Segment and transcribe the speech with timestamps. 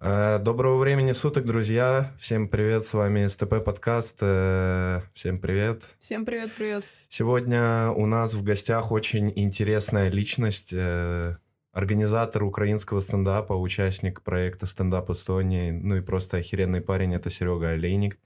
[0.00, 2.12] Э, Доброго времени суток, друзья.
[2.18, 4.18] Всем привет, с вами СТП подкаст.
[4.20, 5.82] Э, Всем привет.
[6.00, 6.86] Всем привет-привет.
[7.08, 11.36] Сегодня у нас в гостях очень интересная личность, э,
[11.72, 18.18] организатор украинского стендапа, участник проекта «Стендап Эстонии», ну и просто охеренный парень, это Серега Олейник.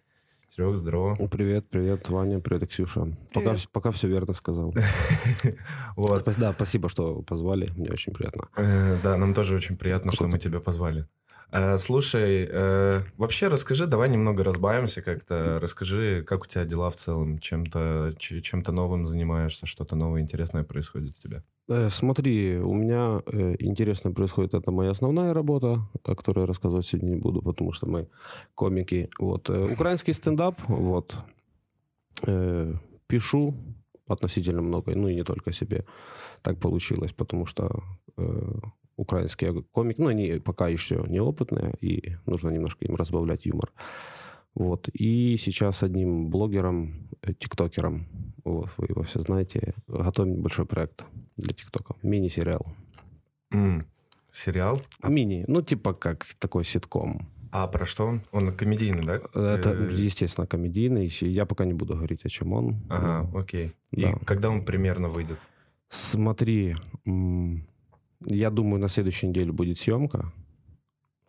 [0.57, 1.17] Серега, здорово.
[1.29, 3.01] Привет, привет, Ваня, привет, Ксюша.
[3.33, 3.53] Пока, Привет.
[3.59, 4.75] вс- пока все верно сказал.
[5.97, 6.25] Вот.
[6.39, 8.49] Да, спасибо, что позвали, мне очень приятно.
[9.03, 11.07] Да, нам тоже очень приятно, что мы тебя позвали.
[11.51, 15.59] Э, Слушай, э, вообще расскажи, давай немного разбавимся как-то.
[15.61, 20.63] Расскажи, как у тебя дела в целом, чем-то ч- чем-то новым занимаешься, что-то новое интересное
[20.65, 21.43] происходит у тебя.
[21.71, 23.23] Э, Смотри, у меня
[23.61, 28.09] интересно происходит, это моя основная работа, о которой рассказывать сегодня не буду, потому что мы
[28.55, 29.09] комики.
[29.19, 29.49] Вот.
[29.51, 31.15] Украинский стендап, вот.
[33.07, 33.55] Пишу
[34.09, 35.85] относительно много, ну и не только себе.
[36.43, 37.71] Так получилось, потому что
[38.99, 43.73] украинские комики, ну, они пока еще неопытные, и нужно немножко им разбавлять юмор.
[44.55, 44.89] Вот.
[44.93, 48.07] И сейчас одним блогером, э, тиктокером,
[48.45, 51.05] вот, вы его все знаете, готовим большой проект
[51.37, 51.95] для тиктока.
[52.03, 52.67] Мини-сериал.
[53.53, 53.81] М,
[54.33, 54.81] Сериал?
[55.05, 57.29] Мини, ну, типа как такой ситком.
[57.51, 58.21] А про что он?
[58.33, 59.15] Он комедийный, да?
[59.35, 61.11] Это, Э, естественно, комедийный.
[61.23, 62.77] Я пока не буду говорить, о чем он.
[62.91, 63.73] Ага, окей.
[63.93, 64.13] И Да.
[64.27, 65.39] когда он примерно выйдет?
[65.89, 66.77] Смотри,
[68.27, 70.33] я думаю, на следующей неделе будет съемка.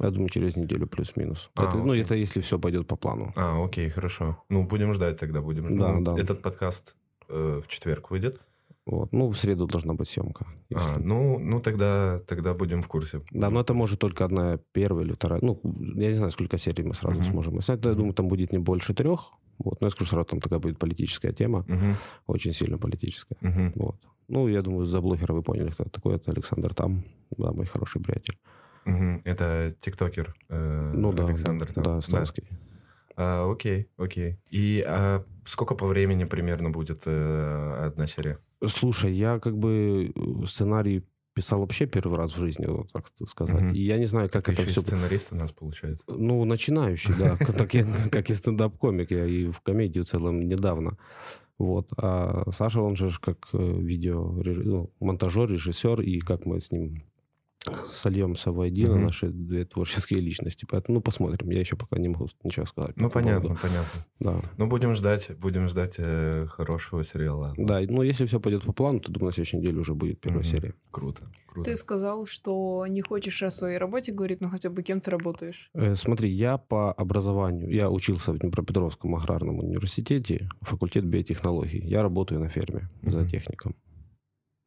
[0.01, 1.49] Я думаю, через неделю плюс-минус.
[1.55, 3.33] А, Это, ну, это если все пойдет по плану.
[3.35, 4.41] А, окей, хорошо.
[4.49, 5.77] Ну, будем ждать тогда, будем.
[5.77, 6.17] Да, Ну, да.
[6.21, 6.95] Этот подкаст
[7.27, 8.39] э, в четверг выйдет.
[8.85, 9.11] Вот.
[9.11, 10.47] Ну, в среду должна быть съемка.
[10.69, 13.21] если- А, ну, ну тогда, тогда будем в курсе.
[13.31, 15.41] Да, но это может только одна первая или вторая.
[15.43, 15.59] Ну,
[15.95, 17.31] я не знаю, сколько серий мы сразу Мгм.
[17.31, 17.85] сможем снять.
[17.85, 19.31] Я думаю, там будет не больше трех.
[19.59, 19.81] Вот.
[19.81, 21.65] Но я скажу сразу, там такая будет политическая тема.
[21.67, 21.95] Мгм,
[22.27, 23.35] Очень сильно политическая.
[23.41, 23.71] мгм.
[23.75, 23.95] Вот.
[24.29, 26.15] Ну, я думаю, за блогера вы поняли, кто это такой.
[26.15, 27.03] Это Александр Там.
[27.37, 28.37] Да, мой хороший приятель.
[28.85, 29.21] Мгм.
[29.25, 31.67] Это тиктокер э, Ну да, Александр.
[31.67, 31.83] да, там.
[31.83, 32.43] да, эстонский.
[33.15, 34.37] А, окей, окей.
[34.49, 38.37] И а, сколько по времени примерно будет э, одна серия?
[38.65, 41.03] Слушай, я как бы э, сценарий
[41.33, 43.61] писал вообще первый раз в жизни, вот так сказать.
[43.61, 43.73] Мгм.
[43.73, 44.81] И я не знаю, как Ты это еще все...
[44.81, 46.03] сценарист у нас получается.
[46.07, 47.35] Ну, начинающий, да.
[48.11, 49.11] Как и стендап-комик.
[49.11, 50.97] Я и в комедии в целом недавно.
[51.59, 51.91] Вот.
[51.97, 57.03] А Саша, он же как э, видео, ну, монтажер, режиссер, и как мы с ним
[57.85, 59.05] сольемся воедино, Мгм.
[59.05, 60.65] наши две творческие личности.
[60.69, 61.49] Поэтому, ну, посмотрим.
[61.49, 62.95] Я еще пока не могу ничего сказать.
[62.95, 63.61] по Ну, понятно, поводу.
[63.61, 64.05] понятно.
[64.19, 64.41] Да.
[64.57, 67.53] Ну, будем ждать, будем ждать э, хорошего сериала.
[67.57, 70.43] Да, ну, если все пойдет по плану, то, думаю, на следующей неделе уже будет первая
[70.43, 70.49] Мгм.
[70.51, 70.73] серия.
[70.91, 71.69] Круто, круто.
[71.71, 75.69] Ты сказал, что не хочешь о своей работе говорить, но хотя бы кем ты работаешь.
[75.73, 81.81] Э, Смотри, я по образованию, я учился в Днепропетровском аграрном университете, факультет биотехнологий.
[81.85, 83.11] Я работаю на ферме Мгм.
[83.11, 83.75] за техником.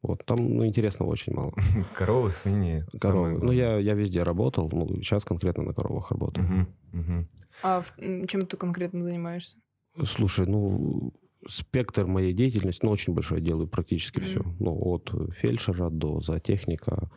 [0.03, 1.53] Вот, там, ну, интересного очень мало.
[1.95, 2.85] Коровы, свиньи.
[2.99, 3.39] Коровы.
[3.41, 6.45] Ну, я, я везде работал, ну, сейчас конкретно на коровах работаю.
[6.45, 7.29] Мгм, мгм.
[7.63, 9.57] А в- чем ты конкретно занимаешься?
[10.03, 11.13] Слушай, ну,
[11.47, 14.27] спектр моей деятельности, ну, очень большой, я делаю практически Мгм.
[14.27, 14.43] все.
[14.59, 17.09] Ну, от фельдшера до зоотехника,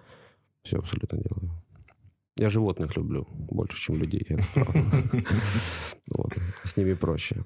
[0.63, 1.51] все абсолютно делаю.
[2.39, 4.27] Я животных люблю больше, чем людей.
[4.29, 4.81] это правда.
[6.15, 6.33] Вот,
[6.65, 7.45] С ними проще.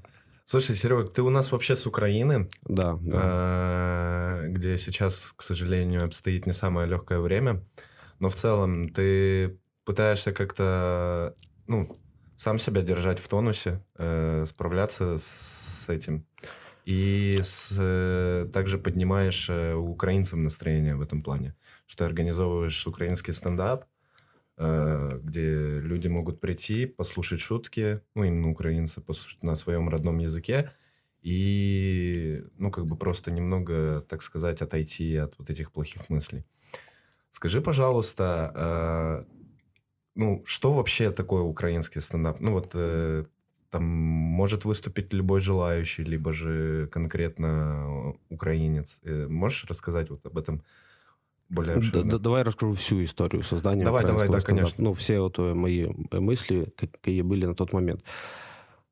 [0.51, 4.43] Слушай, Серег, ты у нас вообще с Украины, Да, да.
[4.43, 7.63] э, где сейчас, к сожалению, обстоит не самое легкое время.
[8.19, 11.37] Но в целом ты пытаешься как-то,
[11.69, 12.01] ну,
[12.37, 16.27] сам себя держать в тонусе, э, справляться с этим.
[16.85, 21.55] И с, э, также поднимаешь э, у украинцев настроение в этом плане,
[21.87, 23.85] что организовываешь украинский стендап,
[24.61, 30.73] где люди могут прийти, послушать шутки, ну, именно украинцы, послушать на своем родном языке,
[31.23, 36.45] и, ну, как бы просто немного, так сказать, отойти от вот этих плохих мыслей.
[37.31, 39.25] Скажи, пожалуйста, э,
[40.15, 42.41] ну, что вообще такое украинский стендап?
[42.41, 43.25] Ну, вот э,
[43.71, 48.99] там может выступить любой желающий, либо же конкретно украинец.
[49.03, 50.63] Э, можешь рассказать вот об этом
[51.51, 51.81] более
[52.19, 54.75] Давай расскажу всю историю создания Давай, давай, да, конечно.
[54.79, 58.03] Ну, все вот мои э, мысли, какие были на тот момент.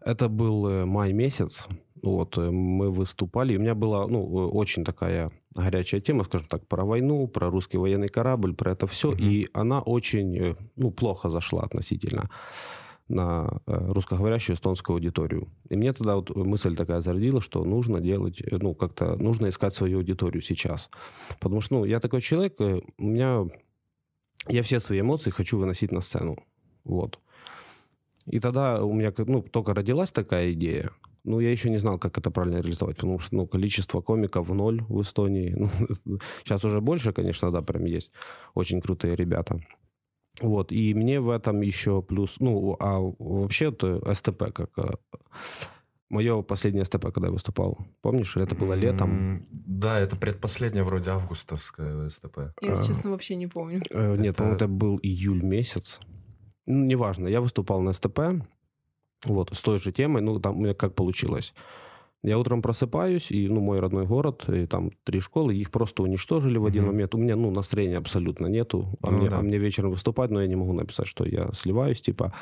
[0.01, 1.67] Это был э, май месяц.
[2.03, 3.55] Вот, э, мы выступали.
[3.55, 7.79] И у меня была, ну, очень такая горячая тема, скажем так, про войну, про русский
[7.79, 9.13] военный корабль, про это все.
[9.13, 9.19] Мгм.
[9.21, 12.29] И она очень, ну, плохо зашла относительно
[13.09, 15.49] на э, русскоговорящую эстонскую аудиторию.
[15.71, 19.75] И мне тогда вот мысль такая зародила, что нужно делать, э, ну, как-то, нужно искать
[19.75, 20.91] свою аудиторию сейчас.
[21.41, 23.45] Потому что, ну, я такой человек, э, у меня,
[24.49, 26.37] я все свои эмоции хочу выносить на сцену.
[26.85, 27.19] Вот.
[28.27, 30.91] И тогда у меня, ну, только родилась такая идея,
[31.25, 34.83] ну, я еще не знал, как это правильно реализовать, потому что, ну, количество комиков ноль
[34.89, 35.55] в Эстонии.
[36.05, 38.11] Ну, сейчас уже больше, конечно, да, прям есть
[38.55, 39.61] очень крутые ребята.
[40.41, 44.91] Вот, и мне в этом еще плюс, ну, а вообще-то СТП как э,
[46.11, 49.47] Мое последнее СТП, когда я выступал, помнишь, это было летом?
[49.51, 52.39] Да, это предпоследнее вроде августовское СТП.
[52.63, 52.87] Я, если А.
[52.87, 53.83] честно, вообще не помню.
[53.91, 56.01] Э, Нет, Это- по-моему, это был июль месяц.
[56.65, 58.21] Ну, неважно, я выступал на СТП,
[59.27, 61.53] вот, с той же темой, ну, там у меня как получилось.
[62.25, 66.59] Я утром просыпаюсь, и, ну, мой родной город, и там три школы, их просто уничтожили
[66.59, 66.93] в один Мгм.
[66.93, 67.15] момент.
[67.15, 68.99] У меня, ну, настроения абсолютно нету.
[69.03, 69.39] А, Ну мне, да.
[69.39, 72.33] а мне вечером выступать, но я не могу написать, что я сливаюсь, типа.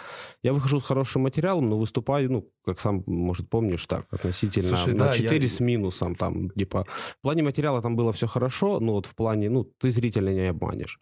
[0.42, 4.94] Я выхожу с хорошим материалом, но выступаю, ну, как сам, может, помнишь, так, относительно Слушай,
[4.94, 6.86] на да, 4 я- с минусом, там, типа.
[6.88, 10.48] В плане материала там было все хорошо, но вот в плане, ну, ты зрителя не
[10.50, 10.98] обманешь.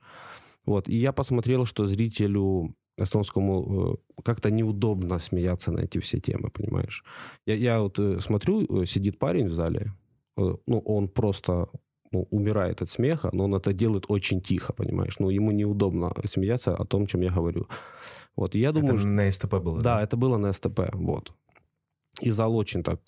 [0.67, 6.51] Вот, и я посмотрел, что зрителю эстонскому э, как-то неудобно смеяться на эти все темы,
[6.51, 7.05] понимаешь?
[7.47, 9.93] Я, я вот э, смотрю, э, сидит парень в зале,
[10.37, 11.69] ну, он просто
[12.13, 15.19] ну, умирает от смеха, но он это делает очень тихо, понимаешь?
[15.21, 17.67] Ну, ему неудобно смеяться о том, чем я говорю.
[18.37, 19.09] Вот, и я думаю, это что...
[19.09, 21.33] на СТП было, Да, это было на СТП, вот.
[22.21, 23.01] И зал очень так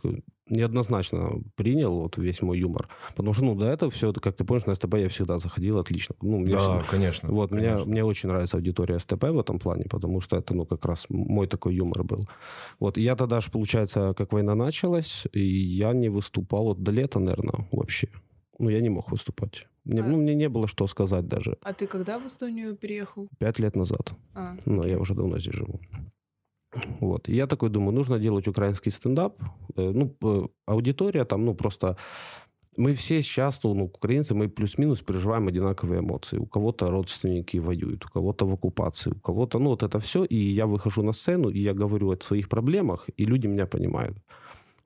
[0.48, 2.88] неоднозначно принял вот весь мой юмор.
[3.14, 6.14] Потому что, ну, до этого все, как ты помнишь, на СТП я всегда заходил отлично.
[6.22, 7.28] Ну, мне Да, всегда- конечно.
[7.32, 7.90] вот, мне, конечно.
[7.90, 11.46] мне очень нравится аудитория СТП в этом плане, потому что это, ну, как раз мой
[11.46, 12.28] такой юмор был.
[12.80, 16.92] Вот, и я тогда же, получается, как война началась, и я не выступал вот до
[16.92, 18.08] лета, наверное, вообще.
[18.58, 19.66] Ну, я не мог выступать.
[19.84, 21.58] Мне, А- Ну, мне не было что сказать даже.
[21.62, 23.28] А ты когда в Эстонию переехал?
[23.38, 24.12] Пять лет назад.
[24.34, 25.78] А, Но я уже давно здесь живу.
[27.00, 27.28] Вот.
[27.28, 29.34] И я такой думаю, нужно делать украинский стендап.
[29.76, 31.96] Э, Ну, аудитория там, ну, просто...
[32.78, 36.38] Мы все сейчас, ну, украинцы, мы плюс-минус переживаем одинаковые эмоции.
[36.38, 39.58] У кого-то родственники воюют, у кого-то в оккупации, у кого-то...
[39.58, 40.24] Ну, вот это все.
[40.24, 44.16] И я выхожу на сцену, и я говорю о своих проблемах, и люди меня понимают.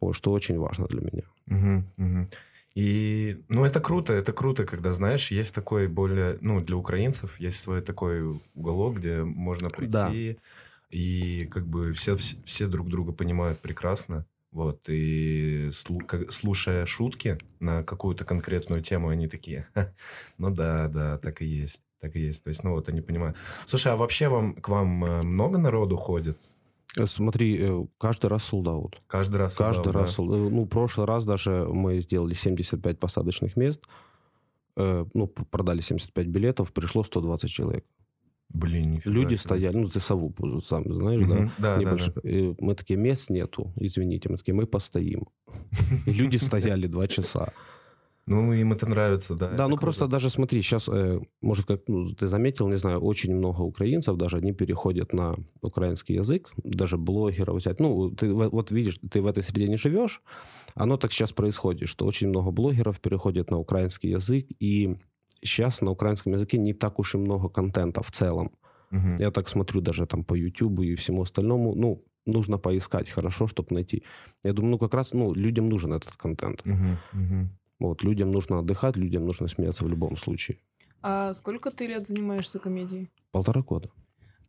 [0.00, 1.23] Вот, что очень важно для меня.
[1.47, 2.29] Мгм, мгм.
[2.76, 7.61] И, ну, это круто, это круто, когда, знаешь, есть такой более, ну, для украинцев есть
[7.61, 8.23] свой такой
[8.55, 10.12] уголок, где можно прийти, Да.
[10.91, 18.25] И как бы все, все, друг друга понимают прекрасно, вот, и слушая шутки на какую-то
[18.25, 19.93] конкретную тему, они такие, «Ха,
[20.39, 23.37] ну да, да, так и есть, так и есть, то есть, ну, вот они понимают.
[23.67, 26.39] Слушай, а вообще вам, к вам э, много народу ходит?
[26.97, 28.95] Э, Смотри, э, каждый раз out.
[29.07, 29.55] Каждый раз?
[29.55, 30.17] Каждый раз.
[30.17, 30.23] да?
[30.23, 33.85] э, Ну, в прошлый раз даже мы сделали 75 посадочных мест.
[34.77, 37.85] Ну, продали 75 билетов, пришло 120 человек.
[38.52, 39.38] Блин, нифига Люди себе.
[39.38, 41.37] стояли, ну, ты сову сам знаешь, да?
[41.37, 42.14] Да, да, Небольшой.
[42.23, 42.29] да.
[42.29, 44.29] И мы такие, мест нету, извините.
[44.29, 45.29] Мы такие, мы постоим.
[46.06, 47.52] И люди стояли два часа.
[48.26, 49.49] Ну, им это нравится, да.
[49.49, 49.81] Да, ну круто.
[49.82, 50.88] просто даже смотри, сейчас,
[51.41, 56.17] может, как ну, ты заметил, не знаю, очень много украинцев даже, они переходят на украинский
[56.17, 57.81] язык, даже блогеров взять.
[57.81, 60.23] Ну, ты вот видишь, ты в этой среде не живешь,
[60.75, 64.97] оно так сейчас происходит, что очень много блогеров переходят на украинский язык, и
[65.43, 68.51] сейчас на украинском языке не так уж и много контента в целом.
[68.91, 69.17] Мгм.
[69.17, 73.75] Я так смотрю даже там по YouTube и всему остальному, ну, нужно поискать хорошо, чтобы
[73.75, 74.03] найти.
[74.45, 76.67] Я думаю, ну, как раз, ну, людям нужен этот контент.
[76.67, 77.49] Мгм, мгм.
[77.79, 80.57] Вот, людям нужно отдыхать, людям нужно смеяться в любом случае.
[81.03, 83.09] а сколько ты лет занимаешься комедией?
[83.33, 83.89] Полтора года.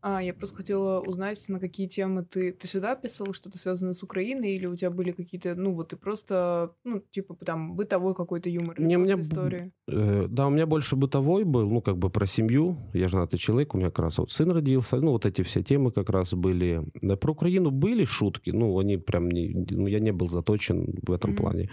[0.03, 2.51] А, я просто хотела узнать, на какие темы ты...
[2.53, 5.95] Ты сюда писал что-то связанное с Украиной, или у тебя были какие-то, ну, вот ты
[5.95, 9.71] просто, ну, типа, там, бытовой какой-то юмор, мне б- истории?
[9.88, 12.77] Э, да, у меня больше бытовой был, ну, как бы про семью.
[12.94, 14.98] Я женатый человек, у меня как раз вот сын родился.
[14.98, 16.81] Ну, вот эти все темы как раз были.
[17.01, 19.50] Да, про Украину были шутки, ну, они прям не...
[19.70, 21.38] Ну, я не был заточен в этом Мгм.
[21.38, 21.70] плане.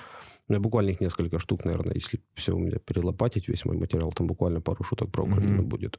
[0.48, 4.12] У меня буквально их несколько штук, наверное, если все у меня перелопатить, весь мой материал,
[4.12, 5.68] там буквально пару шуток про Украину Мгм.
[5.68, 5.98] будет.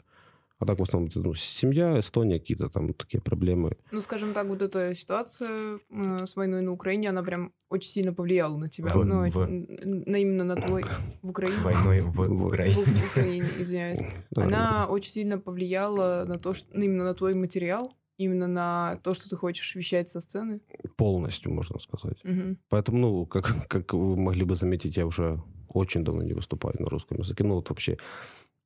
[0.60, 3.78] А так в основном ну, семья, Эстония, какие-то там такие проблемы.
[3.92, 8.14] Ну, скажем так, вот эта ситуация э, с войной на Украине, она прям очень сильно
[8.14, 8.90] повлияла на тебя.
[8.92, 9.48] В- ну, в-
[9.86, 10.84] на именно на твой...
[11.22, 11.58] В С Украине.
[11.64, 12.76] войной в В- В, Украине.
[12.76, 14.00] в Украине, извиняюсь.
[14.32, 18.98] Да, Она очень сильно повлияла на то, что ну, именно на твой материал, именно на
[19.02, 20.60] то, что ты хочешь вещать со сцены.
[20.98, 22.18] полностью, можно сказать.
[22.26, 22.58] Мгм.
[22.68, 26.90] Поэтому, ну, как, как вы могли бы заметить, я уже очень давно не выступаю на
[26.90, 27.44] русском языке.
[27.46, 27.98] Ну, вот вообще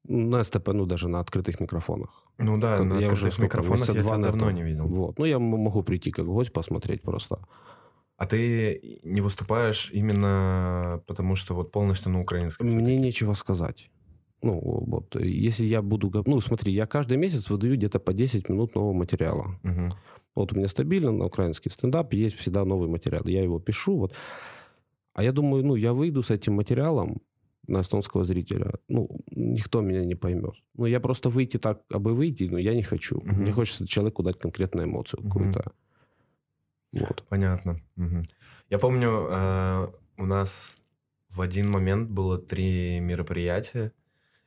[0.06, 2.26] на СТП, ну, даже на открытых микрофонах.
[2.38, 4.86] Ну да, Как- на я открытых уже сколько, микрофонах я тебя два, давно не видел.
[4.88, 5.20] Вот.
[5.20, 7.40] Ну, я могу прийти как гость, посмотреть просто.
[8.18, 12.68] А ты не выступаешь именно потому, что вот полностью на украинском?
[12.68, 13.90] Мне нечего сказать.
[14.42, 16.12] Ну, вот, если я буду...
[16.26, 19.58] Ну, смотри, я каждый месяц выдаю где-то по 10 минут нового материала.
[19.64, 19.94] Мгм.
[20.36, 23.24] Вот у меня стабильно на украинский стендап есть всегда новый материал.
[23.26, 23.98] Я его пишу.
[23.98, 24.14] Вот.
[25.14, 27.22] А я думаю, ну, я выйду с этим материалом
[27.68, 28.74] на эстонского зрителя.
[28.90, 30.56] Ну, никто меня не поймет.
[30.76, 33.22] Ну, я просто выйти так, абы выйти, но я не хочу.
[33.22, 33.42] Мгм.
[33.42, 35.30] Мне хочется человеку дать конкретную эмоцию Мгм.
[35.30, 35.72] какую-то.
[36.92, 37.24] Вот.
[37.30, 37.76] Понятно.
[37.96, 38.24] Мгм.
[38.70, 40.76] Я помню, э, у нас
[41.30, 43.92] в один момент было три мероприятия.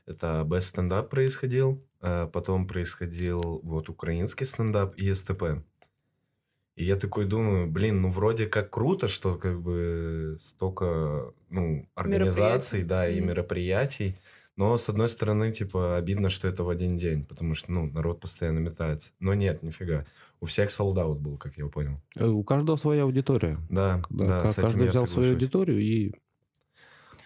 [0.07, 5.65] Это Best Stand Up происходил, э, потом происходил вот украинский стендап и СТП.
[6.77, 12.83] И я такой думаю, блин, ну вроде как круто, что как бы столько ну, организаций,
[12.83, 14.17] да, и мероприятий.
[14.57, 18.21] Но, с одной стороны, типа, обидно, что это в один день, потому что, ну, народ
[18.21, 19.11] постоянно метается.
[19.21, 20.07] Но нет, нифига.
[20.41, 22.01] У всех солдат был, как я понял.
[22.19, 23.59] Э, У каждого своя аудитория.
[23.69, 25.43] Да, Да, да, ка- с этим каждый я взял свою соглашусь.
[25.43, 26.13] аудиторию и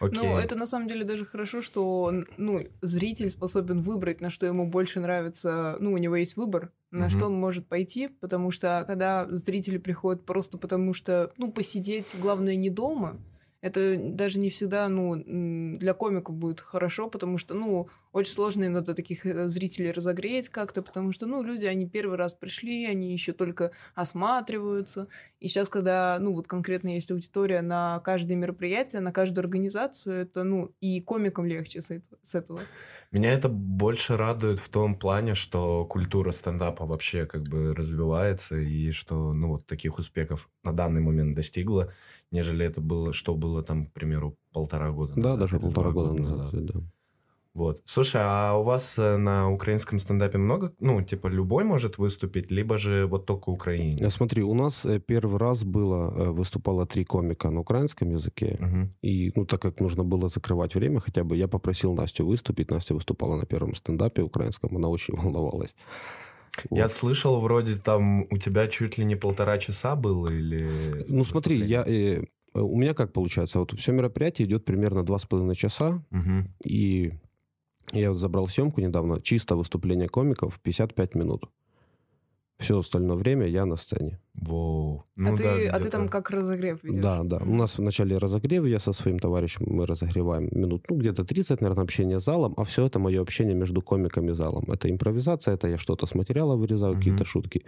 [0.00, 0.18] Окей.
[0.22, 4.66] Ну, это на самом деле даже хорошо, что ну, зритель способен выбрать, на что ему
[4.66, 5.76] больше нравится.
[5.78, 7.10] Ну, у него есть выбор, на Мгм.
[7.10, 12.56] что он может пойти, потому что когда зрители приходят просто потому что, ну, посидеть, главное,
[12.56, 13.18] не дома,
[13.60, 18.94] это даже не всегда, ну, для комиков будет хорошо, потому что, ну, очень сложно иногда
[18.94, 23.32] таких э, зрителей разогреть как-то, потому что, ну, люди, они первый раз пришли, они еще
[23.32, 25.08] только осматриваются.
[25.38, 30.42] И сейчас, когда, ну, вот конкретно есть аудитория на каждое мероприятие, на каждую организацию, это,
[30.42, 32.00] ну, и комикам легче с.
[32.22, 32.60] С этого.
[33.10, 38.90] Меня это больше радует в том плане, что культура стендапа вообще как бы развивается, и
[38.92, 41.92] что, ну, вот таких успехов на данный момент достигла,
[42.30, 45.90] нежели это было, что было там, к примеру, полтора года да, назад даже или полтора
[45.90, 46.64] два года назад.
[46.66, 46.80] да.
[47.52, 47.82] Вот.
[47.84, 52.78] Слушай, а у вас э, на украинском стендапе много, ну, типа, любой может выступить, либо
[52.78, 54.00] же вот только украинец?
[54.00, 58.56] Э, Смотри, у нас э, первый раз было, выступало три комика на украинском языке.
[58.60, 58.92] Мгм.
[59.02, 62.70] И, ну, так как нужно было закрывать время хотя бы, я попросил Настю выступить.
[62.70, 65.74] Настя выступала на первом стендапе украинском, она очень волновалась.
[66.70, 66.92] Я Вот.
[66.92, 71.04] слышал, вроде там у тебя чуть ли не полтора часа было, или...
[71.08, 72.22] Ну, смотри, я, э,
[72.54, 76.48] у меня как получается, вот все мероприятие идет примерно два с половиной часа, Мгм.
[76.64, 77.12] и
[77.92, 81.50] я вот забрал съемку недавно, чисто выступление комиков 55 минут.
[82.60, 84.18] Все остальное время я на сцене.
[84.34, 85.04] Воу.
[85.16, 87.02] а, Ну ты, да, а ты там как разогрев ведешь?
[87.02, 87.38] Да, да.
[87.38, 91.60] У нас в начале разогрева я со своим товарищем, мы разогреваем минут, ну, где-то 30,
[91.62, 94.64] наверное, общения с залом, а все это мое общение между комиками и залом.
[94.70, 97.00] Это импровизация, это я что-то с материала вырезаю, Мгм.
[97.00, 97.64] какие-то шутки.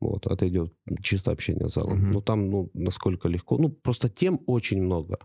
[0.00, 0.72] Вот, это идет
[1.02, 1.98] чисто общение с залом.
[1.98, 2.10] Мгм.
[2.12, 3.56] Ну, там, ну, насколько легко.
[3.58, 5.18] Ну, просто тем очень много.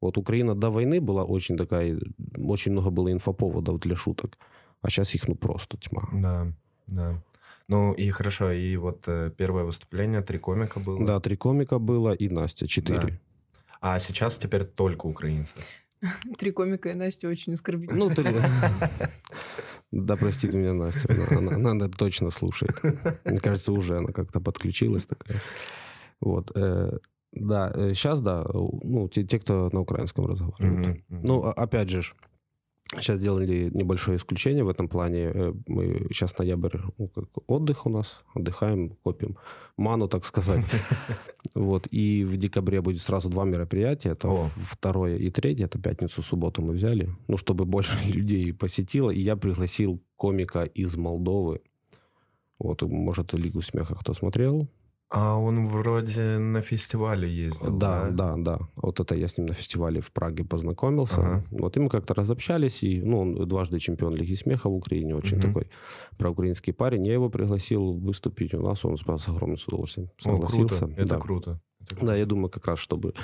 [0.00, 1.96] Вот Украина до войны была очень такая,
[2.36, 4.36] очень много было инфоповодов для шуток.
[4.82, 6.02] А сейчас их, ну, просто тьма.
[6.12, 6.46] Да,
[6.88, 7.22] да.
[7.68, 11.06] Ну и хорошо, и вот э, первое выступление, три комика было.
[11.06, 13.00] Да, три комика было и Настя, четыре.
[13.00, 13.18] Да.
[13.80, 15.52] А сейчас теперь только украинцы.
[16.38, 17.98] Три комика и Настя очень оскорбительно.
[18.08, 18.22] Ну, ты...
[19.92, 21.08] Да, простит меня Настя.
[21.30, 22.76] Она, она- она точно слушает.
[23.24, 25.40] Мне кажется, уже она как-то подключилась такая.
[26.20, 26.50] Вот.
[26.56, 26.98] э,
[27.32, 31.04] да, сейчас, да, ну, те, те, кто на украинском разговаривают.
[31.08, 31.22] Мгм.
[31.22, 32.02] Ну, а- опять же,
[32.92, 35.30] сейчас сделали небольшое исключение в этом плане.
[35.34, 39.36] Э, Мы сейчас ноябрь, ну, как отдых у нас, отдыхаем, копим
[39.76, 40.64] ману, так сказать.
[41.54, 44.10] Вот, и в декабре будет сразу два мероприятия.
[44.10, 44.50] Это О.
[44.64, 47.08] второе и третье, это пятницу, субботу мы взяли.
[47.28, 49.10] Ну, чтобы больше людей посетило.
[49.10, 51.60] И я пригласил комика из Молдовы.
[52.58, 54.68] Вот, может, Лигу смеха кто смотрел?
[55.16, 58.58] А он вроде на фестивале ездил, Да, да, да.
[58.74, 61.20] Вот это я с ним на фестивале в Праге познакомился.
[61.20, 61.44] Ага.
[61.52, 62.82] Вот и мы как-то разобщались.
[62.82, 65.14] И, ну, он дважды чемпион Лиги смеха в Украине.
[65.14, 65.46] Очень Мгм.
[65.48, 65.68] такой
[66.18, 67.06] проукраинский парень.
[67.06, 68.84] Я его пригласил выступить у нас.
[68.84, 70.86] Он с огромным удовольствием О, согласился.
[70.86, 71.18] круто, это да.
[71.20, 71.60] круто.
[71.80, 72.06] Это круто.
[72.06, 73.14] Да, я думаю, как раз, чтобы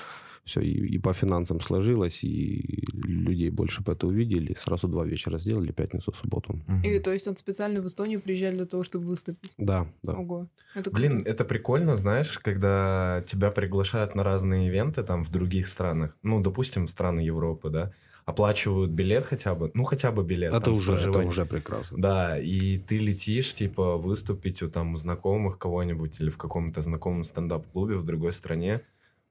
[0.44, 4.54] все и, и по финансам сложилось, и людей больше бы это увидели.
[4.58, 6.60] Сразу два вечера сделали, пятницу, субботу.
[6.66, 6.82] Мгм.
[6.82, 9.54] И то есть он специально в Эстонию приезжал для того, чтобы выступить.
[9.58, 10.14] Да, да.
[10.14, 10.48] Ого.
[10.74, 11.30] Это Блин, круто.
[11.30, 16.86] это прикольно, знаешь, когда тебя приглашают на разные ивенты там в других странах, ну, допустим,
[16.86, 17.92] страны Европы, да,
[18.24, 20.52] оплачивают билет хотя бы, ну, хотя бы билет.
[20.52, 22.00] Это там, уже, это уже прекрасно.
[22.00, 27.96] Да, и ты летишь, типа, выступить у там знакомых кого-нибудь или в каком-то знакомом стендап-клубе
[27.96, 28.82] в другой стране,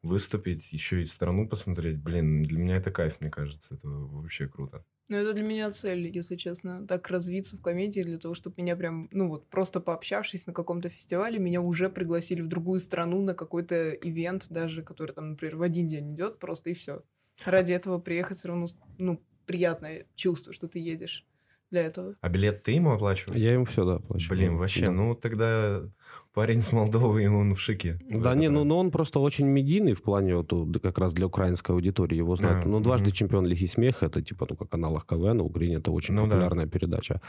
[0.02, 1.98] выступить, еще и страну посмотреть.
[2.02, 3.76] Блин, для меня это кайф, мне кажется.
[3.76, 4.84] Это вообще круто.
[5.10, 6.86] Ну, это для меня цель, если честно.
[6.88, 10.90] Так развиться в комедии для того, чтобы меня прям, ну вот, просто пообщавшись на каком-то
[10.90, 15.62] фестивале, меня уже пригласили в другую страну на какой-то ивент даже, который там, например, в
[15.64, 17.04] один день идет, просто и все.
[17.44, 18.68] Ради этого приехать все равно,
[19.00, 21.26] ну, приятное чувство, что ты едешь
[21.72, 22.16] для этого.
[22.22, 23.40] А билет ты ему оплачиваешь?
[23.40, 24.38] Я им все, да, оплачиваю.
[24.38, 24.92] Блин, вообще, Да.
[24.92, 25.90] ну тогда
[26.34, 28.00] парень с Молдовы, и он в шике.
[28.10, 31.72] Да, не, ну, но он просто очень медийный в плане вот как раз для украинской
[31.72, 32.66] аудитории его знают.
[32.66, 33.14] А, ну, дважды мгм.
[33.14, 36.32] чемпион Лиги смеха, это типа, ну, как аналог КВН, в Украине это очень Ну да.
[36.32, 37.22] популярная передача.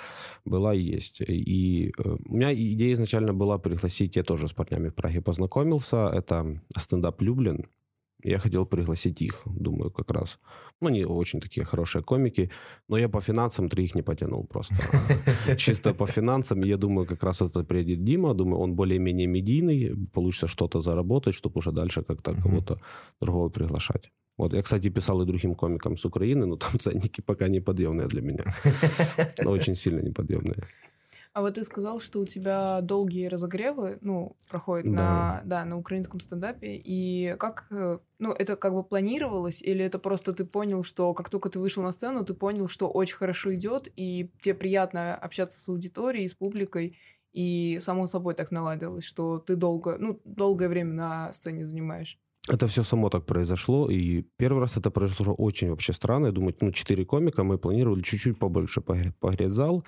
[0.44, 1.20] Была и есть.
[1.20, 6.10] И э, у меня идея изначально была пригласить, я тоже с парнями в Праге познакомился,
[6.14, 7.66] это стендап Люблин.
[8.24, 10.38] Я хотел пригласить их, думаю, как раз.
[10.80, 12.50] Ну, они очень такие хорошие комики,
[12.88, 14.74] но я по финансам троих не потянул просто.
[15.56, 20.46] Чисто по финансам, я думаю, как раз это приедет Дима, думаю, он более-менее медийный, получится
[20.46, 22.78] что-то заработать, чтобы уже дальше как-то кого-то
[23.20, 24.10] другого приглашать.
[24.40, 28.22] Вот, я, кстати, писал и другим комикам с Украины, но там ценники пока неподъемные для
[28.22, 28.44] меня.
[29.44, 30.56] Очень сильно неподъемные.
[31.32, 34.90] А вот ты сказал, что у тебя долгие разогревы, ну, проходят Да.
[34.90, 36.74] на, да, на украинском стендапе.
[36.74, 41.28] И как, э, ну, это как бы планировалось, или это просто ты понял, что как
[41.28, 45.60] только ты вышел на сцену, ты понял, что очень хорошо идет, и тебе приятно общаться
[45.60, 46.98] с аудиторией, с публикой,
[47.32, 52.18] и само собой так наладилось, что ты долго, ну, долгое время на сцене занимаешь.
[52.48, 56.26] Это все само так произошло, и первый раз это произошло очень вообще странно.
[56.26, 59.84] Я думаю, ну, четыре комика, мы планировали чуть-чуть побольше погреть, погреть зал,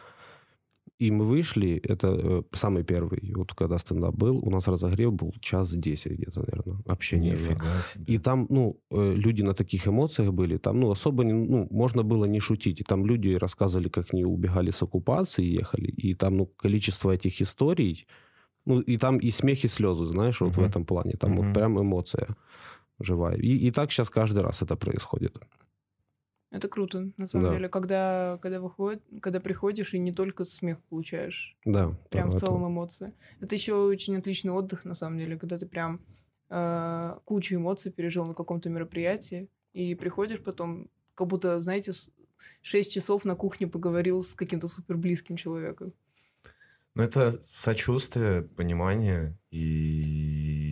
[1.06, 5.32] и мы вышли, это э, самый первый, вот когда стендап был, у нас разогрев был
[5.40, 6.82] час 10 где-то, наверное,
[7.84, 8.14] себе.
[8.14, 12.02] И там, ну, э, люди на таких эмоциях были, там, ну, особо, не, ну, можно
[12.02, 12.80] было не шутить.
[12.80, 17.42] И там люди рассказывали, как они убегали с оккупации, ехали, и там, ну, количество этих
[17.42, 18.06] историй,
[18.66, 20.70] ну, и там и смех, и слезы, знаешь, вот в Мгм.
[20.70, 21.12] этом плане.
[21.12, 21.46] Там Мгм.
[21.46, 22.26] вот прям эмоция
[23.00, 23.36] живая.
[23.36, 25.32] И, и так сейчас каждый раз это происходит.
[26.52, 27.54] Это круто, на самом Да.
[27.54, 31.96] деле, когда, когда выходит, когда приходишь и не только смех получаешь, Да.
[32.10, 33.14] прям да, в это- целом эмоции.
[33.40, 36.00] Это еще очень отличный отдых, на самом деле, когда ты прям
[36.54, 42.10] э, кучу эмоций пережил на каком-то мероприятии, и приходишь потом, как будто, знаете, с-
[42.60, 45.94] шесть часов на кухне поговорил с каким-то супер близким человеком.
[46.94, 50.71] Ну, это сочувствие, понимание и...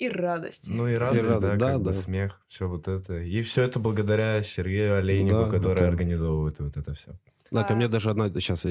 [0.00, 0.64] И радость.
[0.68, 1.92] Ну, и радость, радость, да, да, как бы да.
[1.92, 3.18] смех, все вот это.
[3.18, 7.12] И все это благодаря Сергею Олейнику, Да, который это- организовывает вот это все.
[7.52, 8.62] Да, ко А- мне даже одна, сейчас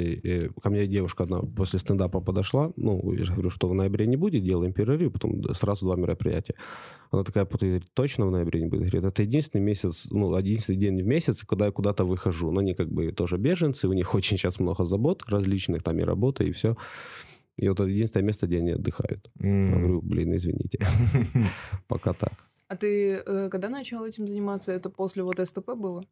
[0.64, 4.16] ко мне девушка одна после стендапа подошла, ну, я же говорю, что в ноябре не
[4.16, 6.56] будет, делаем перерыв, потом сразу два мероприятия.
[7.12, 8.84] Она такая, «Вот, говорит, точно в ноябре не будет?
[8.90, 12.52] Говорит, это единственный месяц, ну, единственный день в месяц, когда я куда-то выхожу.
[12.52, 16.04] Но они как бы тоже беженцы, у них очень сейчас много забот различных, там и
[16.04, 16.76] работа, и все.
[17.60, 19.30] И вот это единственное место, где они отдыхают.
[19.40, 19.78] Я М.
[19.80, 20.80] говорю, блин, извините,
[21.88, 22.34] пока так.
[22.68, 24.72] А ты э, когда начал этим заниматься?
[24.72, 26.04] Это после вот СТП было?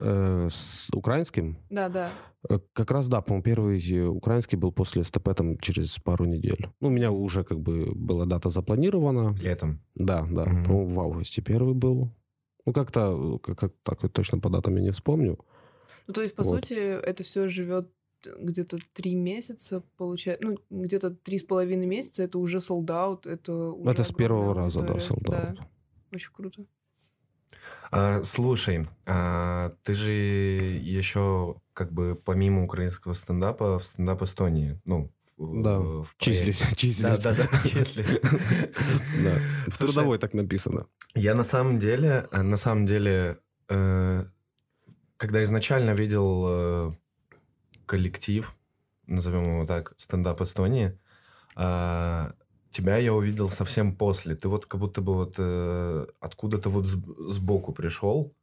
[0.00, 1.56] Э, С украинским?
[1.70, 2.12] Да, да.
[2.48, 6.68] Э, Как раз, да, по-моему, первый украинский был после СТП там через пару недель.
[6.80, 9.34] Ну, у меня уже как бы была дата запланирована.
[9.42, 9.80] Летом.
[9.94, 10.64] Да, да, Мгм.
[10.64, 12.10] по-моему, в августе первый был.
[12.66, 15.38] Ну, как-то, как, как так точно по датам я не вспомню.
[16.06, 16.60] Ну, то есть, по Вот.
[16.64, 17.90] сути, это все живет
[18.40, 23.90] где-то три месяца, получается, ну, где-то три с половиной месяца, это уже солдат, это уже
[23.90, 25.20] Это с первого раза, да, out.
[25.30, 25.54] Да,
[26.12, 26.64] очень круто.
[27.90, 35.12] А, слушай, а, ты же еще как бы помимо украинского стендапа в стендап Эстонии, ну,
[35.36, 37.00] в- Да, в Числись, числись.
[37.00, 38.20] Да, да, да, числись.
[39.22, 40.86] Да, в Слушай, трудовой так написано.
[41.14, 44.24] Я на самом деле, э, на самом деле, э,
[45.16, 46.92] когда изначально видел э,
[47.86, 48.54] коллектив,
[49.06, 50.98] назовем его так, стендап Эстонии,
[51.54, 52.34] а,
[52.70, 54.34] тебя я увидел совсем после.
[54.36, 58.34] Ты вот как будто бы вот э, откуда-то вот сб- сбоку пришел.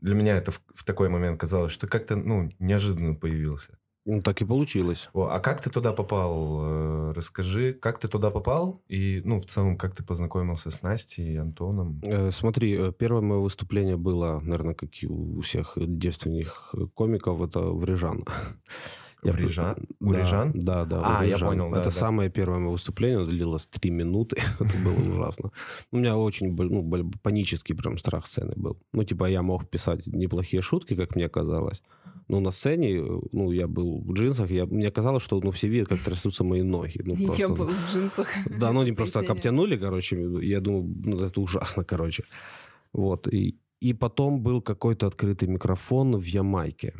[0.00, 3.78] Для меня это в, в такой момент казалось, что как-то, ну, неожиданно появился.
[4.10, 5.10] Ну, так и получилось.
[5.12, 6.60] О, а как ты туда попал?
[6.62, 8.80] Э, Расскажи, как ты туда попал?
[8.88, 12.00] И, ну, в целом, как ты познакомился с Настей и Антоном?
[12.02, 17.42] Э, Смотри, э, первое мое выступление было, наверное, как и у всех девственных э, комиков,
[17.42, 18.24] это в Рижан.
[19.22, 19.76] Я В Рижан?
[20.00, 20.52] У Да, Рижан?
[20.54, 21.02] Да, да.
[21.04, 21.94] А, я понял, да, Это да.
[21.94, 24.40] самое первое мое выступление, длилось три минуты.
[24.58, 25.50] Это было ужасно.
[25.92, 28.78] У меня очень ну, панический прям страх сцены был.
[28.92, 31.82] Ну, типа, я мог писать неплохие шутки, как мне казалось.
[32.28, 35.68] Но на сцене, э, ну, я был в джинсах, я, мне казалось, что, ну, все
[35.68, 37.00] видят, как трясутся мои ноги.
[37.04, 38.28] Ну, Я просто- был в джинсах.
[38.60, 40.16] да, ну они просто так обтянули, короче.
[40.42, 42.22] Я думаю, ну это ужасно, короче.
[42.92, 43.28] Вот.
[43.32, 46.92] И, и потом был какой-то открытый микрофон в Ямайке.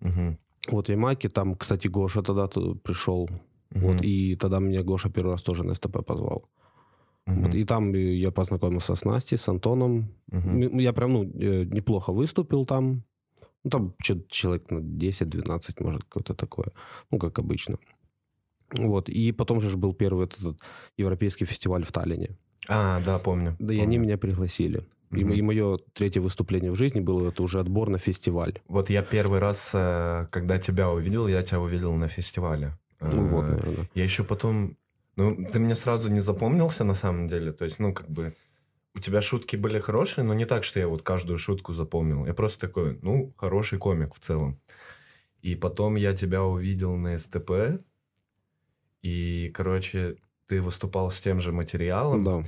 [0.00, 0.38] Мгм.
[0.70, 2.46] Вот в Ямайке, там, кстати, Гоша тогда
[2.82, 3.28] пришел.
[3.74, 3.86] Мгм.
[3.86, 6.48] Вот, и тогда меня Гоша первый раз тоже на СТП позвал.
[7.26, 7.42] Мгм.
[7.44, 10.08] Вот, и там э, я познакомился с Настей, с Антоном.
[10.32, 13.02] М- Я прям, ну, э, неплохо выступил там.
[13.64, 16.68] Ну, там чё- человек на 10-12, может, какое-то такое.
[17.10, 17.78] Ну, как обычно.
[18.74, 19.08] Вот.
[19.08, 20.58] И потом же был первый этот, этот
[20.96, 22.28] европейский фестиваль в Таллине.
[22.68, 23.56] А, да, помню.
[23.58, 23.82] Да и помню.
[23.82, 24.84] они меня пригласили.
[25.10, 25.32] И, Мгм.
[25.34, 28.60] и мое третье выступление в жизни было это уже отбор на фестиваль.
[28.68, 32.78] Вот я первый раз, э, когда тебя увидел, я тебя увидел на фестивале.
[33.00, 33.88] Ну вот, Э, наверное.
[33.94, 34.76] Я еще потом...
[35.16, 37.52] Ну, ты мне сразу не запомнился на самом деле.
[37.52, 38.32] То есть, ну, как бы...
[38.94, 42.26] У тебя шутки были хорошие, но не так, что я вот каждую шутку запомнил.
[42.26, 44.60] Я просто такой, ну, хороший комик в целом.
[45.40, 47.82] И потом я тебя увидел на СТП.
[49.00, 52.24] И, короче, ты выступал с тем же материалом.
[52.24, 52.42] Да.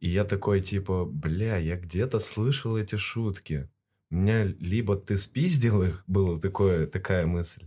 [0.00, 3.70] И я такой, типа, бля, я где-то слышал эти шутки.
[4.10, 7.66] У меня либо ты спиздил их, была такое, такая мысль,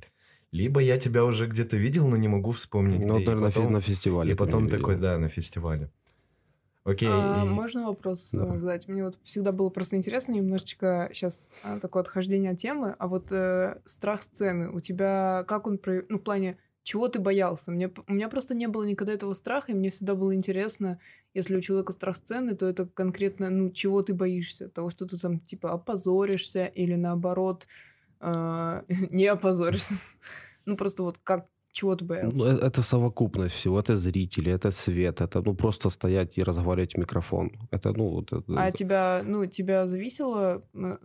[0.52, 3.00] либо я тебя уже где-то видел, но не могу вспомнить.
[3.00, 4.34] Ну, наверное, потом- на фестивале.
[4.34, 5.08] И потом такой, видел.
[5.08, 5.92] да, на фестивале.
[6.88, 7.10] Окей.
[7.12, 8.58] А, и- Можно вопрос э, Да.
[8.58, 8.88] задать?
[8.88, 11.50] Мне вот всегда было просто интересно немножечко сейчас
[11.82, 16.18] такое отхождение от темы, а вот э, страх сцены у тебя, как он, про- ну,
[16.18, 17.72] в плане, чего ты боялся?
[17.72, 21.00] Мне, у меня просто не было никогда этого страха, и мне всегда было интересно,
[21.34, 24.70] если у человека страх сцены, то это конкретно, ну, чего ты боишься?
[24.70, 27.68] Того, что ты там, типа, опозоришься или наоборот
[28.22, 29.96] э, не опозоришься?
[30.66, 31.48] Ну, просто вот как,
[31.78, 32.38] чего ты боялся?
[32.38, 33.80] Ну, э- Это совокупность всего.
[33.80, 37.50] Это зрители, это свет, это ну просто стоять и разговаривать в микрофон.
[37.72, 40.62] Это ну вот это- А тебя, ну, тебя зависело,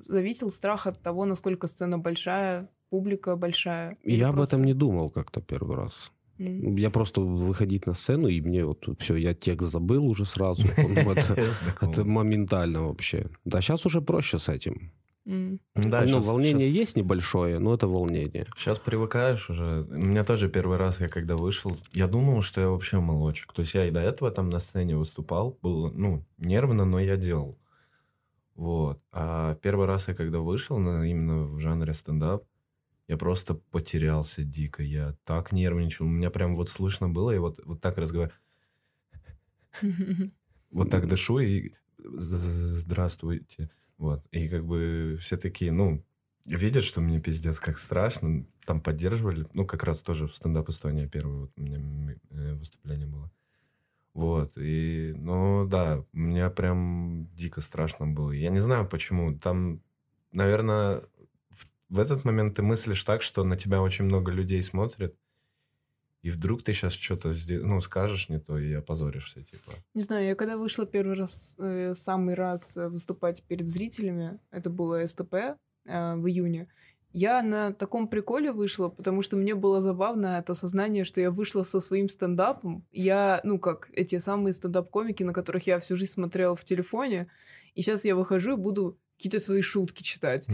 [0.08, 3.90] зависел страх от того, насколько сцена большая, публика большая?
[4.04, 6.12] Я об просто- этом не думал как-то первый раз.
[6.38, 6.76] М.
[6.78, 10.62] Я просто выходить на сцену, и мне вот все, я текст забыл уже сразу.
[11.16, 11.44] Это,
[11.82, 13.26] это моментально вообще.
[13.44, 14.74] Да, сейчас уже проще с этим.
[15.26, 15.60] М.
[15.74, 18.44] Да, ну, щас- волнение щас- есть небольшое, но это волнение.
[18.56, 19.82] Сейчас привыкаешь уже.
[19.82, 23.52] У меня тоже первый раз, я когда вышел, я думал, что я вообще молочек.
[23.52, 27.16] То есть я и до этого там на сцене выступал, было, ну, нервно, но я
[27.16, 27.56] делал.
[28.56, 29.00] Вот.
[29.12, 32.44] А первый раз я когда вышел на, именно в жанре стендап,
[33.08, 34.82] я просто потерялся дико.
[34.82, 36.06] Я так нервничал.
[36.06, 38.38] У меня прям вот слышно было, и вот, вот так разговариваю.
[40.70, 43.70] Вот так дышу и «З- здравствуйте.
[44.02, 44.26] Вот.
[44.32, 46.04] И как бы все такие, ну,
[46.44, 49.46] видят, что мне пиздец как страшно, там поддерживали.
[49.54, 53.30] Ну, как раз тоже в стендап Эстония первое вот у меня э, выступление было.
[54.12, 54.54] Вот.
[54.56, 58.32] И, ну, да, у меня прям дико страшно было.
[58.32, 59.38] Я не знаю, почему.
[59.38, 59.80] Там,
[60.32, 61.04] наверное,
[61.50, 65.14] в, в этот момент ты мыслишь так, что на тебя очень много людей смотрят,
[66.22, 69.72] и вдруг ты сейчас что-то, ну, скажешь не то, и опозоришься, типа.
[69.94, 74.70] Не знаю, я когда вышла первый раз, э, самый раз э, выступать перед зрителями, это
[74.70, 76.68] было СТП э, в июне,
[77.12, 81.62] я на таком приколе вышла, потому что мне было забавно это осознание, что я вышла
[81.62, 82.86] со своим стендапом.
[82.90, 87.28] Я, ну как, эти самые стендап-комики, на которых я всю жизнь смотрела в телефоне,
[87.74, 90.48] и сейчас я выхожу и буду какие-то свои шутки читать.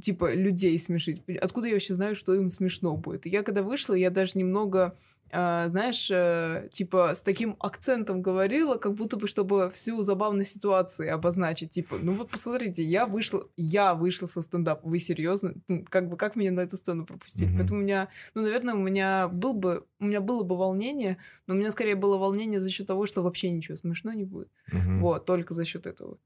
[0.00, 1.22] Типа, людей смешить.
[1.40, 3.26] Откуда я вообще знаю, что им смешно будет?
[3.26, 4.96] Я когда вышла, я даже немного,
[5.30, 11.08] а, знаешь, э, типа, с таким акцентом говорила, как будто бы, чтобы всю забавность ситуации
[11.08, 11.70] обозначить.
[11.70, 14.86] Типа, ну вот посмотрите, я вышла, я вышла со стендапа.
[14.88, 15.54] Вы серьезно?
[15.68, 17.48] Ну, как бы, как меня на эту сцену пропустили?
[17.48, 17.58] Мгм.
[17.58, 21.54] Поэтому у меня, ну, наверное, у меня был бы, у меня было бы волнение, но
[21.54, 24.48] у меня скорее было волнение за счет того, что вообще ничего смешно не будет.
[24.72, 25.00] Мгм.
[25.00, 26.18] Вот, только за счет этого.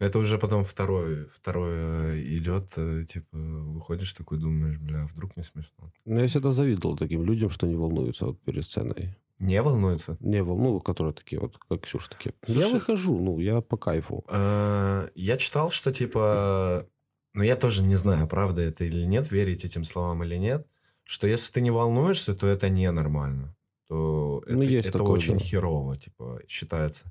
[0.00, 5.90] Это уже потом второй э, идет, э, типа, выходишь такой, думаешь, бля, вдруг не смешно.
[6.04, 9.16] Но я всегда завидовал таким людям, что не волнуются вот перед сценой.
[9.40, 10.16] Не волнуется?
[10.20, 12.32] Не волну, ну, которые такие вот, как Ксюша, такие.
[12.46, 14.24] я Слушай- выхожу, ну, я по кайфу.
[14.28, 16.86] Э, Я читал, что, типа,
[17.34, 20.66] ну, я тоже не знаю, правда это или нет, верить этим словам или нет,
[21.04, 23.54] что если ты не волнуешься, то это ненормально.
[23.88, 25.38] То Ну, это, есть это такое, очень да.
[25.40, 27.10] херово, типа, считается.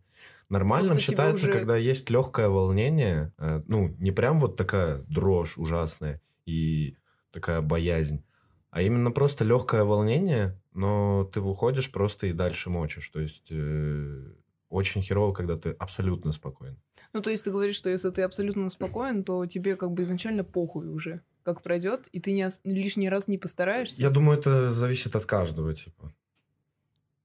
[0.50, 5.58] Нормальным тебе считается, уже- когда есть легкое волнение, э, ну, не прям вот такая дрожь
[5.58, 6.96] ужасная и
[7.32, 8.24] такая боязнь,
[8.70, 13.10] а именно просто легкое волнение, но ты выходишь просто и дальше мочишь.
[13.10, 14.32] То есть э,
[14.70, 16.78] очень херово, когда ты абсолютно спокоен.
[17.14, 20.44] Ну, то есть ты говоришь, что если ты абсолютно спокоен, то тебе как бы изначально
[20.44, 24.02] похуй уже, как пройдет, и ты не лишний раз не постараешься.
[24.02, 26.14] Я думаю, это зависит от каждого, типа.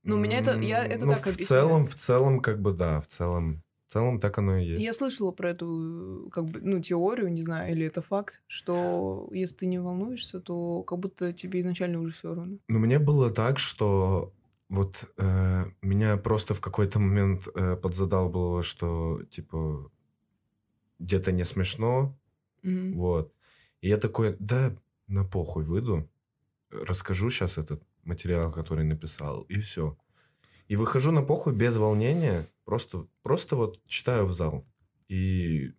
[0.05, 1.47] Ну, меня это- я это ну, так в объясняю.
[1.47, 4.85] целом, в целом, как бы, да, в целом, в целом так оно и есть.
[4.85, 9.57] Я слышала про эту, как бы, ну, теорию, не знаю, или это факт, что если
[9.57, 12.59] ты не волнуешься, то как будто тебе изначально уже все равно.
[12.69, 14.33] Но мне было так, что
[14.69, 19.91] вот э, меня просто в какой-то момент э, подзадалбывало, что, типа,
[20.99, 22.19] где-то не смешно,
[22.63, 22.95] Мгм.
[22.97, 23.35] вот.
[23.83, 24.75] И я такой, да,
[25.09, 26.09] на похуй выйду,
[26.71, 29.97] расскажу сейчас этот материал, который написал, и все.
[30.69, 34.65] И выхожу на похуй без волнения, просто, просто вот читаю в зал.
[35.09, 35.73] И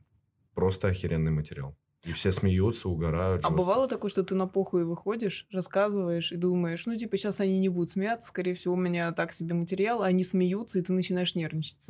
[0.54, 1.76] просто охеренный материал.
[2.06, 3.46] И все смеются, угорают.
[3.46, 3.58] А жестко.
[3.58, 7.70] бывало такое, что ты на похуй выходишь, рассказываешь и думаешь, ну, типа, сейчас они не
[7.70, 11.34] будут смеяться, скорее всего, у меня так себе материал, а они смеются, и ты начинаешь
[11.34, 11.88] нервничать.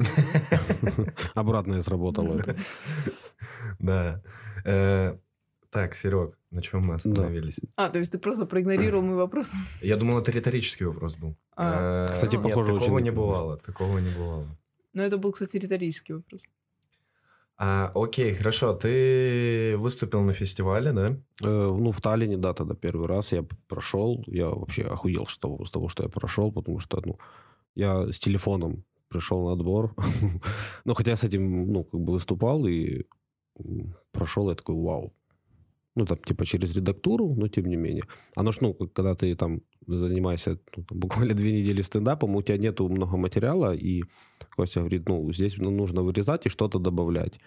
[1.34, 2.56] Обратное сработало это.
[3.80, 4.22] Да.
[4.64, 5.18] Э,
[5.72, 7.56] Так, Серег, на чем мы остановились?
[7.76, 9.52] А, то есть ты просто проигнорировал мой вопрос?
[9.82, 11.36] Я думал, это риторический вопрос был.
[11.56, 13.58] А, Э, Кстати, нет, похоже, такого очень- не бывало.
[13.58, 14.46] Такого не бывало.
[14.94, 16.44] Но это был, кстати, риторический вопрос.
[17.58, 18.74] А, окей, хорошо.
[18.74, 21.08] Ты выступил на фестивале, да?
[21.44, 24.24] Э, ну, в Таллине, да, тогда первый раз я прошел.
[24.28, 27.18] Я вообще охуел что, с того, что я прошел, потому что, ну,
[27.76, 29.94] я с телефоном пришел на отбор.
[30.86, 33.06] ну, хотя с этим, ну, как бы выступал и
[34.12, 35.14] прошел, я такой, вау.
[35.96, 38.04] Ну, там, типа, через редактуру, но тем не менее.
[38.36, 42.58] Оно ж, ну, когда ты там занимаешься ну, там, буквально две недели стендапом, у тебя
[42.58, 44.04] нету много материала, и
[44.56, 47.40] Костя говорит, ну, здесь ну, нужно вырезать и что-то добавлять.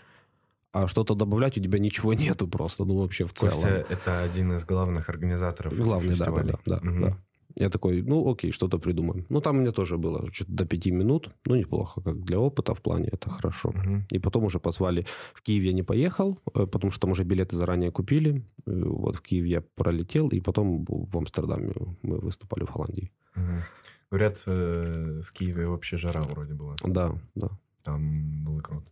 [0.72, 3.54] А что-то добавлять у тебя ничего нету просто, ну, вообще в целом.
[3.54, 7.00] Костя— это один из главных организаторов Главный, да, да, да, да, Мгм.
[7.02, 7.18] да.
[7.58, 9.24] Я такой, ну, окей, что-то придумаем.
[9.30, 11.30] Ну, там у меня тоже было что-то до пяти минут.
[11.46, 13.70] Ну, неплохо, как для опыта в плане, это хорошо.
[13.74, 14.06] Мгм.
[14.10, 15.06] И потом уже позвали.
[15.34, 18.44] В Киев я не поехал, э, потому что там уже билеты заранее купили.
[18.66, 23.10] Э, Вот в Киев я пролетел, и потом в Амстердаме мы выступали в Голландии.
[23.34, 23.62] Мгм.
[24.10, 26.76] Говорят, э, в Киеве вообще жара вроде была.
[26.84, 27.48] Да, да.
[27.84, 28.86] Там было круто.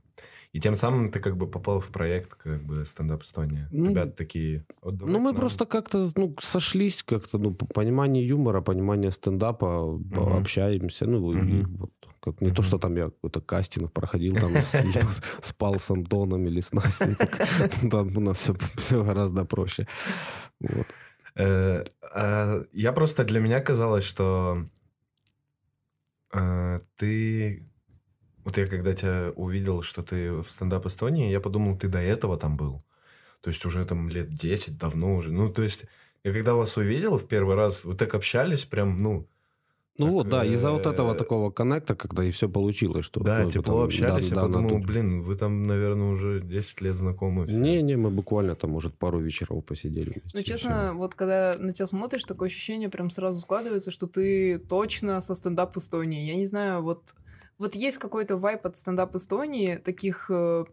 [0.55, 3.69] И тем самым ты как бы попал в проект как бы стендап Эстония.
[3.73, 4.64] Ну, Ребята такие...
[4.83, 5.37] «Вот давай Ну, мы нам».
[5.37, 10.37] просто как-то ну, сошлись, как-то, ну, понимание юмора, понимание стендапа, Мгм.
[10.37, 11.07] общаемся.
[11.07, 11.77] Ну, и Мгм.
[11.79, 11.90] вот
[12.21, 12.69] как, не то, Мгм.
[12.69, 14.53] что там я какой-то кастинг проходил, там
[15.43, 17.17] спал с Антоном или с Настей.
[17.90, 19.87] Там у нас все, гораздо проще.
[21.37, 21.83] Э,
[22.14, 24.62] а я просто для меня казалось, что
[26.33, 27.69] э, ты...
[28.44, 32.37] Вот я когда тебя увидел, что ты в стендап Эстонии, я подумал, ты до этого
[32.37, 32.83] там был.
[33.40, 35.33] То есть уже там лет 10, давно уже.
[35.33, 35.85] Ну, то есть
[36.24, 39.26] я когда вас увидел в первый раз, вы так общались прям, ну...
[39.96, 43.20] Ну Так, вот, да, из-за вот этого э, такого коннекта, когда и все получилось, что...
[43.20, 46.96] Да, тепло потом- общались, да, я да, подумал, блин, вы там, наверное, уже 10 лет
[46.96, 47.46] знакомы.
[47.46, 47.57] все.
[47.57, 50.22] Не-не, мы буквально там, может, пару вечеров посидели.
[50.33, 50.98] Ну, честно, всё.
[50.98, 55.76] вот когда на тебя смотришь, такое ощущение прям сразу складывается, что ты точно со стендап
[55.76, 56.26] Эстонии.
[56.26, 57.14] Я не знаю, вот,
[57.59, 60.64] вот есть какой-то вайп от стендап Эстонии, таких, э,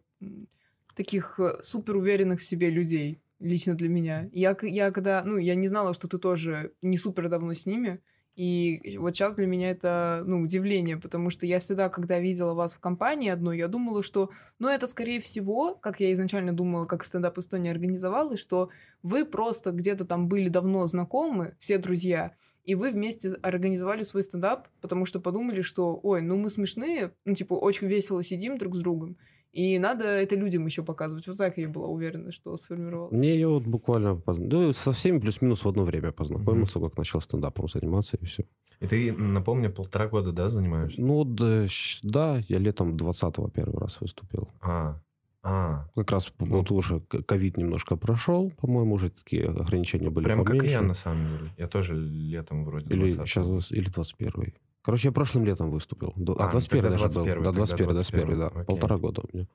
[0.96, 4.30] таких э, супер уверенных в себе людей, лично для меня.
[4.32, 8.02] Я, я когда, ну, я не знала, что ты тоже не супер давно с ними,
[8.36, 12.74] и вот сейчас для меня это, ну, удивление, потому что я всегда, когда видела вас
[12.74, 17.04] в компании одной, я думала, что, ну, это, скорее всего, как я изначально думала, как
[17.04, 18.70] стендап Эстония организовалась, что
[19.04, 22.32] вы просто где-то там были давно знакомы, все друзья,
[22.64, 27.34] и вы вместе организовали свой стендап, потому что подумали, что, ой, ну мы смешные, ну,
[27.34, 29.18] типа, очень весело сидим друг с другом,
[29.52, 31.28] и надо это людям еще показывать.
[31.28, 33.12] Вот так я была уверена, что сформировалось.
[33.18, 37.20] Не, я вот буквально позна- ну, со всеми плюс-минус в одно время познакомился, как начал
[37.20, 38.46] стендапом заниматься, и все.
[38.80, 41.02] И ты, напомню, полтора года, да, занимаешься?
[41.02, 41.68] Ну, да,
[42.02, 44.50] да, я летом 20-го первый раз выступил.
[44.62, 45.00] А,
[45.44, 46.46] а, Как раз Ну.
[46.48, 50.76] вот уже ковид немножко прошел, по-моему, уже такие ограничения были прям как поменьше.
[50.76, 51.52] я, на самом деле.
[51.58, 53.26] Я тоже летом вроде Или 20-го.
[53.26, 56.14] сейчас, или 21 Короче, я прошлым летом выступил.
[56.16, 57.44] До- А, А, 21 тогда даже 21-й, был.
[57.44, 58.46] Да, тогда 21 21 да.
[58.48, 58.66] 21-й, окей.
[58.66, 59.48] Полтора года у меня.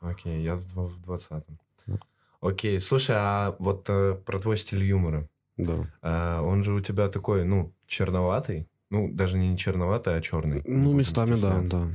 [0.00, 1.58] Окей, я в в 20-м.
[1.86, 1.98] Да.
[2.42, 5.26] Окей, слушай, а вот э, про твой стиль юмора.
[5.56, 5.86] Да.
[6.02, 8.68] А, он же у тебя такой, ну, черноватый.
[8.90, 10.60] Ну, даже не черноватый, а черный.
[10.66, 11.88] Ну, местами, да, да.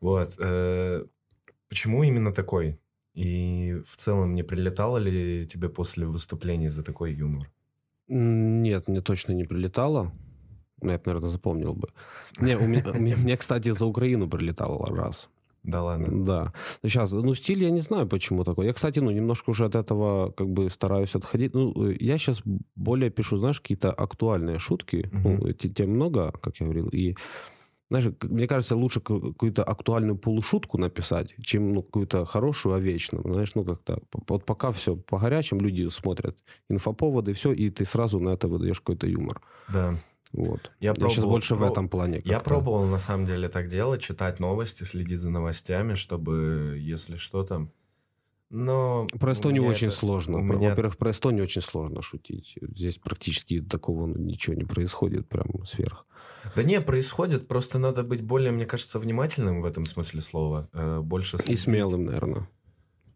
[0.00, 0.34] Вот.
[0.38, 1.04] э,
[1.70, 2.78] почему именно такой?
[3.14, 7.50] И в целом не прилетало ли тебе после выступлений за такой юмор?
[8.08, 10.12] Нет, мне точно не прилетало.
[10.82, 11.88] Ну, я бы, наверное, запомнил бы.
[12.40, 15.30] Не, у меня, мне, кстати, за Украину прилетало раз.
[15.62, 16.24] Да ладно.
[16.24, 16.52] Да.
[16.82, 18.66] Сейчас, ну, стиль я не знаю, почему такой.
[18.66, 21.54] Я, кстати, ну, немножко уже от этого как бы стараюсь отходить.
[21.54, 22.42] Ну, э, я сейчас
[22.76, 25.10] более пишу, знаешь, какие-то актуальные шутки.
[25.12, 25.38] Мгм.
[25.40, 26.88] Ну, те- тем много, как я говорил.
[26.88, 27.14] И,
[27.90, 33.24] знаешь, мне кажется, лучше ка- какую-то актуальную полушутку написать, чем ну, какую-то хорошую, а вечную.
[33.32, 38.18] Знаешь, ну, как-то вот пока все по горячим, люди смотрят инфоповоды, все, и ты сразу
[38.20, 39.42] на это выдаешь какой-то юмор.
[39.68, 39.96] Да.
[40.32, 40.70] Вот.
[40.78, 42.22] Я, Я, сейчас пробовал- больше в про- этом плане.
[42.24, 42.50] Я как-то.
[42.50, 47.72] пробовал на самом деле так делать, читать новости, следить за новостями, чтобы, если что там.
[48.52, 50.38] Но Про Эстонию очень это- сложно.
[50.38, 52.56] у меня- Во-первых, про Эстонию очень сложно шутить.
[52.60, 56.04] Здесь практически такого ну, ничего не происходит прям сверх.
[56.56, 60.68] Да не, происходит, просто надо быть более, мне кажется, внимательным в этом смысле слова.
[60.72, 62.48] э, Больше И смелым, наверное.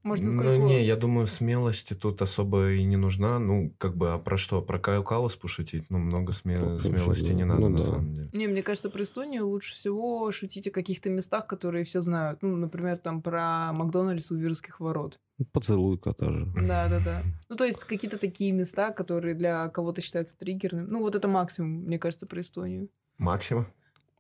[0.05, 3.39] Может, Ну, не, я думаю, смелости тут особо и не нужна.
[3.39, 4.61] Ну, как бы, а про что?
[4.61, 5.87] Про Каю Калас пошутить?
[5.89, 7.33] Ну, много сме- Вообще, смелости да.
[7.33, 7.83] не надо, Ну, на да.
[7.85, 8.29] самом деле.
[8.35, 12.43] Не, мне кажется, про Эстонию лучше всего шутить о каких-то местах, которые все знают.
[12.43, 15.19] Ну, например, там про Макдональдс у Вирских ворот.
[15.39, 16.53] Ну, Поцелуйка тоже.
[16.55, 17.23] Да, да, да.
[17.49, 20.87] Ну, то есть какие-то такие места, которые для кого-то считаются триггерными.
[20.87, 22.89] Ну, вот это максимум, мне кажется, про Эстонию.
[23.17, 23.67] Максима?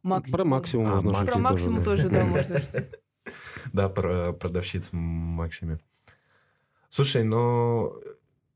[0.02, 0.36] Максимум.
[0.38, 1.26] Про максимум А, можно максимум.
[1.26, 2.02] шутить Про максимум тоже.
[2.04, 2.84] тоже, да, можно шутить.
[3.72, 5.78] Да, про продавщиц Максиме.
[6.88, 7.94] Слушай, но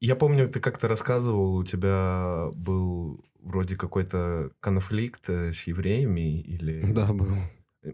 [0.01, 6.81] я помню, ты как-то рассказывал, у тебя был вроде какой-то конфликт э, с евреями или...
[6.93, 7.29] Да, был.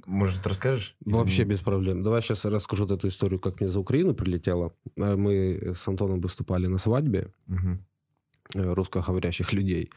[0.07, 0.97] Может, расскажешь?
[1.05, 2.03] Или Вообще без проблем.
[2.03, 4.75] Давай сейчас расскажу вот эту историю, как мне за Украину прилетело.
[4.97, 7.77] Э, Мы с Антоном выступали на свадьбе э,
[8.55, 9.91] русскоговорящих людей.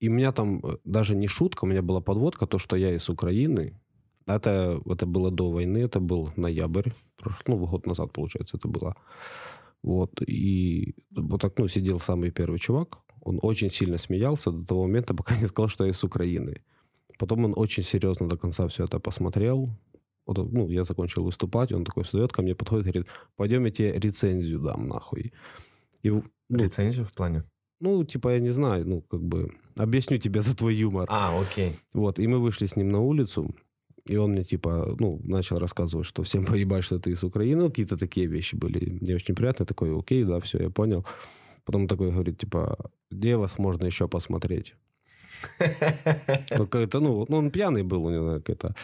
[0.00, 3.08] И у меня там даже не шутка, у меня была подводка, то, что я из
[3.08, 3.78] Украины.
[4.26, 8.94] Это, это было до войны, это был ноябрь, прош- ну, год назад, получается, это было.
[9.82, 14.82] Вот, и вот так, ну, сидел самый первый чувак, он очень сильно смеялся до того
[14.82, 16.62] момента, пока не сказал, что я из Украины.
[17.18, 19.68] Потом он очень серьезно до конца все это посмотрел.
[20.26, 23.70] Вот, ну, я закончил выступать, он такой встает ко мне, подходит и говорит, пойдем я
[23.70, 25.32] тебе рецензию дам, нахуй.
[26.02, 27.44] И, ну, Рецензию в плане?
[27.80, 31.06] ну, типа, я не знаю, ну, как бы, объясню тебе за твой юмор.
[31.10, 31.76] А, окей.
[31.92, 33.54] Вот, и мы вышли с ним на улицу,
[34.06, 37.62] и он мне, типа, ну, начал рассказывать, что всем поебать, что ты из Украины.
[37.62, 39.66] Ну, какие-то такие вещи были не очень приятные.
[39.66, 41.04] Такой, окей, да, все, я понял.
[41.64, 42.76] Потом такой говорит, типа,
[43.10, 44.74] где вас можно еще посмотреть?
[46.50, 48.74] Ну, какой-то, ну, ну, он пьяный был, у него какие-то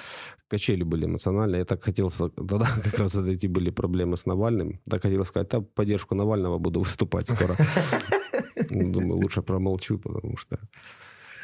[0.49, 1.61] качели были эмоциональные.
[1.61, 4.81] Я так хотел, тогда как раз эти были проблемы с Навальным.
[4.91, 7.57] Так хотел сказать, да, поддержку Навального буду выступать скоро.
[8.71, 10.59] Ну, Думаю, лучше промолчу, потому что...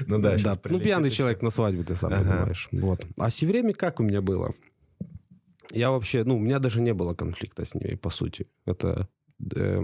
[0.07, 1.17] Ну да, Да, ну пьяный еще.
[1.19, 2.23] человек на свадьбе, ты сам Ага.
[2.23, 2.69] понимаешь.
[2.73, 3.07] Вот.
[3.19, 4.53] А с евреями как у меня было?
[5.73, 8.47] Я вообще, ну, у меня даже не было конфликта с ними, по сути.
[8.67, 9.09] Это...
[9.57, 9.83] э,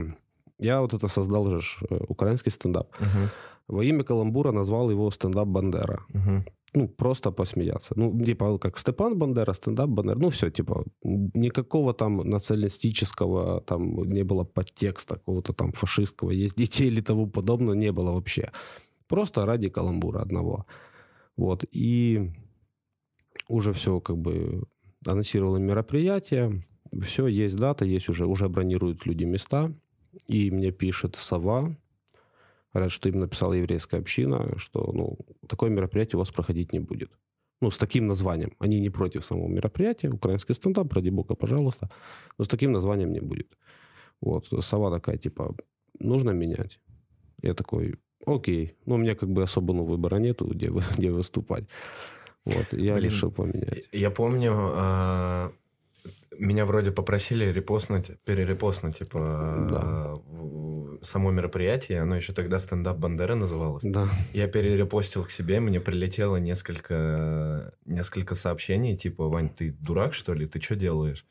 [0.59, 2.88] я вот это создал же э, украинский стендап.
[3.01, 3.29] Мгм,
[3.68, 5.98] Во имя каламбура назвал его стендап Бандера.
[6.14, 6.44] мгм.
[6.75, 7.92] Ну, просто посмеяться.
[7.96, 10.18] Ну, типа, как Степан Бандера, стендап Бандера.
[10.18, 10.85] Ну, все, типа,
[11.35, 17.75] никакого там националистического, там не было подтекста какого-то там фашистского, есть детей или того подобного,
[17.75, 18.51] не было вообще.
[19.12, 20.64] Просто ради каламбура одного.
[21.37, 21.66] Вот.
[21.70, 22.33] И
[23.46, 24.62] уже все как бы
[25.07, 26.64] анонсировало мероприятие,
[27.03, 29.70] все, есть дата, есть уже, уже бронируют люди места.
[30.29, 31.77] И мне пишет Сова,
[32.72, 37.11] говорят, что им написала еврейская община, что ну, такое мероприятие у вас проходить не будет.
[37.61, 38.53] Ну, с таким названием.
[38.61, 40.09] Они не против самого мероприятия.
[40.09, 41.90] Украинский стендап, ради бога, пожалуйста.
[42.38, 43.59] Но с таким названием не будет.
[44.22, 44.48] Вот.
[44.61, 45.55] Сова такая, типа,
[46.01, 46.81] нужно менять.
[47.42, 48.74] Я такой, окей.
[48.87, 51.64] Ну, у меня как бы особо ну, выбора нету, где, где выступать.
[52.44, 52.72] Вот.
[52.72, 53.88] Я Блин, решил поменять.
[53.92, 55.52] Я помню, а,
[56.38, 60.14] меня вроде попросили репостнуть, перерепостнуть, типа, Да.
[61.02, 63.82] само мероприятие, оно еще тогда стендап Бандера называлось.
[63.85, 64.08] Да.
[64.32, 70.46] Я перерепостил к себе, мне прилетело несколько, несколько сообщений, типа, Вань, ты дурак, что ли?
[70.46, 71.24] Ты что делаешь?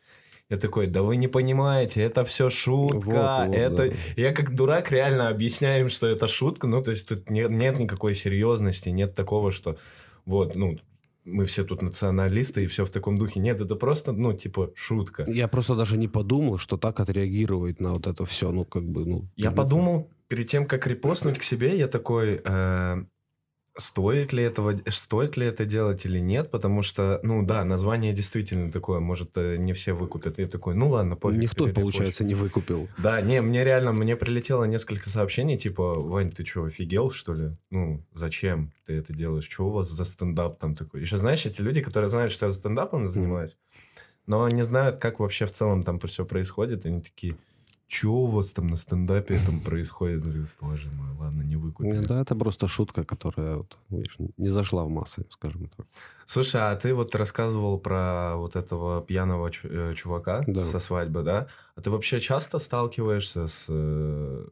[0.51, 3.05] Я такой, да вы не понимаете, это все шутка.
[3.05, 3.87] Вот, вот, это...
[3.89, 3.95] да.
[4.17, 6.67] Я как дурак реально объясняю им, что это шутка.
[6.67, 9.77] Ну, то есть тут нет, нет никакой серьезности, нет такого, что
[10.25, 10.77] вот, ну,
[11.23, 13.39] мы все тут националисты и все в таком духе.
[13.39, 15.23] Нет, это просто, ну, типа, шутка.
[15.25, 18.51] Я просто даже не подумал, что так отреагирует на вот это все.
[18.51, 19.29] Ну, как бы, ну...
[19.37, 23.05] Я подумал, перед тем, как репостнуть к себе, я такой, э,
[23.77, 28.71] стоит ли этого, стоит ли это делать или нет, потому что, ну да, название действительно
[28.71, 30.39] такое, может, э, не все выкупят.
[30.39, 31.41] Я такой, ну ладно, пофиг.
[31.41, 32.89] Никто, получается, не выкупил.
[32.97, 37.57] Да, не, мне реально, мне прилетело несколько сообщений, типа, Вань, ты что, офигел, что ли?
[37.69, 39.49] Ну, зачем ты это делаешь?
[39.49, 41.01] Что у вас за стендап там такой?
[41.01, 43.55] Еще знаешь, эти люди, которые знают, что я стендапом занимаюсь,
[44.25, 47.37] но не знают, как вообще в целом там все происходит, они такие,
[47.91, 50.23] что у вас там на стендапе там происходит?
[50.23, 51.99] Говорю, Боже мой, ладно, не выкупили.
[51.99, 55.85] Да, это просто шутка, которая вот, видишь, не зашла в массы, скажем так.
[56.25, 60.63] Слушай, а ты вот рассказывал про вот этого пьяного э, чувака Да.
[60.63, 61.47] со свадьбы, да?
[61.75, 64.45] А ты вообще часто сталкиваешься с э,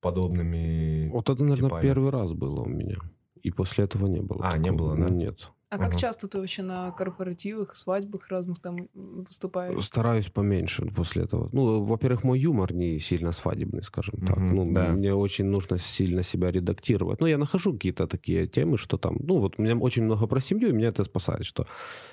[0.00, 1.08] подобными...
[1.10, 1.82] Вот это, наверное, типами.
[1.82, 2.96] первый раз было у меня.
[3.42, 4.40] И после этого не было.
[4.48, 4.94] А, не такого.
[4.94, 5.10] было, да?
[5.10, 5.48] Нет.
[5.74, 5.98] А как Ага.
[5.98, 9.84] часто ты вообще на корпоративах, свадьбах разных там выступаешь?
[9.84, 11.48] Стараюсь поменьше после этого.
[11.52, 14.36] Ну, во-первых, мой юмор не сильно свадебный, скажем так.
[14.36, 14.88] Мгм, Ну, да.
[14.92, 17.20] мне очень нужно сильно себя редактировать.
[17.20, 19.16] Ну, я нахожу какие-то такие темы, что там...
[19.18, 21.66] Ну, вот у меня очень много про семью, и меня это спасает, что...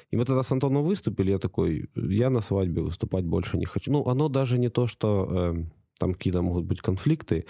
[0.10, 3.92] И мы тогда с Антоном выступили, я такой, я на свадьбе выступать больше не хочу.
[3.92, 5.64] Ну, оно даже не то, что э,
[6.00, 7.46] там какие-то могут быть конфликты.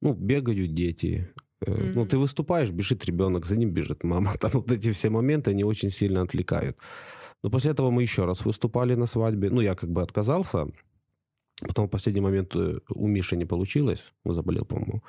[0.00, 1.28] Ну, бегают дети,
[1.66, 4.32] Э, Ну, ты выступаешь, бежит ребенок, за ним бежит мама.
[4.40, 6.76] Там вот эти все моменты, они очень сильно отвлекают.
[7.42, 9.50] Но после этого мы еще раз выступали на свадьбе.
[9.50, 10.66] Ну, я как бы отказался.
[11.68, 14.04] Потом в последний момент э, у Миши не получилось.
[14.24, 15.02] Он заболел, по-моему.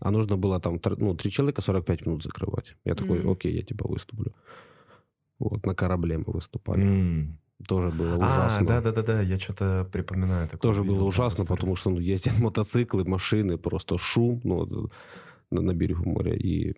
[0.00, 2.76] А нужно было там ну, три человека 45 минут закрывать.
[2.84, 3.30] Я такой, Мгм.
[3.30, 4.32] окей, я типа выступлю.
[5.38, 6.82] Вот, на корабле мы выступали.
[6.84, 7.38] М.
[7.68, 8.66] Тоже было А, ужасно.
[8.66, 10.46] да-да-да, я что-то припоминаю.
[10.48, 14.88] такое, Тоже видел было ужасно, потому что ну, ездят мотоциклы, машины, просто шум ну,
[15.50, 16.34] на, на берегу моря.
[16.34, 16.74] И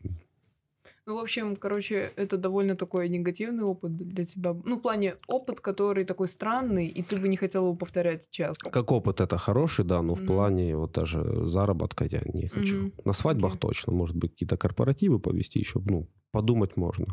[1.06, 4.52] Ну, в общем, короче, это довольно такой негативный опыт для тебя.
[4.64, 8.70] Ну, в плане опыт, который такой странный, и ты бы не хотел его повторять часто.
[8.70, 10.26] Как опыт это хороший, да, но в Мгм.
[10.26, 12.78] плане вот даже заработка я не хочу.
[12.78, 12.92] Мгм.
[13.04, 13.60] На свадьбах Окей.
[13.60, 17.06] точно, может быть, какие-то корпоративы повести еще, ну, подумать можно.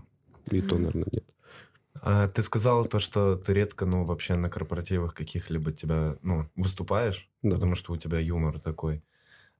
[0.51, 0.79] И то, Мгм.
[0.79, 1.25] наверное, нет.
[2.01, 7.31] А, ты сказал то, что ты редко, ну, вообще на корпоративах каких-либо тебя, ну, выступаешь,
[7.43, 7.59] Да.
[7.59, 9.03] потому что у тебя юмор такой.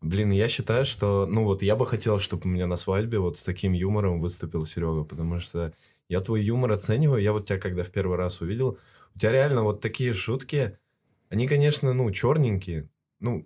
[0.02, 3.38] Блин, я считаю, что, ну, вот я бы хотел, чтобы у меня на свадьбе вот
[3.38, 5.74] с таким юмором выступил Серега, потому что
[6.08, 7.22] я твой юмор оцениваю.
[7.22, 8.78] Я вот тебя, когда в первый раз увидел,
[9.16, 10.78] у тебя реально вот такие шутки,
[11.30, 12.90] они, конечно, ну, черненькие,
[13.20, 13.46] ну,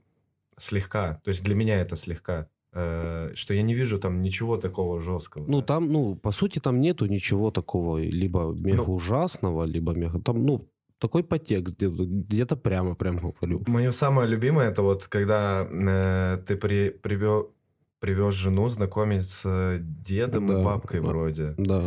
[0.57, 1.21] слегка.
[1.23, 2.47] То есть для меня это слегка.
[2.75, 5.45] Э, что я не вижу там ничего такого жесткого.
[5.47, 5.65] Ну, да.
[5.65, 10.19] там, ну, по сути, там нету ничего такого либо мега ужасного, либо мега...
[10.19, 10.67] Там, ну,
[11.03, 13.61] такой подтекст где-то, где-то прямо, прямо говорю.
[13.67, 17.45] Мое самое любимое это вот когда э, ты при, привез,
[17.99, 21.07] привез жену знакомить с дедом Да, и бабкой да.
[21.07, 21.53] вроде.
[21.57, 21.81] Да.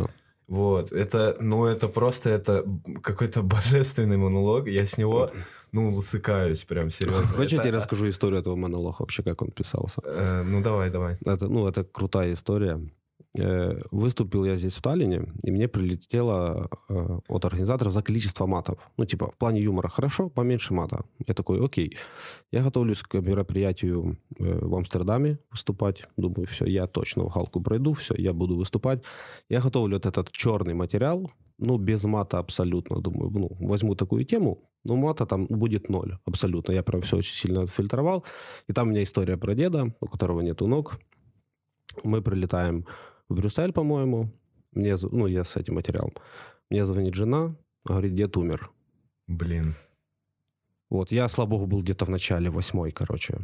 [0.47, 2.63] Вот, это, ну, это просто, это
[3.03, 4.67] какой-то божественный монолог.
[4.67, 5.31] Я с него,
[5.71, 7.25] ну, лысыкаюсь прям серьезно.
[7.35, 9.99] Хочешь, я Это- тебе расскажу историю этого монолога, вообще, как он писался?
[10.05, 11.17] Э, ну, давай, давай.
[11.25, 12.79] Это, ну, это крутая история.
[13.37, 18.77] Э, Выступил я здесь в Таллине, и мне прилетело э, от организаторов за количество матов.
[18.97, 21.05] Ну, типа, в плане юмора хорошо, поменьше мата.
[21.27, 21.97] Я такой, окей.
[22.51, 26.03] Я готовлюсь к мероприятию э, в Амстердаме выступать.
[26.17, 29.03] Думаю, все, я точно в Галку пройду, все, я буду выступать.
[29.49, 33.01] Я готовлю вот этот черный материал, ну, без мата абсолютно.
[33.01, 36.73] Думаю, ну, возьму такую тему, но мата там будет ноль, абсолютно.
[36.73, 38.23] Я прям все очень сильно отфильтровал.
[38.69, 40.99] И там у меня история про деда, у которого нету ног.
[42.03, 42.85] Мы прилетаем
[43.29, 44.31] в Брюссель, по-моему.
[44.71, 46.13] Мне, ну, я с этим материалом.
[46.69, 47.55] Мне звонит жена,
[47.85, 48.71] говорит, дед умер.
[49.27, 49.75] Блин.
[50.89, 53.37] Вот, я, слава богу, был где-то в начале восьмой, короче.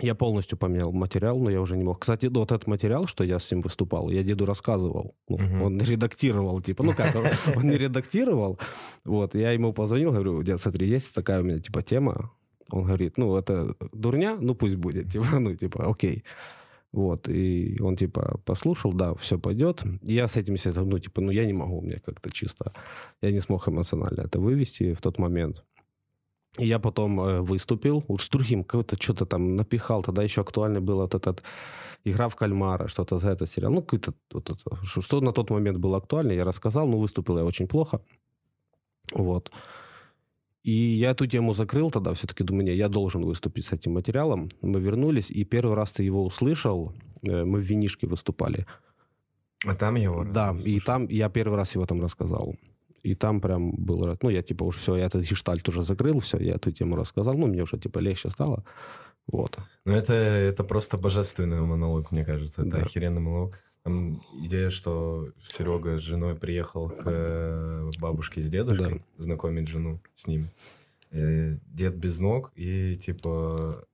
[0.00, 2.00] Я полностью поменял материал, но я уже не мог.
[2.00, 5.14] Кстати, вот этот материал, что я с ним выступал, я деду рассказывал.
[5.28, 5.62] Ну, Мгм.
[5.62, 7.14] Он редактировал, типа, ну как,
[7.56, 8.58] он, не редактировал.
[9.04, 12.32] Вот, я ему позвонил, говорю, дед, смотри, есть такая у меня, типа, тема.
[12.70, 16.24] Он говорит, ну, это дурня, ну, пусть будет, типа, ну, типа, окей.
[16.92, 19.82] Вот, и он, типа, послушал, да, все пойдет.
[20.02, 22.72] И я с этим, себе, ну, типа, ну, я не могу, мне как-то чисто,
[23.22, 25.64] я не смог эмоционально это вывести в тот момент.
[26.58, 30.80] И я потом э, выступил, уж с другим, какой-то что-то там напихал, тогда еще актуальный
[30.80, 31.42] был вот этот
[32.04, 33.72] «Игра в кальмара», что-то за это сериал.
[33.72, 37.44] Ну, какой-то, вот это, что, на тот момент было актуально, я рассказал, но выступил я
[37.44, 38.02] очень плохо.
[39.14, 39.50] Вот.
[40.62, 44.48] И я эту тему закрыл тогда, все-таки думаю, не, я должен выступить с этим материалом.
[44.62, 46.92] Мы вернулись, и первый раз ты его услышал,
[47.28, 48.66] э, мы в винишке выступали.
[49.66, 50.24] А там его?
[50.24, 52.54] Да, и там я первый раз его там рассказал.
[53.04, 54.16] И там прям был.
[54.22, 57.34] Ну, я типа уже все, я этот гештальт уже закрыл, все, я эту тему рассказал.
[57.34, 58.64] Ну, мне уже типа легче стало.
[59.26, 59.58] Вот.
[59.84, 62.62] Ну, это, это просто божественный монолог, мне кажется.
[62.62, 62.78] Это Да.
[62.78, 63.58] охеренный монолог.
[63.82, 70.26] Там идея, что Серега с женой приехал к э, бабушке с дедушкой знакомить жену с
[70.28, 70.50] ним.
[71.10, 73.84] Э, Дед без ног и типа...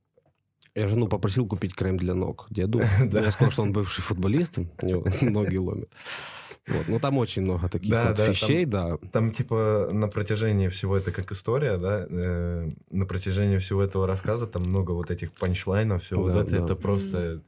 [0.75, 2.83] Я жену попросил купить крем для ног деду.
[3.11, 3.23] Да.
[3.23, 5.91] Я сказал, что он бывший футболист, у него ноги ломит.
[6.69, 6.87] Вот.
[6.87, 8.99] Ну, там очень много таких Да, вот да, вещей, да.
[9.11, 14.47] Там типа на протяжении всего это как история, да, э, на протяжении всего этого рассказа
[14.47, 16.65] там много вот этих панчлайнов, все вот Да, это, да.
[16.65, 17.43] это просто...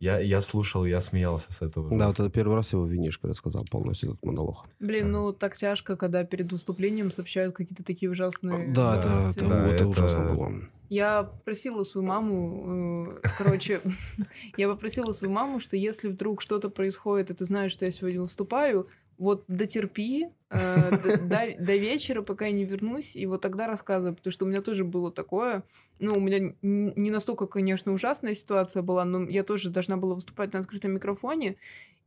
[0.00, 1.96] Я, я слушал, я смеялся с этого.
[1.98, 4.66] Да, вот это первый раз его винишко рассказал полностью этот монолог.
[4.80, 9.38] Блин, ну так тяжко, когда перед выступлением сообщают какие-то такие ужасные Да, это, новости.
[9.38, 10.50] это, Да, это это- ужасно было.
[10.90, 13.80] Я просила свою маму, э, короче,
[14.58, 18.20] я попросила свою маму, что если вдруг что-то происходит, и ты знаешь, что я сегодня
[18.20, 18.88] выступаю,
[19.18, 20.90] вот дотерпи э,
[21.28, 24.62] до, до- вечера, пока я не вернусь, и вот тогда рассказывай, потому что у меня
[24.62, 25.62] тоже было такое.
[26.00, 30.52] Ну, у меня не настолько, конечно, ужасная ситуация была, но я тоже должна была выступать
[30.52, 31.56] на открытом микрофоне,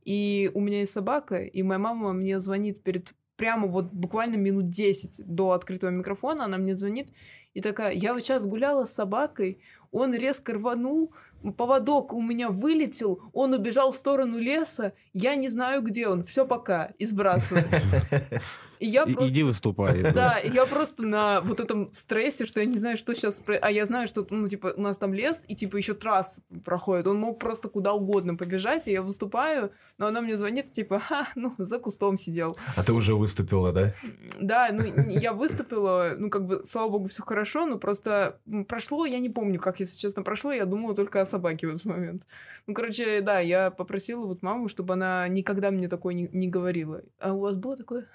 [0.04, 4.68] и у меня есть собака, и моя мама мне звонит перед прямо вот буквально минут
[4.68, 7.08] 10 до открытого микрофона, она мне звонит
[7.54, 11.12] и такая, я вот сейчас гуляла с собакой, он резко рванул,
[11.56, 16.46] поводок у меня вылетел, он убежал в сторону леса, я не знаю, где он, все
[16.46, 17.66] пока, и сбрасывает.
[18.80, 19.32] И я И- просто...
[19.32, 20.02] Иди выступай.
[20.12, 23.42] Да, и я просто на вот этом стрессе, что я не знаю, что сейчас...
[23.60, 27.06] А я знаю, что, ну, типа, у нас там лес, и, типа, еще трасс проходит.
[27.06, 31.28] Он мог просто куда угодно побежать, и я выступаю, но она мне звонит, типа, ха,
[31.34, 32.56] ну, за кустом сидел.
[32.76, 33.94] А ты уже выступила, да?
[34.40, 39.18] Да, ну, я выступила, ну, как бы, слава богу, все хорошо, но просто прошло, я
[39.18, 42.22] не помню, как, если честно, прошло, я думала только о собаке в этот момент.
[42.66, 47.02] Ну, короче, да, я попросила вот маму, чтобы она никогда мне такое не, не говорила.
[47.20, 48.06] А у вас было такое?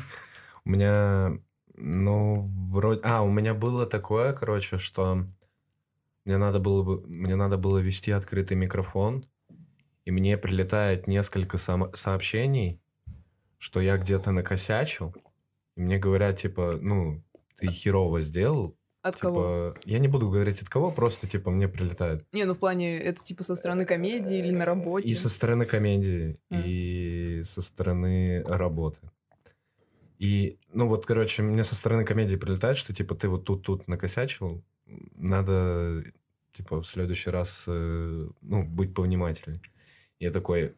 [0.64, 1.38] У меня,
[1.74, 3.00] ну, вроде...
[3.04, 5.24] А, у меня было такое, короче, что
[6.24, 7.06] мне надо было, бы...
[7.06, 9.24] мне надо было вести открытый микрофон,
[10.04, 12.80] и мне прилетает несколько сам- сообщений,
[13.58, 15.14] что я где-то накосячил,
[15.76, 17.22] и мне говорят, типа, ну,
[17.56, 18.76] ты херово сделал.
[19.02, 19.74] От кого?
[19.76, 22.26] Типа, я не буду говорить от кого, просто, типа, мне прилетает.
[22.32, 25.08] Не, ну, в плане, это, типа, со стороны комедии или на работе?
[25.08, 26.60] И со стороны комедии, А.
[26.60, 28.98] и со стороны работы.
[30.18, 34.62] И, ну вот, короче, мне со стороны комедии прилетает, что, типа, ты вот тут-тут накосячил,
[35.14, 36.04] надо,
[36.52, 39.60] типа, в следующий раз, э, ну, быть повнимательней.
[40.18, 40.74] Я такой,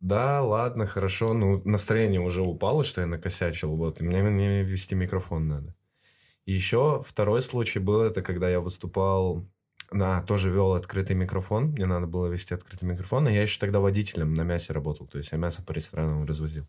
[0.00, 4.94] да, ладно, хорошо, ну, настроение уже упало, что я накосячил, вот, и мне, мне вести
[4.94, 5.74] микрофон надо.
[6.46, 9.44] И еще второй случай был, это когда я выступал,
[9.90, 13.80] на, тоже вел открытый микрофон, мне надо было вести открытый микрофон, и я еще тогда
[13.80, 16.66] водителем на мясе работал, то есть я мясо по ресторанам развозил.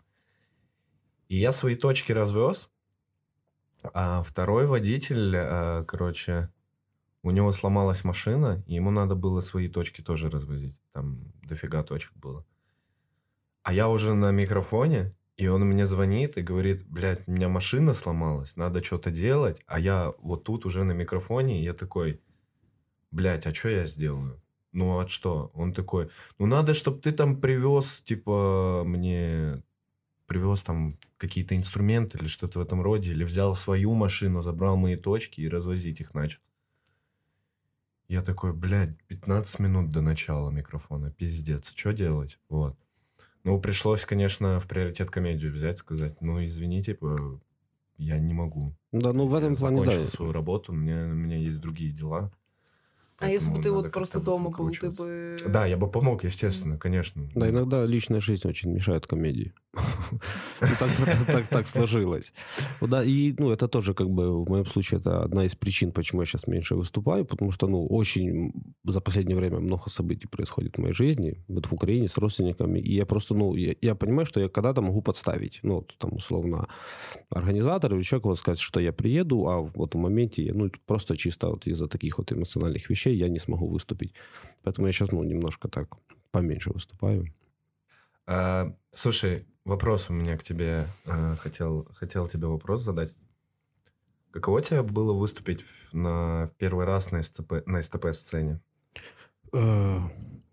[1.30, 2.70] И я свои точки развез,
[3.94, 6.50] а второй водитель, э, короче,
[7.22, 10.82] у него сломалась машина, и ему надо было свои точки тоже развозить.
[10.92, 12.46] Там дофига точек было.
[13.64, 17.94] А я уже на микрофоне, и он мне звонит и говорит, блядь, у меня машина
[17.94, 22.22] сломалась, надо что-то делать, а я вот тут уже на микрофоне, и я такой,
[23.12, 24.42] блядь, а что я сделаю?
[24.72, 25.52] Ну, а что?
[25.54, 26.10] Он такой,
[26.40, 29.64] ну, надо, чтобы ты там привез, типа, мне
[30.30, 34.96] привез там какие-то инструменты или что-то в этом роде, или взял свою машину, забрал мои
[34.96, 36.40] точки и развозить их начал.
[38.08, 42.40] Я такой, блядь, 15 минут до начала микрофона, пиздец, что делать?
[42.48, 42.78] Вот.
[43.44, 46.98] Ну, пришлось, конечно, в приоритет комедию взять, сказать, ну, извините,
[47.98, 48.76] я не могу.
[48.92, 50.08] Да, ну в этом я плане, да.
[50.08, 52.32] свою работу, у меня, у меня есть другие дела.
[53.20, 55.38] А если бы ты вот просто дома был, ты бы...
[55.46, 57.30] Да, я бы помог, естественно, конечно.
[57.36, 59.54] Да, иногда личная жизнь очень мешает комедии.
[59.74, 60.96] Ну, Так
[61.28, 62.34] так- так сложилось.
[62.82, 66.22] Да, и ну, это тоже как бы в моем случае это одна из причин, почему
[66.22, 68.52] я сейчас меньше выступаю, потому что ну очень
[68.84, 72.96] за последнее время много событий происходит в моей жизни, вот в Украине с родственниками, и
[72.96, 76.68] я просто, ну, я, я понимаю, что я когда-то могу подставить, ну, вот, там, условно,
[77.30, 81.16] организатор или человек вот сказать, что я приеду, а вот в моменте, я, ну, просто
[81.18, 84.14] чисто вот из-за таких вот эмоциональных вещей я не смогу выступить.
[84.64, 85.88] Поэтому я сейчас, ну, немножко так
[86.32, 87.26] поменьше выступаю.
[88.28, 90.88] А, слушай, вопрос у меня к тебе.
[91.06, 93.14] а, хотел, хотел тебе вопрос задать.
[94.32, 98.60] Каково тебе было выступить в- на в первый раз на СТП, на СТП-сцене?
[99.54, 100.00] Э,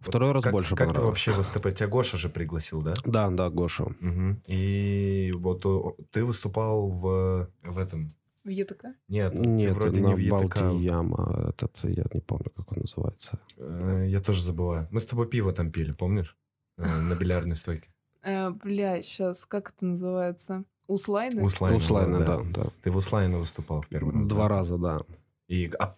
[0.00, 1.74] Второй раз как, больше Как ты вообще в СТП?
[1.74, 2.94] Тебя Гоша же пригласил, да?
[3.04, 3.86] Да, да, Гоша.
[4.00, 4.40] Мгм.
[4.46, 8.14] И вот о, ты выступал в, в этом...
[8.44, 8.94] В ЕТК?
[9.08, 10.60] Нет, Нет, вроде на не в ЕТК.
[10.62, 13.38] Балтияма, этот, я не помню, как он называется.
[13.58, 14.86] Э, Я тоже забываю.
[14.92, 16.36] Мы с тобой пиво там пили, помнишь?
[16.78, 17.88] Э, На бильярдной стойке.
[18.26, 20.64] Э, бля, сейчас, как это называется?
[20.88, 21.44] Услайны?
[21.44, 22.38] Услайна, Услайна, да.
[22.38, 22.66] да, да.
[22.82, 24.28] Ты в Услайна выступал в первый раз?
[24.28, 24.48] Два да?
[24.48, 25.00] раза, да.
[25.46, 25.94] И, а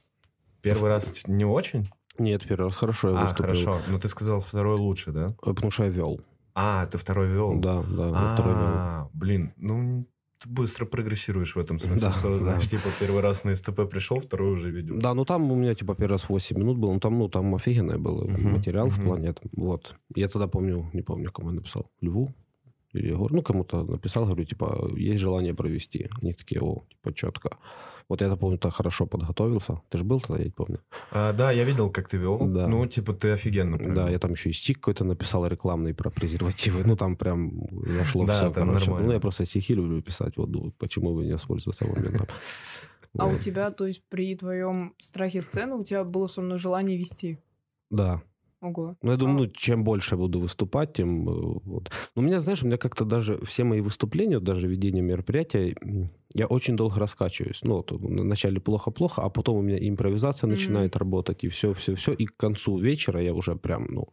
[0.61, 1.91] первый раз не очень?
[2.19, 3.45] Нет, первый раз хорошо я а, выступил.
[3.45, 3.81] хорошо.
[3.89, 5.29] Ну, ты сказал, второй лучше, да?
[5.29, 6.21] Э, Потому что я вел.
[6.55, 7.59] А, ты второй вел?
[7.61, 8.67] Да, да, я второй вел.
[8.67, 10.07] А, блин, ну,
[10.39, 12.01] ты быстро прогрессируешь в этом смысле.
[12.01, 12.39] Да, да.
[12.39, 14.99] знаешь, типа, первый раз на СТП пришел, второй уже ведет.
[15.01, 17.55] Да, ну там у меня типа первый раз 8 минут было, ну там, ну там
[17.55, 19.07] офигенный был Мгм, материал в мгм.
[19.07, 19.35] плане.
[19.57, 19.97] Вот.
[20.15, 21.91] Я тогда помню, не помню, кому я написал.
[22.01, 22.35] Льву
[22.93, 26.09] или Егор, ну кому-то написал, говорю, типа, есть желание провести.
[26.23, 27.59] Они такие, о, типа, четко.
[28.09, 29.83] Вот я, помню, так хорошо подготовился.
[29.91, 30.81] Ты же был тогда, я не помню.
[31.11, 32.39] А, да, я видел, как ты вел.
[32.47, 32.67] Да.
[32.67, 33.95] Ну, типа, ты офигенно провел.
[33.95, 36.85] Да, я там еще и стик какой-то написал рекламный про презервативы.
[36.87, 38.87] Ну, там прям зашло Да, все, короче.
[38.87, 39.09] нормально.
[39.09, 40.39] Ну, я просто стихи люблю писать.
[40.39, 42.27] Вот думаю, почему бы не воспользоваться моментом.
[43.19, 46.97] А у тебя, то есть при твоем страхе сцены, у тебя было все равно желание
[46.97, 47.39] вести?
[47.91, 48.23] Да.
[48.61, 48.97] Ого.
[49.03, 49.41] Ну, я думаю, А.
[49.43, 51.29] ну, чем больше я буду выступать, тем...
[51.29, 51.91] э, Вот.
[52.17, 55.77] Но у меня, знаешь, у меня как-то даже все мои выступления, даже ведение мероприятия,
[56.35, 57.61] я очень долго раскачиваюсь.
[57.65, 60.55] Ну, вот, вначале плохо-плохо, а потом у меня импровизация Мгм.
[60.57, 62.13] начинает работать, и все-все-все.
[62.13, 64.09] И к концу вечера я уже прям, ну,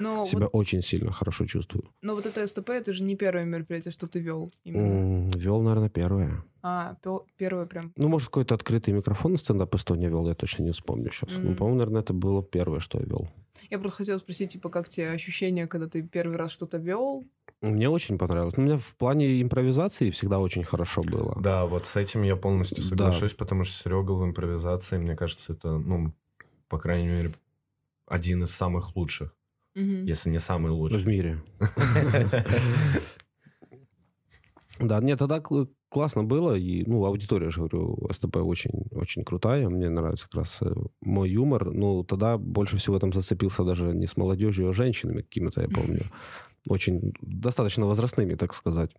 [0.00, 1.84] Но себя вот, очень сильно хорошо чувствую.
[2.02, 4.50] но вот это СТП, это же не первое мероприятие, что ты вел.
[4.64, 5.30] Именно.
[5.36, 6.42] Вел, наверное, первое.
[6.62, 7.92] А, пё- первое прям.
[7.96, 11.30] Ну, может, какой-то открытый микрофон на стендап Эстония вел, я точно не вспомню сейчас.
[11.36, 11.56] Ну, Мгм.
[11.56, 13.28] по-моему, наверное, это было первое, что я вел.
[13.70, 17.24] Я просто хотела спросить, типа, как тебе ощущения, когда ты первый раз что-то вел?
[17.62, 18.56] Мне очень понравилось.
[18.56, 21.36] Ну, У меня в плане импровизации всегда очень хорошо было.
[21.40, 22.88] Да, вот с этим я полностью Да.
[22.88, 26.12] соглашусь, потому что Серега в импровизации, мне кажется, это, ну,
[26.68, 27.34] по крайней мере,
[28.06, 29.34] один из самых лучших,
[29.80, 30.04] Мгм.
[30.06, 31.04] если не самый В лучший.
[31.04, 31.42] мире.
[34.78, 39.24] Да, нет, тогда кл- классно было, и, ну, аудитория, я же говорю, СТП очень, очень
[39.24, 40.72] крутая, мне нравится как раз э,
[41.02, 45.20] мой юмор, ну, тогда больше всего там зацепился даже не с молодежью, а с женщинами
[45.20, 46.00] какими-то, я помню,
[46.68, 48.90] очень достаточно возрастными, так сказать.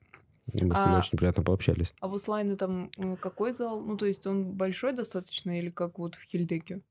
[0.54, 1.94] Мы с ними А- очень приятно пообщались.
[2.00, 3.82] А в Услайне там э, какой зал?
[3.84, 6.82] Ну, то есть он большой достаточно или как вот в Хильдеке?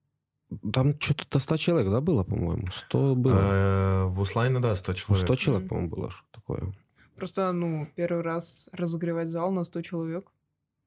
[0.72, 2.66] Там что-то до 100 человек, да, было, по-моему?
[2.72, 3.38] 100 было.
[3.40, 5.24] Э, В Услайне, да, 100 Ну, человек.
[5.26, 6.74] 100 человек, по-моему, было что такое.
[7.16, 10.30] Просто, ну, первый раз разогревать зал на 100 человек.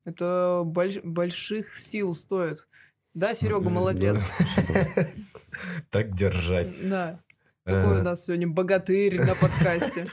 [0.05, 2.67] Это больш- больших сил стоит.
[3.13, 4.21] Да, Серега, молодец.
[5.91, 6.69] Так держать.
[6.89, 7.19] Да.
[7.63, 10.07] Такой Э, у нас сегодня богатырь на подкасте.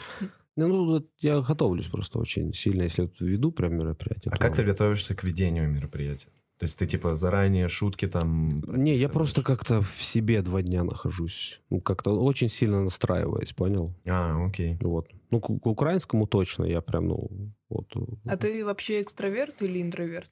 [0.57, 4.32] Ну, я готовлюсь просто очень сильно, если веду прям мероприятие.
[4.32, 6.28] А как ты готовишься к ведению мероприятия?
[6.61, 8.61] То есть ты, типа, заранее шутки там...
[8.68, 11.58] Не, я просто как-то в себе два дня нахожусь.
[11.70, 13.94] Ну, как-то очень сильно настраиваясь, понял?
[14.06, 14.76] А, окей.
[14.82, 15.08] Вот.
[15.30, 17.30] Ну, к, к украинскому точно я прям, ну,
[17.70, 17.86] вот.
[18.26, 20.30] А ты вообще экстраверт или интроверт?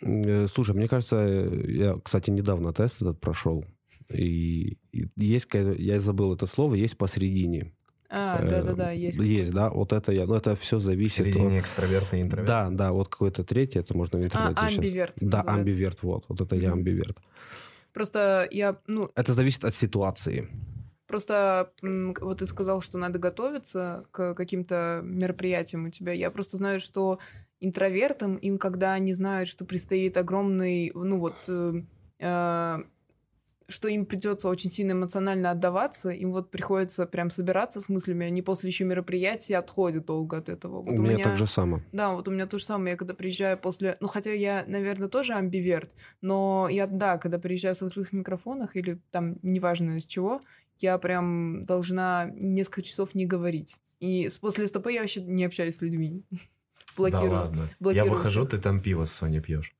[0.00, 3.66] Э, Слушай, мне кажется, э, я, кстати, недавно тест этот прошел.
[4.08, 7.74] И, и есть, я забыл это слово, есть посередине.
[8.16, 9.18] А, Э, да-да-да, есть.
[9.18, 11.64] Есть, да, вот это я, ну это все зависит середине от...
[11.64, 12.46] экстраверт и интроверт?
[12.46, 15.52] Да, да, вот какой-то третий, это можно в интернете А, амбиверт Да, называется.
[15.54, 16.78] амбиверт, вот, вот это я Мгм.
[16.78, 17.18] амбиверт.
[17.92, 20.48] Просто я, ну, Это зависит от ситуации.
[21.06, 26.12] Просто вот ты сказал, что надо готовиться к каким-то мероприятиям у тебя.
[26.12, 27.18] Я просто знаю, что
[27.60, 31.82] интровертам, им когда они знают, что предстоит огромный, ну вот, э,
[32.20, 32.82] э,
[33.68, 38.42] что им придется очень сильно эмоционально отдаваться, им вот приходится прям собираться с мыслями, они
[38.42, 40.82] после еще мероприятия отходят долго от этого.
[40.82, 41.80] Вот у меня так же само.
[41.92, 42.92] Да, вот у меня то же самое.
[42.92, 43.96] Я когда приезжаю после...
[44.00, 45.90] Ну, хотя я, наверное, тоже амбиверт,
[46.20, 50.42] но я, да, когда приезжаю с открытых микрофонах или там, неважно из чего,
[50.80, 53.76] я прям должна несколько часов не говорить.
[54.00, 56.24] И после СТП я вообще не общаюсь с людьми.
[56.96, 57.32] Да Блокирую.
[57.32, 57.62] ладно.
[57.62, 58.50] Я блокирую выхожу, всех.
[58.52, 59.74] ты там пиво с Соней пьешь.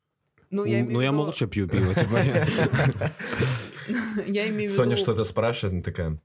[0.50, 2.18] Ну, я Ну, я молча пью пиво, типа.
[4.26, 4.82] Я имею в виду...
[4.82, 6.18] Соня что-то спрашивает, она такая...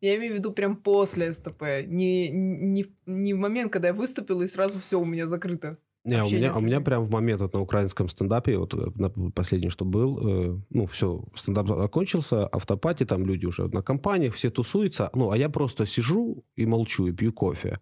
[0.00, 1.62] Я имею в виду прям после СТП.
[1.86, 5.78] Не, не, в- не в момент, когда я выступила, и сразу все у меня закрыто.
[6.04, 9.10] Не, у меня, у меня прям в момент вот на украинском стендапе, вот э, на
[9.32, 14.50] последний, что был, э, ну, все, стендап окончился, автопати, там люди уже на компаниях, все
[14.50, 17.80] тусуются, ну, а я просто сижу и молчу, и пью кофе.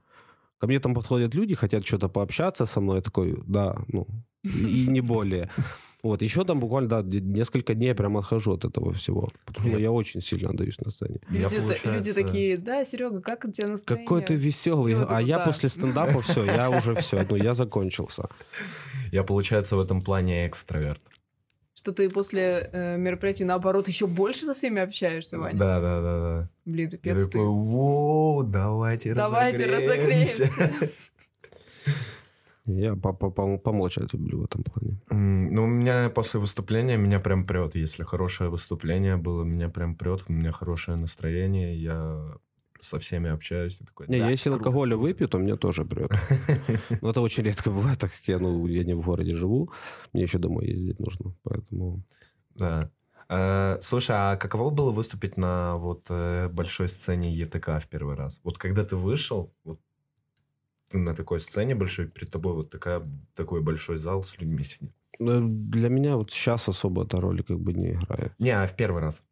[0.58, 4.06] Ко мне там подходят люди, хотят что-то пообщаться со мной, я такой, да, ну,
[4.42, 5.50] и, и не более.
[6.04, 9.78] Вот, еще там буквально, да, несколько дней я прям отхожу от этого всего, потому что
[9.78, 11.16] Я- я очень сильно отдаюсь на сцене.
[11.30, 14.06] Я, Люди, та- люди такие, да, Серега, как у тебя настроение?
[14.06, 15.46] Какой ты веселый, Ну, а я да.
[15.46, 18.28] после стендапа все, я уже все, ну, я закончился.
[19.12, 21.00] Я, получается, в этом плане экстраверт.
[21.74, 25.58] Что ты после э, мероприятий, наоборот, еще больше со всеми общаешься, Ваня?
[25.58, 26.48] Да, да, да, да.
[26.66, 27.30] Блин, Я пипец ты.
[27.32, 30.44] такой, воу, давайте Давайте разогреемся.
[30.44, 30.86] Я по-
[33.02, 34.98] по- помолчать люблю в этом плане.
[35.10, 37.74] Ну, у меня после выступления меня прям прет.
[37.74, 42.34] Если хорошее выступление было, меня прям прет, у меня хорошее настроение, я
[42.80, 43.78] со всеми общаюсь.
[43.80, 45.02] и такой, Не, «Да, я если круто, алкоголя круто».
[45.02, 46.10] выпью, то мне тоже прет.
[47.02, 49.70] Но это очень редко бывает, так как я, ну, я не в городе живу,
[50.12, 51.96] мне еще домой ездить нужно, поэтому...
[52.54, 52.90] Да.
[53.30, 58.38] Э, Слушай, а каково было выступить на вот э, большой сцене ЕТК в первый раз?
[58.44, 59.80] Вот когда ты вышел, вот
[60.88, 63.02] ты на такой сцене большой, перед тобой вот такая,
[63.34, 64.92] такой большой зал с людьми сидит.
[65.20, 68.32] э, Для меня вот сейчас особо эта роль как бы не играет.
[68.38, 69.22] Не, а в первый раз?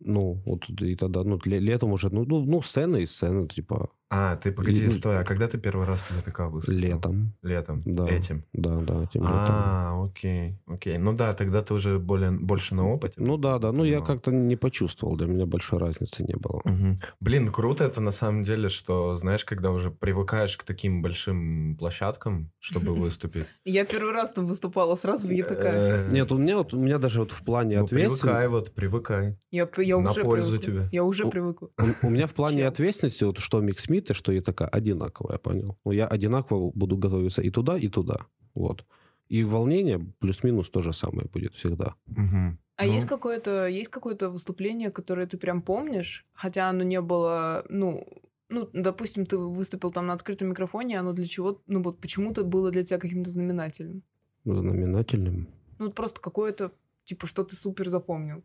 [0.00, 3.90] Ну, вот и тогда, ну, ле- летом уже, ну, ну, ну, сцена и сцена, типа,
[4.16, 6.78] А, ты погоди, И- стой, а когда ты первый раз в ЕТК выступил?
[6.78, 7.34] летом.
[7.42, 7.82] Летом?
[7.84, 8.08] Да.
[8.08, 8.44] Этим?
[8.52, 9.34] Да, да, этим летом.
[9.48, 10.98] А, окей, окей.
[10.98, 13.14] Ну да, тогда ты уже более, больше на опыте.
[13.16, 14.04] Ну да, да, ну я Ну.
[14.04, 16.60] как-то не почувствовал, для меня большой разницы не было.
[16.64, 16.98] Мгм.
[17.20, 22.50] Блин, круто это на самом деле, что, знаешь, когда уже привыкаешь к таким большим площадкам,
[22.58, 23.46] чтобы выступить.
[23.64, 26.06] Я первый раз там выступала, сразу я такая.
[26.06, 28.22] Э, Нет, у меня вот, у меня даже вот в плане ну, ответственности...
[28.22, 29.36] привыкай, вот, привыкай.
[29.50, 30.88] Я, я на уже пользу тебе.
[30.92, 31.70] Я уже привыкла.
[32.02, 35.78] У, меня в плане ответственности, вот что Микс И что я такая одинаковая, понял?
[35.84, 38.16] Ну, я одинаково буду готовиться и туда, и туда.
[38.54, 38.84] Вот.
[39.28, 41.94] И волнение плюс-минус то же самое будет всегда.
[42.06, 42.58] Мгм.
[42.76, 47.64] А Ну, есть какое-то есть какое-то выступление, которое ты прям помнишь, хотя оно не было,
[47.68, 48.06] ну,
[48.48, 52.70] ну, допустим, ты выступил там на открытом микрофоне, оно для чего, ну вот почему-то было
[52.70, 54.02] для тебя каким-то знаменательным.
[54.44, 55.48] Знаменательным.
[55.78, 56.72] Ну, вот просто какое-то,
[57.04, 58.44] типа, что ты супер запомнил.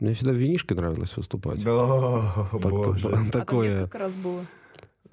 [0.00, 1.62] Мне всегда в винишке нравилось выступать.
[1.62, 3.08] Да, Так- боже.
[3.08, 3.66] А там такое.
[3.68, 4.40] несколько раз было.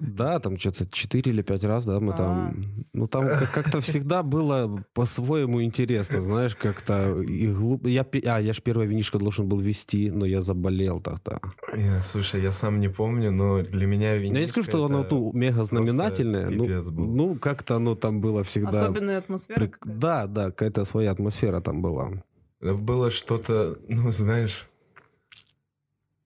[0.00, 2.16] Да, там что-то 4 или 5 раз, да, мы А.
[2.16, 2.64] там...
[2.92, 7.88] Ну, там как- как-то всегда было по-своему интересно, знаешь, как-то и глупо.
[7.88, 11.40] Я, а, я ж первое винишко должен был вести, но я заболел тогда.
[11.76, 15.32] Я- Слушай, я сам не помню, но для меня Я не скажу, что оно ну,
[15.34, 16.48] мега знаменательное.
[16.48, 18.68] Ну, ну, как-то оно там было всегда...
[18.82, 19.66] Особенная атмосфера.
[19.66, 19.98] Какая-то.
[19.98, 22.22] Да, да, какая-то своя атмосфера там была.
[22.60, 24.67] Было что-то, ну, знаешь...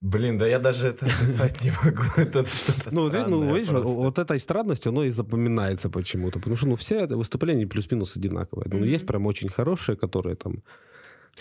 [0.05, 2.03] Блин, да я даже это описать не могу.
[2.17, 3.99] Это что-то Ну, вот, видишь, ну, видишь, вот, просто.
[3.99, 6.39] вот этой странностью оно и запоминается почему-то.
[6.39, 8.67] Потому что, ну, все это выступления плюс-минус одинаковые.
[8.69, 8.85] Ну, Мгм.
[8.85, 10.61] есть прям очень хорошие, которые там...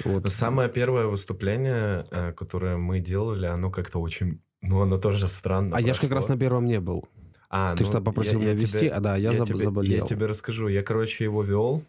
[0.04, 0.28] Вот.
[0.30, 4.38] Самое первое выступление, э, которое мы делали, оно как-то очень...
[4.62, 6.16] Ну, оно тоже странно А я же как прошло.
[6.16, 7.04] раз на первом не был.
[7.50, 8.78] А, Ты ну, что, попросил я- я меня вести?
[8.78, 9.92] тебе- А, да, я, заб- тебе, заболел.
[9.92, 10.68] Я тебе расскажу.
[10.68, 11.82] Я, короче, его вел.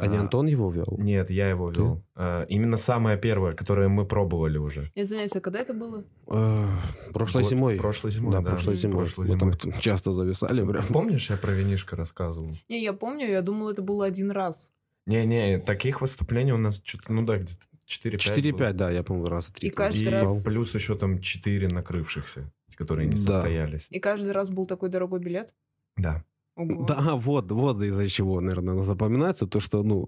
[0.00, 0.96] А не Антон его вел?
[0.98, 1.80] Нет, я его Ты?
[1.80, 2.02] вел.
[2.14, 4.90] А, именно самое первое, которое мы пробовали уже.
[4.94, 6.04] Извиняюсь, а когда это было?
[6.28, 6.66] Э,
[7.12, 7.76] Прошлой зимой.
[7.76, 8.50] Прошлой зимой, Да, да.
[8.50, 9.04] прошлой зимой.
[9.04, 10.84] Прошлой Мы там часто зависали прям.
[10.86, 12.56] Помнишь, я про винишко рассказывал?
[12.68, 14.70] Не, я помню, я думала, это было один раз.
[15.06, 18.18] Не-не, таких выступлений у нас что-то, ну да, где-то 4-5
[18.56, 19.68] 4-5, да, я, по-моему, раза три.
[19.68, 23.32] И каждый И раз- плюс еще там 4 накрывшихся, которые не Да.
[23.32, 23.86] состоялись.
[23.88, 25.54] И каждый раз был такой дорогой билет.
[25.96, 26.22] Да.
[26.58, 26.84] Ого.
[26.86, 30.04] Да, вот, вот из-за чего, наверное, запоминается, то, что, ну,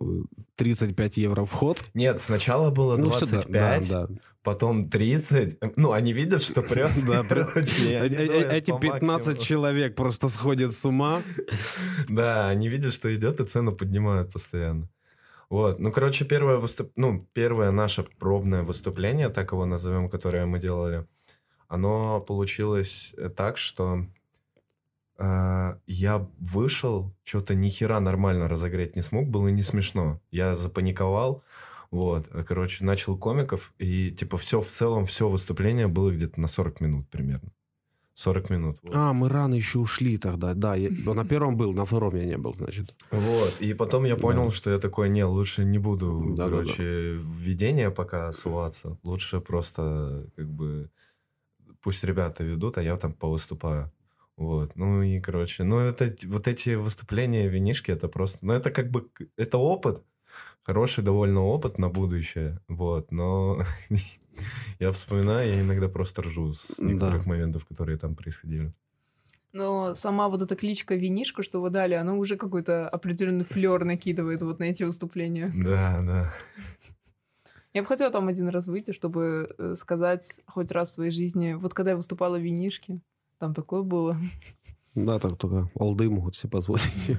[0.56, 1.84] 35 евро вход.
[1.94, 4.14] Нет, сначала было Ну, всё, 25, да, да, да.
[4.42, 5.58] потом 30.
[5.76, 6.90] Ну, они видят, что прет.
[7.06, 9.40] Да, Э- э- стоят Эти по 15 максимуму.
[9.40, 11.22] человек просто сходят с ума.
[12.08, 14.88] Да, они видят, что идет, и цену поднимают постоянно.
[15.50, 15.78] Вот.
[15.80, 16.90] Ну, короче, первое, выступ...
[16.96, 21.06] ну, первое наше пробное выступление, так его назовем, которое мы делали,
[21.68, 24.06] оно получилось э, так, что
[25.20, 30.20] я вышел, что-то ни хера нормально разогреть не смог, было не смешно.
[30.30, 31.42] Я запаниковал,
[31.90, 36.48] вот, э, короче, начал комиков, и, типа, все в целом, все выступление было где-то на
[36.48, 37.50] 40 минут примерно.
[38.14, 38.76] 40 минут.
[38.82, 38.92] вот.
[38.94, 40.52] А, мы рано еще ушли тогда.
[40.54, 42.94] Да, я- на первом был, на втором я не был, значит.
[43.10, 44.50] Вот, и потом я понял, Да.
[44.50, 46.50] что я такой, не, лучше не буду, Да-да-да.
[46.62, 48.98] короче, в ведение пока суваться.
[49.04, 50.90] Лучше просто, как бы,
[51.82, 53.90] пусть ребята ведут, а я там повыступаю.
[54.40, 58.90] Вот, ну и, короче, ну это, вот эти выступления, винишки, это просто, ну это как
[58.90, 60.02] бы, это опыт,
[60.62, 63.62] хороший довольно опыт на будущее, вот, но
[64.80, 66.84] я вспоминаю, я иногда просто ржу с Да.
[66.86, 68.72] некоторых моментов, которые там происходили.
[69.52, 74.40] Но сама вот эта кличка Винишка, что вы дали, она уже какой-то определенный флер накидывает
[74.40, 75.52] вот на эти выступления.
[75.54, 76.32] Да, да.
[77.74, 81.52] Я бы хотела там один раз выйти, чтобы э, сказать хоть раз в своей жизни,
[81.52, 83.00] вот когда я выступала в Винишке,
[83.40, 84.16] там такое было.
[84.94, 87.16] Да, так только олды могут себе позволить.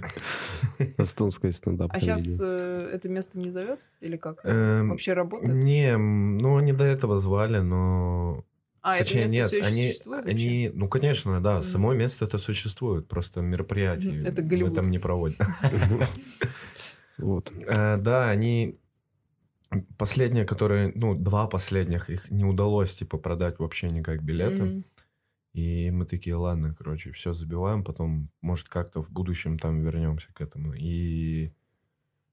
[0.98, 3.88] Эстонская стендап А сейчас это место не зовет?
[4.02, 4.42] Или как?
[4.44, 5.54] Эм, Вообще работает?
[5.54, 8.46] Не, ну они до этого звали, но...
[8.82, 10.36] А, это место нет, все еще они, существует вообще?
[10.36, 10.72] они...
[10.74, 15.40] Ну, конечно, да, само место это существует, просто мероприятий Мгм, это мы там не проводят.
[17.18, 17.52] Вот.
[17.68, 18.80] Э, Да, они...
[19.98, 20.92] Последние, которые...
[20.96, 24.84] Ну, два последних, их не удалось, типа, продать вообще никак билеты.
[25.54, 30.42] И мы такие, ладно, короче, все забиваем, потом, может, как-то в будущем там вернемся к
[30.42, 30.74] этому.
[30.74, 31.52] И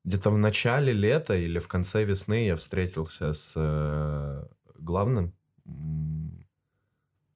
[0.05, 4.47] где-то в начале лета или в конце весны я встретился с э,
[4.79, 5.35] главным,
[5.66, 6.47] м,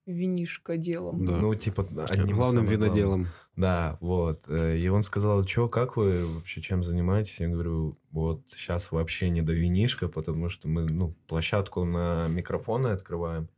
[0.04, 1.24] Винишка делом.
[1.24, 1.36] Да.
[1.36, 3.28] ну, типа, одним из Главным виноделом.
[3.54, 4.42] Да, вот.
[4.48, 7.38] Э, И он сказал, что, как вы вообще, чем занимаетесь?
[7.38, 12.88] Я говорю, вот сейчас вообще не до винишка, потому что мы, ну, площадку на микрофоны
[12.88, 13.48] открываем.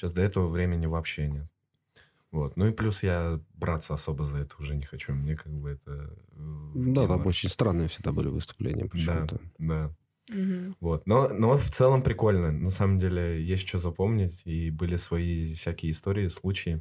[0.00, 1.46] Сейчас до этого времени вообще нет.
[2.30, 2.56] Вот.
[2.56, 5.12] Ну и плюс я браться особо за это уже не хочу.
[5.12, 6.16] Мне как бы это...
[6.32, 9.40] э, Да, там очень странные всегда были выступления Да, почему-то.
[9.58, 9.94] да.
[10.30, 10.74] Мгм.
[10.80, 11.06] Вот.
[11.06, 12.50] Но, но в целом прикольно.
[12.50, 14.40] На самом деле есть что запомнить.
[14.46, 16.80] И были свои всякие истории, случаи.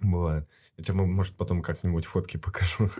[0.00, 0.46] Бывает.
[0.76, 2.90] Я тебе, может, потом как-нибудь фотки покажу.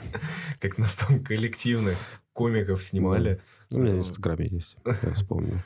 [0.60, 1.98] Как нас там коллективных
[2.32, 3.42] комиков снимали.
[3.70, 5.58] Ну, У меня в Ну, Инстаграме есть, я вспомнил.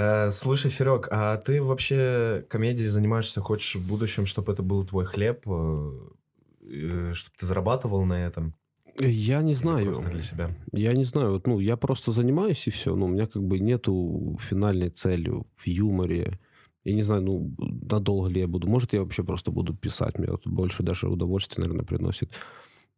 [0.00, 5.04] Э, Слушай, Серег, а ты вообще комедией занимаешься, хочешь в будущем, чтобы это был твой
[5.04, 8.54] хлеб, чтобы ты зарабатывал на этом?
[8.98, 9.94] Я не Или знаю.
[10.10, 10.50] Для себя.
[10.72, 13.60] Я не знаю, вот, ну, я просто занимаюсь и все, ну, у меня как бы
[13.60, 16.40] нету финальной цели в юморе.
[16.84, 18.68] Я не знаю, ну, надолго ли я буду.
[18.68, 20.18] Может, я вообще просто буду писать.
[20.18, 22.30] Мне вот больше даже удовольствие, наверное, приносит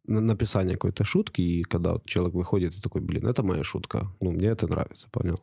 [0.07, 4.07] на- написание какой-то шутки, и когда вот человек выходит и такой, блин, это моя шутка,
[4.21, 5.41] ну, мне это нравится, понял?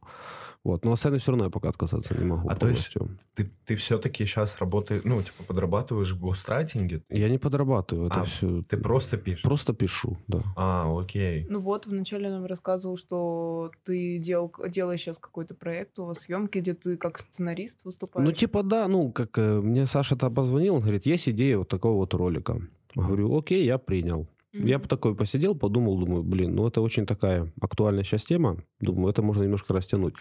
[0.63, 3.19] Вот, но остальное все равно я пока отказаться не могу А то есть полностью.
[3.35, 7.03] Ты, ты все-таки сейчас работаешь, ну, типа, подрабатываешь в гострайтинге?
[7.09, 8.61] Я не подрабатываю, это А, все...
[8.69, 9.43] Ты просто пишешь?
[9.43, 10.43] Просто пишу, да.
[10.57, 11.47] А, окей.
[11.49, 16.59] Ну вот, вначале нам рассказывал, что ты дел, делаешь сейчас какой-то проект, у вас съемки,
[16.59, 18.27] где ты как сценарист выступаешь.
[18.27, 21.97] Ну, типа, да, ну, как э, мне Саша-то позвонил, он говорит, есть идея вот такого
[21.97, 22.61] вот ролика.
[22.95, 24.29] Говорю, окей, я принял.
[24.53, 28.57] Я бы такой посидел, подумал, думаю, блин, ну это очень такая актуальная сейчас тема.
[28.81, 30.15] Думаю, это можно немножко растянуть.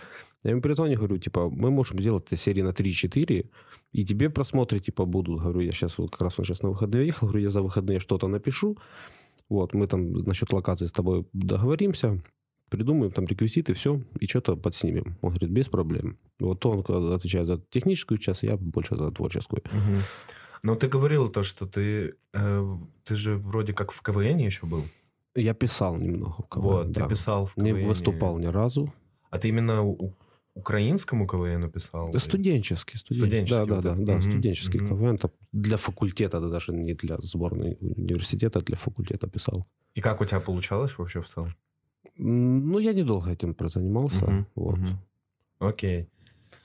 [0.43, 3.49] Я ему перезвоню, говорю, типа, мы можем сделать это серии на 3-4,
[3.91, 5.41] и тебе просмотры, типа, будут.
[5.41, 7.99] Говорю, я сейчас вот как раз он сейчас на выходные ехал, говорю, я за выходные
[7.99, 8.77] что-то напишу.
[9.49, 12.21] Вот, мы там насчет локации с тобой договоримся,
[12.69, 15.17] придумаем там реквизиты, все, и что-то подснимем.
[15.21, 16.19] Он говорит, без проблем.
[16.39, 19.63] Вот он отвечает за техническую часть, я больше за творческую.
[19.71, 20.01] Мгм.
[20.63, 24.83] Но ты говорил то, что ты, э, ты же вроде как в КВН еще был.
[25.35, 26.35] Я писал немного.
[26.43, 27.03] в КВН, вот, да.
[27.03, 27.87] ты писал в Не КВН.
[27.87, 28.93] выступал ни разу.
[29.29, 30.13] А ты именно у-
[30.55, 32.11] украинскому КВН писал?
[32.19, 33.15] Студенческий, студенческий.
[33.15, 34.05] Студенческий Да, вот да, да, этот.
[34.05, 34.89] да, Мгм, студенческий мгм.
[34.89, 35.15] КВН.
[35.15, 39.65] Это для факультета, да, даже не для сборной университета, а для факультета писал.
[39.95, 41.55] И как у тебя получалось вообще в целом?
[42.17, 44.25] Ну, я недолго этим прозанимался.
[44.25, 44.77] Мгм, Вот.
[44.77, 44.97] мгм.
[45.59, 46.07] Окей.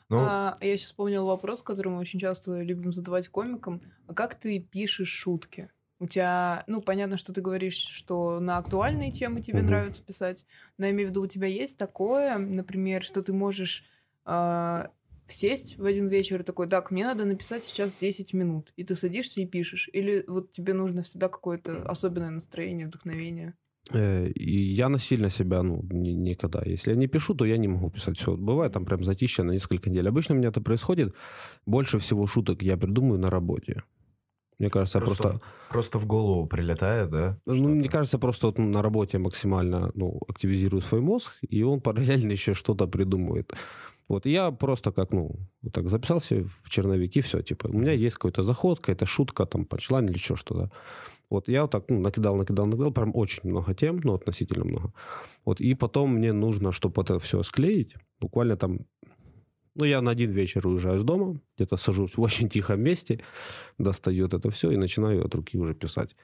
[0.08, 3.82] Ну, А, я сейчас вспомнила вопрос, который мы очень часто любим задавать комикам.
[4.06, 5.70] А как ты пишешь шутки?
[6.00, 9.62] У тебя, ну, понятно, что ты говоришь, что на актуальные темы тебе Мгм.
[9.62, 10.44] нравится писать,
[10.76, 13.84] но я имею в виду, у тебя есть такое, например, что ты можешь
[14.24, 14.90] а,
[15.28, 18.94] сесть в один вечер и такой, так, мне надо написать сейчас 10 минут, и ты
[18.96, 19.88] садишься и пишешь?
[19.92, 23.54] Или вот тебе нужно всегда какое-то особенное настроение, вдохновение?
[23.92, 26.62] Э, И я насильно себя, ну, ни- никогда.
[26.66, 28.16] Если я не пишу, то я не могу писать.
[28.16, 30.08] Все, бывает там прям затища на несколько недель.
[30.08, 31.14] Обычно у меня это происходит.
[31.66, 33.82] Больше всего шуток я придумаю на работе.
[34.60, 35.38] Мне кажется, Просто, просто...
[35.38, 37.36] в- просто в голову прилетает, да?
[37.46, 37.92] Ну, мне что-то?
[37.98, 42.86] кажется, просто вот на работе максимально ну, активизирую свой мозг, и он параллельно еще что-то
[42.86, 43.52] придумывает.
[44.08, 45.30] Вот, и я просто как, ну,
[45.62, 49.64] вот так записался в черновики, все, типа, у меня есть какой-то заход, какая-то шутка, там,
[49.64, 50.70] панчлайн или еще что-то.
[51.30, 54.92] Вот, я вот так, ну, накидал, накидал, накидал, прям очень много тем, ну, относительно много.
[55.44, 58.80] Вот, и потом мне нужно, чтобы это все склеить, буквально там,
[59.74, 63.20] ну, я на один вечер уезжаю из дома, где-то сажусь в очень тихом месте,
[63.78, 66.16] достаю это все и начинаю от руки уже писать.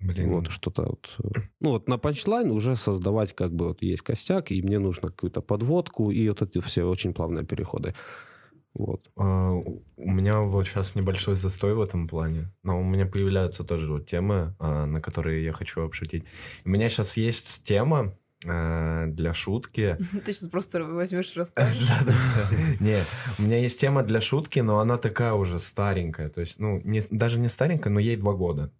[0.00, 1.16] Блин, Вот что-то вот.
[1.22, 5.08] э, Ну вот на панчлайн уже создавать как бы вот есть костяк, и мне нужно
[5.08, 7.94] какую-то подводку, и вот эти все очень плавные переходы.
[8.74, 9.10] Вот.
[9.16, 13.90] А, у меня вот сейчас небольшой застой в этом плане, но у меня появляются тоже
[13.92, 16.24] вот темы, а, на которые я хочу обшутить.
[16.64, 18.12] У меня сейчас есть тема
[18.46, 19.96] а, для шутки.
[20.24, 21.88] Ты сейчас просто возьмешь и расскажешь.
[22.80, 23.02] Не,
[23.38, 26.28] у меня есть тема для шутки, но она такая уже старенькая.
[26.28, 28.72] То есть, ну, не- даже не старенькая, но ей два года.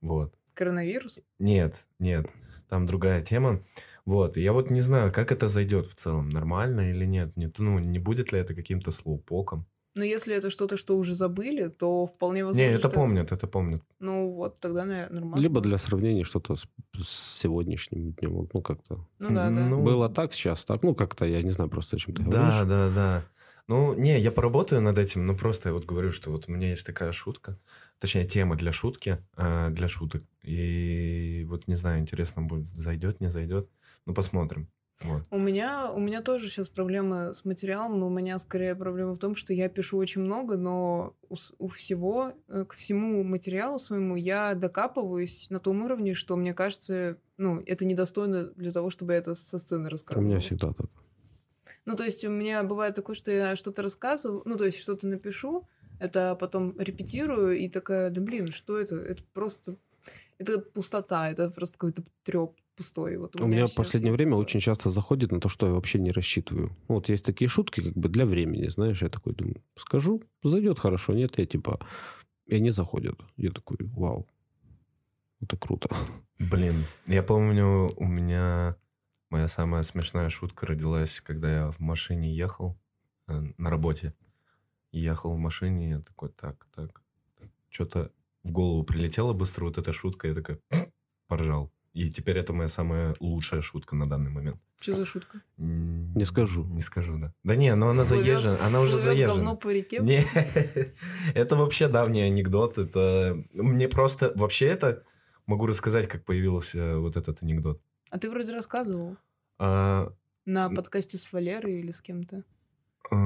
[0.00, 0.34] Вот.
[0.54, 1.20] Коронавирус?
[1.38, 2.30] Нет, нет,
[2.74, 3.60] там другая тема.
[4.04, 7.36] Вот, я вот не знаю, как это зайдет в целом, нормально или нет.
[7.36, 9.64] нет ну, не будет ли это каким-то слоупоком?
[9.94, 13.80] Но если это что-то, что уже забыли, то вполне возможно, Не, это помнят, это помнят.
[14.00, 15.40] Ну вот, тогда наверное, нормально.
[15.40, 16.66] Либо для сравнения что-то с,
[16.96, 18.48] с сегодняшним днем.
[18.52, 19.06] Ну, как-то.
[19.20, 19.68] Ну да, да.
[19.68, 20.82] Ну, Было так, сейчас так.
[20.82, 22.58] Ну, как-то, я не знаю просто, о чем ты говоришь.
[22.58, 23.24] Да, да, да.
[23.68, 26.70] Ну, не, я поработаю над этим, но просто я вот говорю, что вот у меня
[26.70, 27.56] есть такая шутка,
[27.98, 30.22] точнее, тема для шутки, э, для шуток.
[30.42, 33.68] И вот не знаю, интересно будет, зайдет, не зайдет.
[34.06, 34.68] Ну, посмотрим.
[35.02, 35.22] Вот.
[35.30, 39.18] У меня, у меня тоже сейчас проблемы с материалом, но у меня скорее проблема в
[39.18, 44.14] том, что я пишу очень много, но у, у всего, э, к всему материалу своему
[44.14, 49.18] я докапываюсь на том уровне, что мне кажется, ну, это недостойно для того, чтобы я
[49.18, 50.26] это со сцены У рассказывала.
[50.28, 50.86] меня всегда так.
[51.86, 55.06] Ну, то есть у меня бывает такое, что я что-то рассказываю, ну, то есть что-то
[55.06, 55.66] напишу,
[56.04, 58.96] это потом репетирую и такая, да блин, что это?
[58.96, 59.76] Это просто,
[60.38, 63.16] это пустота, это просто какой-то треп пустой.
[63.16, 64.42] Вот У меня в последнее есть время такое.
[64.42, 66.76] очень часто заходит на то, что я вообще не рассчитываю.
[66.88, 71.14] Вот есть такие шутки, как бы для времени, знаешь, я такой думаю, скажу, зайдет хорошо,
[71.14, 71.80] нет, я типа,
[72.46, 73.20] и они заходят.
[73.36, 74.26] Я такой, вау,
[75.40, 75.88] это круто.
[76.38, 78.76] Блин, я помню, у меня
[79.30, 82.76] моя самая смешная шутка родилась, когда я в машине ехал
[83.28, 84.14] э, на работе.
[84.98, 87.02] Ехал в машине, я такой, так, так.
[87.68, 88.12] Что-то
[88.44, 90.60] в голову прилетела быстро вот эта шутка, я такой
[91.26, 91.72] поржал.
[91.94, 94.60] И теперь это моя самая лучшая шутка на данный момент.
[94.80, 95.40] Что за шутка?
[95.56, 96.64] Не скажу.
[96.64, 97.32] Не скажу, да.
[97.42, 99.54] Да не, но она заезжена, она уже заезжена.
[99.56, 99.98] по реке?
[100.00, 100.24] Не,
[101.34, 102.78] это вообще давний анекдот.
[102.78, 105.02] Это мне просто вообще это
[105.46, 107.80] могу рассказать, как появился вот этот анекдот.
[108.10, 109.16] А ты вроде рассказывал
[109.58, 110.12] А,
[110.44, 112.44] на подкасте с Валерой или с кем-то.
[113.10, 113.16] а,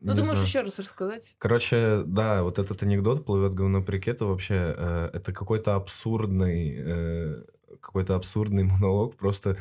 [0.00, 0.46] Ну, ты можешь знаю.
[0.48, 1.34] еще раз рассказать.
[1.38, 7.42] Короче, да, вот этот анекдот плывет говно это вообще э, это какой-то абсурдный э,
[7.80, 9.56] какой-то абсурдный монолог, просто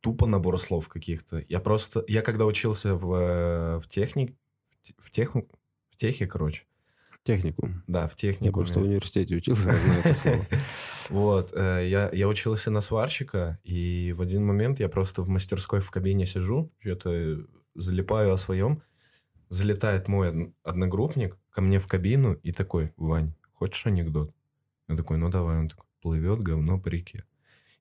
[0.00, 1.42] тупо набор слов каких-то.
[1.48, 4.36] Я просто, я когда учился в, э, в техник,
[4.98, 5.26] в те-
[5.90, 6.64] в техе, короче,
[7.22, 7.82] Техникум.
[7.86, 8.46] да, в технике.
[8.46, 10.46] Я просто в университете учился, я знаю это слово.
[11.10, 15.80] Вот, э, я, я учился на сварщика, и в один момент я просто в мастерской
[15.80, 18.82] в кабине сижу, что-то залипаю о своем,
[19.48, 24.34] залетает мой од- одногруппник ко мне в кабину и такой, Вань, хочешь анекдот?
[24.88, 27.24] Я такой, ну давай, он такой, плывет говно по реке.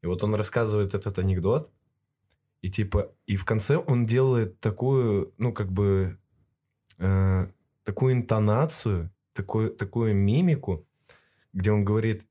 [0.01, 1.72] И вот он рассказывает этот анекдот,
[2.61, 6.18] и типа, и в конце он делает такую, ну как бы,
[6.99, 7.47] э,
[7.84, 10.88] такую интонацию, такую, такую мимику,
[11.51, 12.26] где он говорит,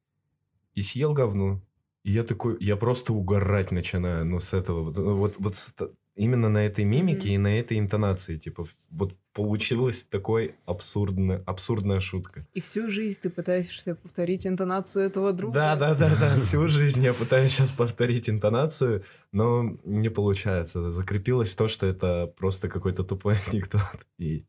[0.75, 1.61] и съел говно.
[2.03, 4.85] И я такой, я просто угорать начинаю, ну, с этого.
[4.85, 7.35] Вот, вот, вот именно на этой мимике Мгм.
[7.35, 12.47] и на этой интонации, типа, вот получилась такой абсурдная, абсурдная шутка.
[12.53, 15.55] И всю жизнь ты пытаешься повторить интонацию этого друга.
[15.55, 16.39] Да, да, да, да.
[16.39, 20.91] Всю жизнь я пытаюсь сейчас повторить интонацию, но не получается.
[20.91, 24.07] Закрепилось то, что это просто какой-то тупой анекдот.
[24.19, 24.45] И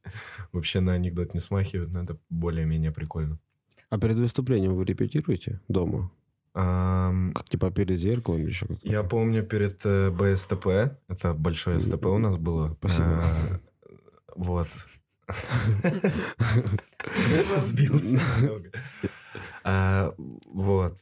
[0.52, 3.40] вообще на анекдот не смахивают, но это более-менее прикольно.
[3.90, 6.12] А перед выступлением вы репетируете дома?
[6.54, 8.88] Как типа перед зеркалом еще как-то?
[8.88, 10.68] Я помню перед э, БСТП,
[11.08, 12.76] это большое СТП у нас было.
[12.80, 13.24] Спасибо.
[13.24, 13.58] э,
[14.36, 14.68] Вот.
[17.60, 18.22] Сбился.
[19.64, 20.98] А, Вот.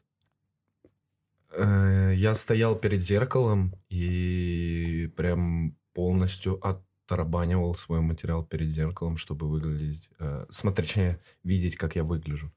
[1.54, 9.49] Э, Я стоял перед зеркалом и прям полностью от тарабанивал свой материал перед зеркалом, чтобы
[9.49, 10.10] выглядеть...
[10.20, 12.52] Э, смотри, точнее, видеть, как я выгляжу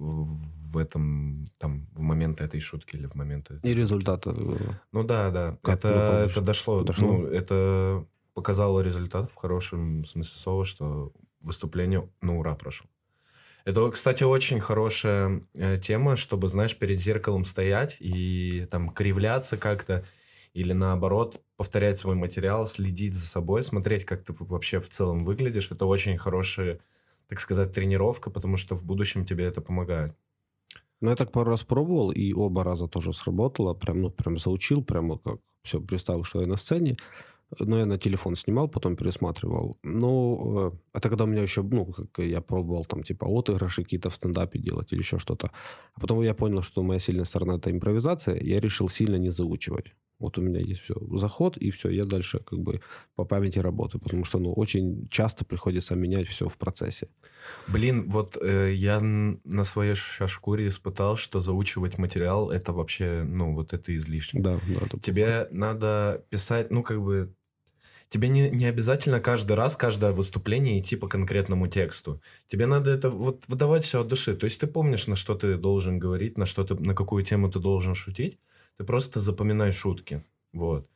[0.00, 3.50] в, этом, там, в момент этой шутки или в момент...
[3.62, 4.32] И результаты.
[4.92, 5.52] Ну да, да.
[5.62, 6.82] Как это, это дошло.
[6.82, 7.06] дошло?
[7.06, 12.88] Ну, это показало результат в хорошем смысле слова, что выступление на ура прошло.
[13.64, 20.04] Это, кстати, очень хорошая э, тема, чтобы, знаешь, перед зеркалом стоять и там кривляться как-то,
[20.54, 25.70] или наоборот повторять свой материал, следить за собой, смотреть, как ты вообще в целом выглядишь.
[25.70, 26.80] Это очень хорошая,
[27.30, 30.12] так сказать, тренировка, потому что в будущем тебе это помогает.
[31.00, 33.74] Ну, я так пару раз пробовал, и оба раза тоже сработало.
[33.74, 36.96] Прям, ну, прям заучил, прямо как все представил, что я на сцене.
[37.60, 39.78] Но я на телефон снимал, потом пересматривал.
[39.82, 44.10] Ну, э, это когда у меня еще, ну, как я пробовал там, типа, отыгрыши какие-то
[44.10, 45.50] в стендапе делать или еще что-то.
[45.94, 48.40] А потом я понял, что моя сильная сторона– это импровизация.
[48.40, 49.94] Я решил сильно не заучивать.
[50.20, 52.80] Вот у меня есть все, заход, и все, я дальше как бы
[53.16, 57.08] по памяти работаю, потому что, ну, очень часто приходится менять все в процессе.
[57.66, 63.72] Блин, вот э, я на своей шкуре испытал, что заучивать материал это вообще, ну, вот
[63.72, 64.42] это излишне.
[64.42, 64.86] Да, да.
[64.86, 67.34] Это Тебе надо писать, ну, как бы
[68.10, 72.20] Тебе не, не обязательно каждый раз, каждое выступление идти по конкретному тексту.
[72.48, 74.34] Тебе надо это вот выдавать все от души.
[74.34, 77.48] То есть ты помнишь, на что ты должен говорить, на что ты, на какую тему
[77.48, 78.40] ты должен шутить.
[78.80, 80.24] Ты просто запоминай шутки.
[80.54, 80.88] Вот.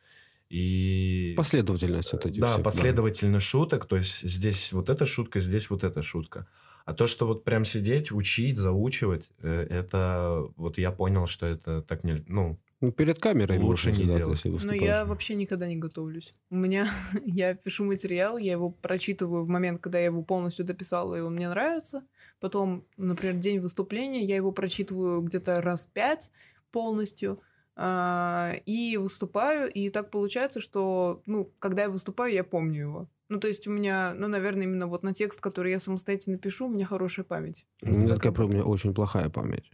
[0.48, 1.34] И...
[1.36, 3.50] Последовательность это Да, всех, последовательность да.
[3.50, 3.84] шуток.
[3.84, 6.46] То есть здесь вот эта шутка, здесь вот эта шутка.
[6.86, 11.82] А то, что вот прям сидеть, учить, заучивать, э, это вот я понял, что это
[11.82, 12.24] так не...
[12.26, 14.42] Ну, ну, перед камерой лучше не делать.
[14.64, 16.32] Но я вообще никогда не готовлюсь.
[16.48, 16.88] У меня,
[17.26, 21.34] я пишу материал, я его прочитываю в момент, когда я его полностью дописала, и он
[21.34, 22.02] мне нравится.
[22.40, 26.30] Потом, например, день выступления, я его прочитываю где-то раз пять
[26.72, 27.42] полностью.
[27.76, 33.08] А, и выступаю, и так получается, что, ну, когда я выступаю, я помню его.
[33.28, 36.66] Ну, то есть у меня, ну, наверное, именно вот на текст, который я самостоятельно пишу,
[36.66, 37.66] у меня хорошая память.
[37.82, 39.70] У меня такая, у меня очень плохая память.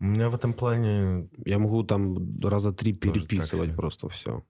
[0.00, 1.28] У меня в этом плане...
[1.44, 4.42] Я могу там раза три переписывать просто все.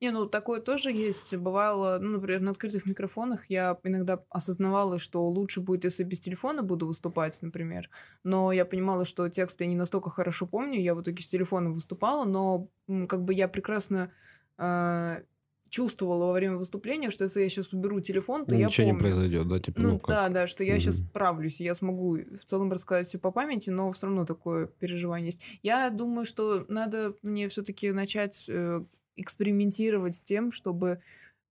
[0.00, 1.34] Не, ну такое тоже есть.
[1.36, 6.62] Бывало, ну, например, на открытых микрофонах я иногда осознавала, что лучше будет, если без телефона
[6.62, 7.90] буду выступать, например.
[8.24, 10.80] Но я понимала, что текст я не настолько хорошо помню.
[10.80, 12.68] Я в итоге с телефона выступала, но
[13.08, 14.10] как бы я прекрасно
[14.58, 15.22] э,
[15.68, 18.96] чувствовала во время выступления, что если я сейчас уберу телефон, то ну, я Ничего помню.
[18.96, 19.60] не произойдет, да?
[19.60, 20.80] Типа, ну, ну да, да, что я угу.
[20.80, 25.26] сейчас справлюсь, я смогу в целом рассказать все по памяти, но все равно такое переживание
[25.26, 25.40] есть.
[25.62, 28.82] Я думаю, что надо мне все-таки начать э,
[29.20, 31.00] экспериментировать с тем, чтобы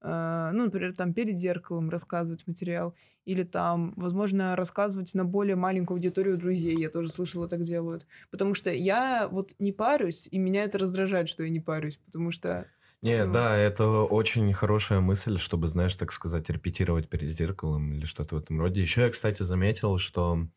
[0.01, 2.95] э, ну, например, там перед зеркалом рассказывать материал,
[3.25, 6.75] или там, возможно, рассказывать на более маленькую аудиторию друзей.
[6.79, 8.07] Я тоже слышала, так делают.
[8.31, 12.31] Потому что я вот не парюсь, и меня это раздражает, что я не парюсь, потому
[12.31, 12.67] что
[13.01, 13.33] не, ну.
[13.33, 18.39] да, это очень хорошая мысль, чтобы, знаешь, так сказать, репетировать перед зеркалом или что-то в
[18.39, 18.81] этом роде.
[18.81, 20.47] Еще я, кстати, заметил, что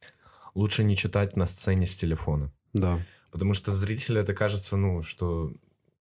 [0.54, 2.50] лучше не читать на сцене с телефона.
[2.72, 2.98] Да.
[3.30, 5.52] Потому что зрителю это кажется, ну, что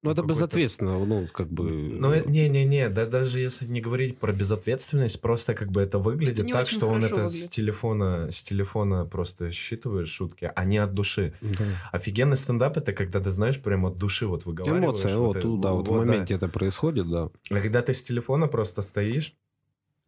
[0.04, 1.64] ну, это безответственно, ну, как бы...
[1.64, 6.54] Ну, не-не-не, да, даже если не говорить про безответственность, просто как бы это выглядит это
[6.54, 7.46] так, что он это выглядит.
[7.46, 11.34] с телефона, с телефона просто считывает шутки, а не от души.
[11.42, 11.66] Да.
[11.92, 14.84] Офигенный стендап— это когда ты, знаешь, прямо от души вот выговариваешь.
[14.84, 16.46] Эмоция, вот, вот, да, вот, вот в моменте да.
[16.46, 17.30] это происходит, да.
[17.50, 19.36] А когда ты с телефона просто стоишь,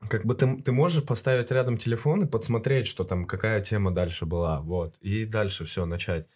[0.08, 4.28] как бы ты, ты можешь поставить рядом телефон и подсмотреть, что там, какая тема дальше
[4.28, 6.28] была, вот, и дальше все начать.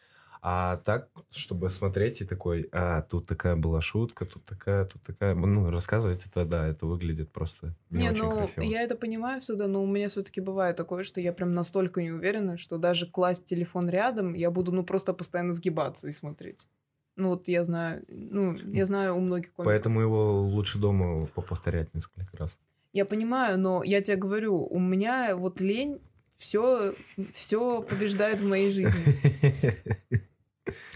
[0.46, 5.36] А так, чтобы смотреть и такой, а, тут такая была шутка, тут такая, тут такая.
[5.36, 8.64] Ну, рассказывать это, да, это выглядит просто не, не очень ну, красиво.
[8.66, 12.12] Я это понимаю всегда, но у меня все-таки бывает такое, что я прям настолько не
[12.12, 16.68] уверена, что даже класть телефон рядом, я буду, ну, просто постоянно сгибаться и смотреть.
[17.16, 19.72] Ну, вот я знаю, ну, я знаю у многих комиков.
[19.72, 22.58] Поэтому его лучше дома повторять несколько раз.
[22.92, 26.02] Я понимаю, но я тебе говорю, у меня вот лень
[26.36, 26.94] все,
[27.32, 30.20] все побеждает в моей жизни.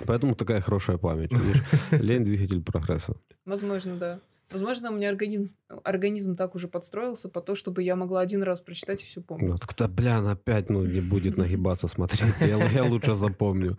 [0.05, 1.31] Поэтому такая хорошая память.
[1.31, 1.63] Видишь?
[1.91, 3.15] Лень двигатель прогресса.
[3.45, 4.19] Возможно, да.
[4.49, 5.51] Возможно, у меня организм,
[5.83, 9.49] организм так уже подстроился по то, чтобы я могла один раз прочитать и все помнить.
[9.49, 12.33] Ну, так-то, бля, опять ну, не будет нагибаться смотреть.
[12.39, 13.77] Я, я лучше запомню.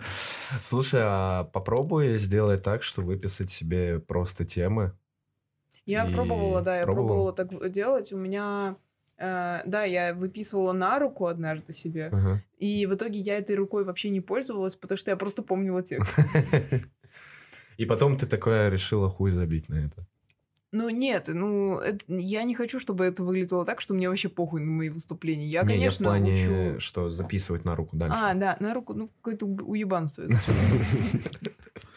[0.62, 4.92] Слушай, а попробуй сделать так, что выписать себе просто темы.
[5.86, 8.12] Я пробовала, да, я пробовала так делать.
[8.12, 8.76] У меня
[9.20, 12.36] Uh, да, я выписывала на руку однажды себе, uh-huh.
[12.58, 16.14] и в итоге я этой рукой вообще не пользовалась, потому что я просто помнила текст.
[17.78, 20.06] И потом ты такое решила хуй забить на это.
[20.70, 24.60] Ну нет, ну это, я не хочу, чтобы это выглядело так, что мне вообще похуй
[24.60, 25.46] на мои выступления.
[25.46, 26.80] Я, не, конечно, я в плане, учу...
[26.80, 28.16] что записывать на руку дальше.
[28.16, 30.24] А, да, на руку, ну какое-то уебанство.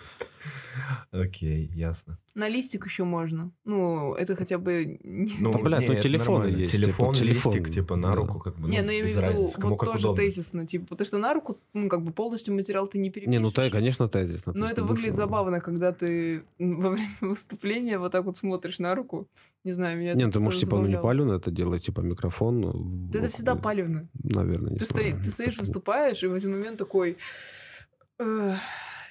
[1.12, 2.18] Окей, ясно.
[2.36, 3.52] На листик еще можно.
[3.66, 4.98] Ну, это хотя бы...
[5.04, 8.16] не- Ну, Да, блядь, не, ну, телефоны есть, Телефон, типа, телефон, листик, типа, на да.
[8.16, 10.24] руку, как бы, не, ну, ну я имею в виду, вот тоже удобно.
[10.24, 13.30] тезисно, типа, потому что на руку, ну, как бы полностью материал ты не перепишешь.
[13.30, 14.44] Не, ну, та, конечно, тезис.
[14.46, 19.28] Но это выглядит забавно, когда ты во время выступления вот так вот смотришь на руку.
[19.66, 22.00] Не знаю, меня Не, это ну, ты можешь, типа, ну, не палевно это делать, типа,
[22.00, 22.62] микрофон.
[22.62, 22.72] ну,
[23.12, 24.08] Да это всегда палевно.
[24.24, 25.20] Наверное, не Ты, знаю.
[25.22, 27.18] ты стоишь, выступаешь, и в один момент такой...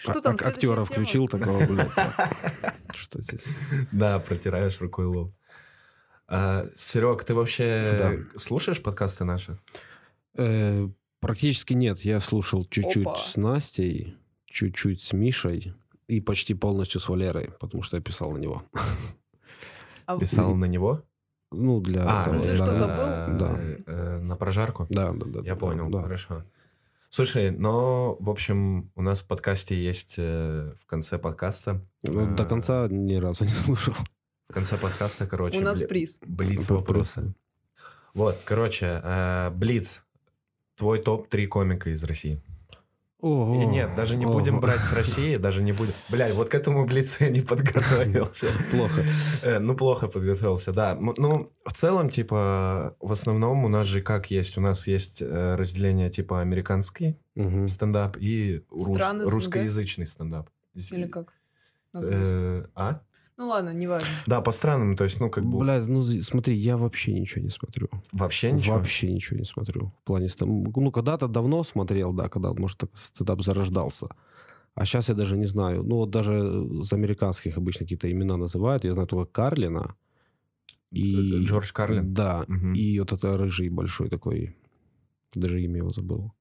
[0.02, 1.90] «Эх, Что А- там, а- актера тема?» включил такого, блядь.
[2.94, 3.54] Что здесь?
[3.92, 5.34] Да, протираешь рукой лоб.
[6.28, 9.58] Серег, ты вообще слушаешь подкасты наши?
[10.36, 10.88] Э,
[11.20, 11.98] Практически нет.
[12.00, 15.74] Я слушал чуть-чуть с Настей, чуть-чуть с Мишей
[16.08, 18.62] и почти полностью с Валерой, потому что я писал на него.
[20.06, 21.02] А Писал на него?
[21.52, 23.38] Ну, для А, ну ты да, что, забыл?
[23.38, 23.54] Да.
[23.58, 24.86] э, э, На прожарку?
[24.88, 25.38] Да, да, да.
[25.40, 26.02] Я да, понял, да.
[26.02, 26.44] хорошо.
[27.12, 31.84] Слушай, но, в общем, у нас в подкасте есть э, в конце подкаста...
[32.04, 33.94] Ну, До э, конца ни разу не слушал.
[34.48, 35.58] В конце подкаста, короче...
[35.58, 36.20] У нас бли- приз.
[36.24, 37.34] Блиц вопросы.
[38.14, 40.04] Вот, короче, э, Блиц.
[40.76, 42.40] Твой топ-3 комика из России.
[43.20, 43.62] Ого.
[43.62, 44.62] И нет, даже не будем Ого.
[44.62, 45.92] брать с России, даже не будем.
[46.08, 48.46] Бля, вот к этому Блицу я не подготовился.
[48.70, 49.04] Плохо.
[49.42, 50.94] Э, Ну, плохо подготовился, да.
[50.94, 54.56] Ну, в целом, типа, в основном у нас же как есть?
[54.58, 57.16] У нас есть э, разделение типа американский
[57.68, 60.48] стендап и русскоязычный стендап.
[60.74, 61.32] Или как?
[61.94, 63.00] Э, А?
[63.40, 64.08] Ну ладно, неважно.
[64.26, 67.48] Да, по странам, то есть, ну, как бы Бля, ну смотри, я вообще ничего не
[67.48, 67.88] смотрю.
[68.12, 68.76] вообще ничего.
[68.76, 69.94] Вообще ничего не смотрю.
[70.02, 70.28] В плане.
[70.40, 74.08] Ну, когда-то давно смотрел, да, когда, может, так стендап зарождался.
[74.74, 75.82] А сейчас я даже не знаю.
[75.82, 78.84] Ну, вот даже из американских обычно какие-то имена называют.
[78.84, 79.96] Я знаю только Карлина.
[80.92, 81.40] И...
[81.40, 82.12] Э, Джордж Карлин?
[82.12, 82.44] Да.
[82.46, 82.74] Мгм.
[82.74, 84.54] И вот это рыжий большой такой.
[85.34, 86.34] Даже имя его забыл.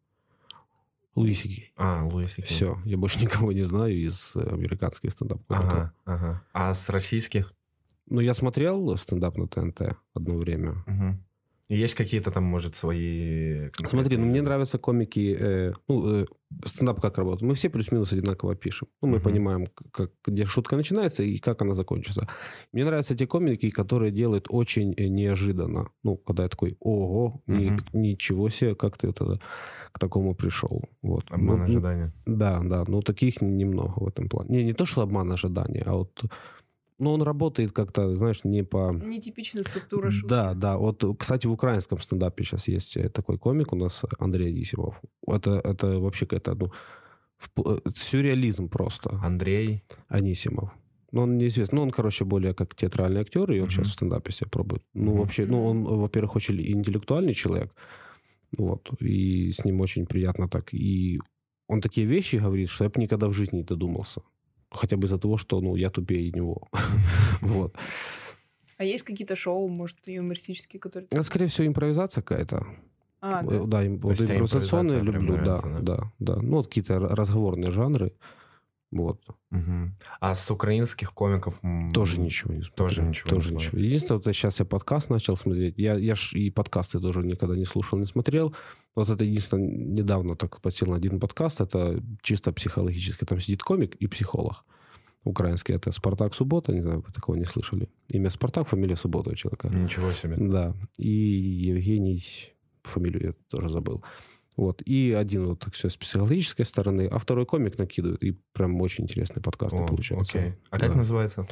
[1.15, 1.71] Лысики.
[1.75, 2.43] А, Луис Сикей.
[2.43, 2.77] Все.
[2.85, 6.43] Я больше никого не знаю из э, американских стендап Ага, ага.
[6.53, 7.53] А с российских?
[8.07, 10.75] Ну, я смотрел стендап на ТНТ одно время.
[10.87, 11.23] Мгм.
[11.71, 13.69] Есть какие-то там, может, свои...
[13.69, 16.25] Смотри, ну конкретные- мне нравятся комики, э, ну, э,
[16.65, 17.43] стендап как работает.
[17.43, 18.87] Мы все плюс-минус одинаково пишем.
[19.01, 19.23] Ну, мы Мгм.
[19.23, 22.27] понимаем, как, где шутка начинается и как она закончится.
[22.73, 25.89] Мне нравятся те комики, которые делают очень э, неожиданно.
[26.03, 27.85] Ну, когда я такой, ого, ни- Мгм.
[27.93, 29.39] ничего себе, как ты вот это,
[29.91, 30.81] к такому пришел.
[31.03, 31.25] Вот.
[31.29, 32.11] Обман Ну, ожидания.
[32.25, 34.49] Да, да, ну таких немного в этом плане.
[34.57, 36.23] Не, не то, что обман ожидания, а вот...
[36.99, 38.91] Ну, он работает как-то, знаешь, не по...
[38.93, 40.29] Нетипичная структура шутки.
[40.29, 40.77] Да, да.
[40.77, 45.01] Вот, кстати, в украинском стендапе сейчас есть э, такой комик у нас, Андрей Анисимов.
[45.25, 46.71] Это, это вообще какая-то, ну,
[47.39, 49.09] впл- э, сюрреализм просто.
[49.23, 49.83] Андрей.
[50.09, 50.71] Анисимов.
[51.11, 51.77] Ну, он неизвестный.
[51.77, 53.69] Ну, он, короче, более как театральный актер, и он Мгм.
[53.71, 54.83] сейчас в стендапе себя пробует.
[54.93, 55.19] Ну, Мгм.
[55.21, 57.73] вообще, ну, он, во-первых, очень интеллектуальный человек.
[58.57, 58.89] Вот.
[59.01, 60.73] И с ним очень приятно так.
[60.73, 61.19] И
[61.67, 64.21] он такие вещи говорит, что я бы никогда в жизни не додумался.
[64.71, 66.67] Хотя бы из-за того, что, ну, я тупее него.
[67.41, 67.75] Вот.
[68.77, 71.07] А есть какие-то шоу, может, юмористические, которые...
[71.11, 72.65] Это, скорее всего, импровизация какая-то.
[73.21, 73.65] А, Э, да?
[73.65, 76.35] Да, им- вот импровизационные люблю, да, нравится, да, да.
[76.41, 78.13] Ну, вот какие-то разговорные жанры.
[78.91, 79.21] Вот.
[79.51, 79.95] Мгм.
[80.19, 81.59] А с украинских комиков...
[81.93, 82.75] Тоже ничего не смотрю.
[82.75, 83.67] Тоже ничего не Тоже смотрю.
[83.67, 83.81] ничего.
[83.81, 85.77] Единственное, вот сейчас я подкаст начал смотреть.
[85.77, 88.55] Я, я ж и подкасты тоже никогда не слушал, не смотрел.
[88.99, 91.61] Вот это единственное, недавно так посел на один подкаст.
[91.61, 93.23] Это чисто психологически.
[93.25, 94.65] Там сидит комик и психолог
[95.23, 95.73] украинский.
[95.73, 96.73] Это Спартак Суббота.
[96.73, 97.87] Не знаю, вы такого не слышали.
[98.09, 99.69] Имя Спартак, фамилия Суббота у человека.
[99.69, 100.35] Ничего себе.
[100.37, 100.73] Да.
[100.97, 102.21] И Евгений,
[102.83, 104.03] фамилию я тоже забыл.
[104.57, 104.81] Вот.
[104.81, 108.21] И один вот так все с психологической стороны, а второй комик накидывает.
[108.21, 110.39] И прям очень интересные подкасты О, получаются.
[110.39, 110.53] окей.
[110.71, 110.95] А как Да.
[110.97, 111.47] называется?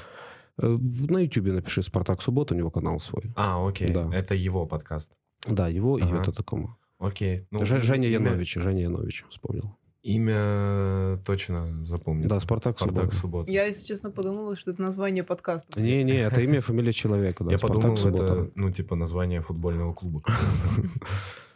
[0.62, 0.78] Э,
[1.10, 3.32] На Ютубе напиши «Спартак Суббота», у него канал свой.
[3.38, 3.88] А, окей.
[3.88, 4.10] Да.
[4.14, 5.12] Это его подкаст.
[5.48, 6.22] Да, его и Ага.
[6.24, 6.76] это такому.
[7.00, 7.46] Окей.
[7.52, 9.76] Ну, Ж- Женя имя- Янович, Женя Янович, вспомнил.
[10.04, 12.30] Имя точно запомнил.
[12.30, 13.18] Да, «Спартак Спартак Суббота».
[13.18, 13.52] Суббота.
[13.52, 15.82] Я, если честно, подумала, что это название подкаста.
[15.82, 18.24] Не-не, это имя, фамилия человека, да, Я «Спартак подумал, Суббота».
[18.24, 20.22] это, ну, типа, название футбольного клуба.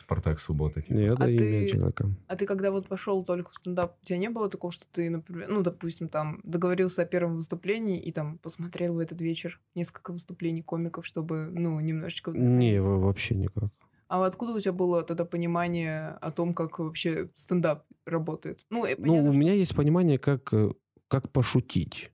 [0.02, 0.82] Спартак Суббота.
[0.82, 0.94] типа.
[0.94, 2.10] Не, это А имя ты- человека.
[2.28, 5.10] А ты когда вот пошел только в стендап, у тебя не было такого, что ты,
[5.10, 10.12] например, ну, допустим, там договорился о первом выступлении и там посмотрел в этот вечер несколько
[10.12, 12.32] выступлений комиков, чтобы, ну, немножечко...
[12.32, 13.70] Не, вообще никак.
[14.12, 18.66] А откуда у тебя было тогда понимание о том, как вообще стендап работает?
[18.70, 20.70] Ну, я Ну, понятно, у что- меня есть понимание, как, э,
[21.08, 22.12] как пошутить.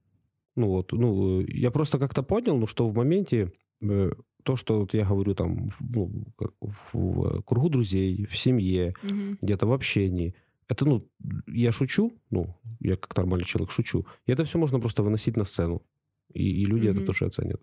[0.55, 3.51] Ну вот, ну, э, я просто как-то понял, ну, что в моменте
[3.81, 4.11] э,
[4.43, 6.11] то, что вот я говорю там, в- ну,
[6.93, 9.37] в, кругу друзей, в семье, Мгм.
[9.41, 10.33] где-то в общении,
[10.69, 11.07] это, ну,
[11.47, 15.45] я шучу, ну, я как нормальный человек шучу, и это все можно просто выносить на
[15.45, 15.81] сцену,
[16.31, 16.97] и, и люди Мгм.
[16.97, 17.61] это тоже оценят.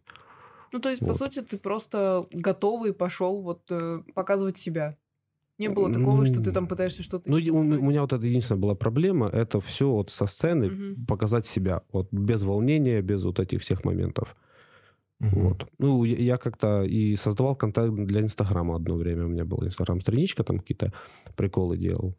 [0.74, 1.16] Ну, то есть, по Вот.
[1.16, 4.96] сути, ты просто готовый пошел вот э, показывать себя.
[5.56, 7.30] Не было такого, что ты Ну, там пытаешься что-то...
[7.30, 11.06] Ну, у, у меня вот это единственная была проблема, это все вот со сцены Мгм.
[11.06, 14.34] показать себя, вот без волнения, без вот этих всех моментов.
[15.20, 15.42] Мгм.
[15.42, 15.68] Вот.
[15.78, 19.26] Ну, я, я как-то и создавал контент для Инстаграма одно время.
[19.26, 20.92] У меня была Инстаграм-страничка, там какие-то
[21.36, 22.16] приколы делал.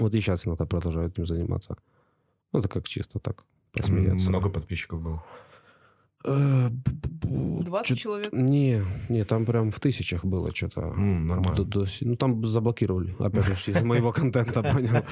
[0.00, 1.76] Вот и сейчас иногда продолжаю этим заниматься.
[2.52, 4.30] Ну, это как чисто так, посмеяться.
[4.30, 5.22] Много подписчиков было.
[6.24, 7.28] Э, б- б-
[7.60, 8.32] б- 20 чё- человек?
[8.32, 10.80] Не, не, там прям в тысячах было что-то.
[10.80, 11.54] М, нормально.
[11.56, 15.02] До- до си- ну, там заблокировали, опять же, из моего контента, понял.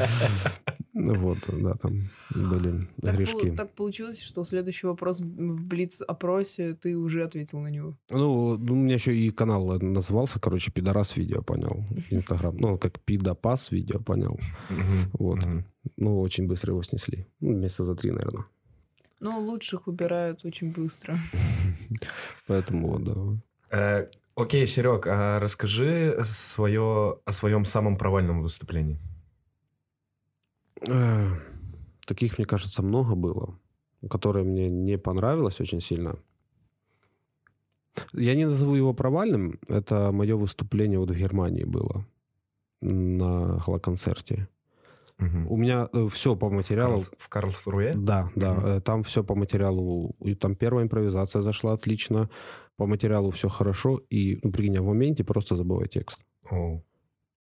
[0.95, 2.05] Вот, да, там
[2.35, 3.51] были Так, грешки.
[3.51, 7.97] так получилось, что следующий вопрос в Блиц-опросе ты уже ответил на него.
[8.11, 12.57] Ну, ну, у меня еще и канал назывался, короче, пидорас видео, понял, Инстаграм.
[12.59, 14.39] Ну, как пидопас видео, понял.
[15.19, 15.39] Вот.
[15.45, 15.65] Мгм.
[15.99, 17.27] Ну, очень быстро его снесли.
[17.41, 18.45] Ну, месяца за три, наверное.
[19.21, 21.17] Но лучших выбирают очень быстро.
[22.47, 23.77] Поэтому вот, да.
[23.77, 29.01] Э, Окей, Серег, а расскажи свое, о своем самом провальном выступлении.
[30.87, 31.25] Э,
[32.07, 33.59] Таких, мне кажется, много было,
[34.11, 36.19] которые мне не понравилось очень сильно.
[38.13, 39.59] Я не назову его провальным.
[39.69, 42.07] Это мое выступление вот в Германии было
[42.83, 44.49] на галоконцерте.
[45.19, 47.05] У меня все по материалу.
[47.19, 47.93] В Карлсруе?
[47.95, 48.77] Да, да.
[48.77, 50.15] Э, Там все по материалу.
[50.21, 52.29] И там первая импровизация зашла отлично.
[52.77, 54.01] По материалу все хорошо.
[54.11, 56.19] И, ну, прикинь, я в моменте просто забываю текст.
[56.51, 56.85] Оу.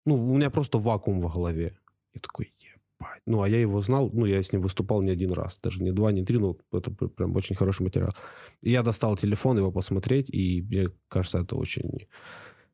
[0.06, 1.76] Ну, у меня просто вакуум в голове.
[2.14, 3.20] Я такой, ебать.
[3.26, 5.58] Ну, а я его знал, ну, я с ним выступал не один раз.
[5.62, 8.14] Даже не два, не три, ну, это пр- прям очень хороший материал.
[8.62, 12.06] И я достал телефон его посмотреть, и мне кажется, это очень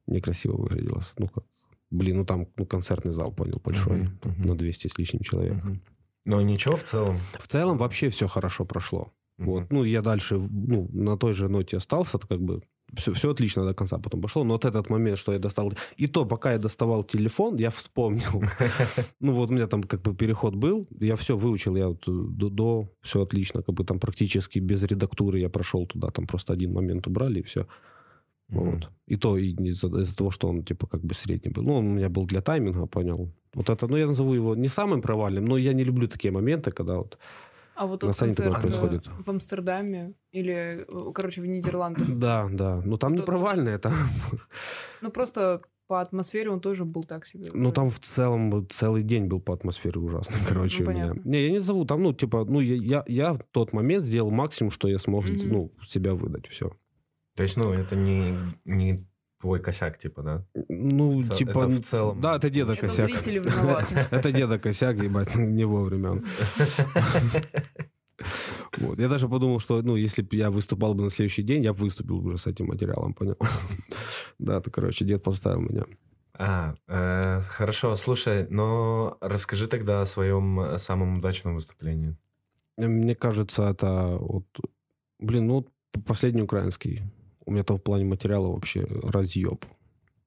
[0.06, 1.00] некрасиво выглядело.
[1.18, 1.44] Ну, как,
[1.92, 4.48] блин, ну, там ну, концертный зал, понял, большой, там, мгм.
[4.48, 5.54] на 200 с лишним человек.
[5.54, 5.82] Мгм.
[6.24, 7.18] Но ничего в целом.
[7.38, 9.12] В целом вообще все хорошо прошло.
[9.38, 9.50] Мгм.
[9.50, 9.70] Вот.
[9.70, 12.62] Ну, я дальше, ну, на той же ноте остался, как бы
[12.94, 14.44] все, все отлично до конца потом пошло.
[14.44, 15.72] Но вот этот момент, что я достал...
[15.96, 18.42] И то, пока я доставал телефон, я вспомнил.
[19.20, 22.10] Ну, вот у меня там как бы переход был, я все выучил, я вот э,
[22.10, 26.52] до, до все отлично, как бы там практически без редактуры я прошел туда, там просто
[26.52, 27.66] один момент убрали, и все.
[28.52, 28.70] Мгм.
[28.70, 28.90] Вот.
[29.06, 31.62] И то и из-за, из-за того, что он типа как бы средний был.
[31.64, 33.32] Ну, он у меня был для тайминга, понял.
[33.54, 36.70] Вот это, ну, я назову его не самым провальным, но я не люблю такие моменты,
[36.70, 37.18] когда вот
[37.74, 39.10] А вот На сцене такое концерт э, происходит.
[39.26, 42.08] в Амстердаме или, э, короче, в Нидерландах.
[42.14, 42.82] Да, да.
[42.84, 43.92] Ну там не провальное, там.
[45.00, 47.50] Ну, просто по атмосфере он тоже был так себе.
[47.54, 51.12] Ну там в целом целый день был по атмосфере ужасный, короче, Ну, у меня.
[51.24, 54.30] Не, я не зову, там, ну, типа, ну, я, я, я в тот момент сделал
[54.30, 56.70] максимум, что я смог, ну, себя выдать, все.
[57.34, 59.06] То есть, ну, это не, не
[59.40, 60.46] твой косяк, типа, да?
[60.68, 61.50] Ну, В цел- типа...
[61.50, 62.20] это в целом.
[62.20, 63.10] Да, это деда Это косяк.
[64.12, 66.24] Это деда косяк, ебать, не вовремя он.
[68.78, 69.00] Вот.
[69.00, 71.80] Я даже подумал, что, ну, если бы я выступал бы на следующий день, я бы
[71.80, 73.36] выступил уже с этим материалом, понял?
[74.38, 75.84] Да, то, короче, дед поставил меня.
[76.34, 82.16] А, э, хорошо, слушай, но расскажи тогда о своем э, самом удачном выступлении.
[82.78, 84.46] Мне кажется, это вот...
[85.18, 85.66] Блин, ну,
[86.06, 87.02] последний украинский.
[87.44, 89.64] У меня там в плане материала вообще разъеб.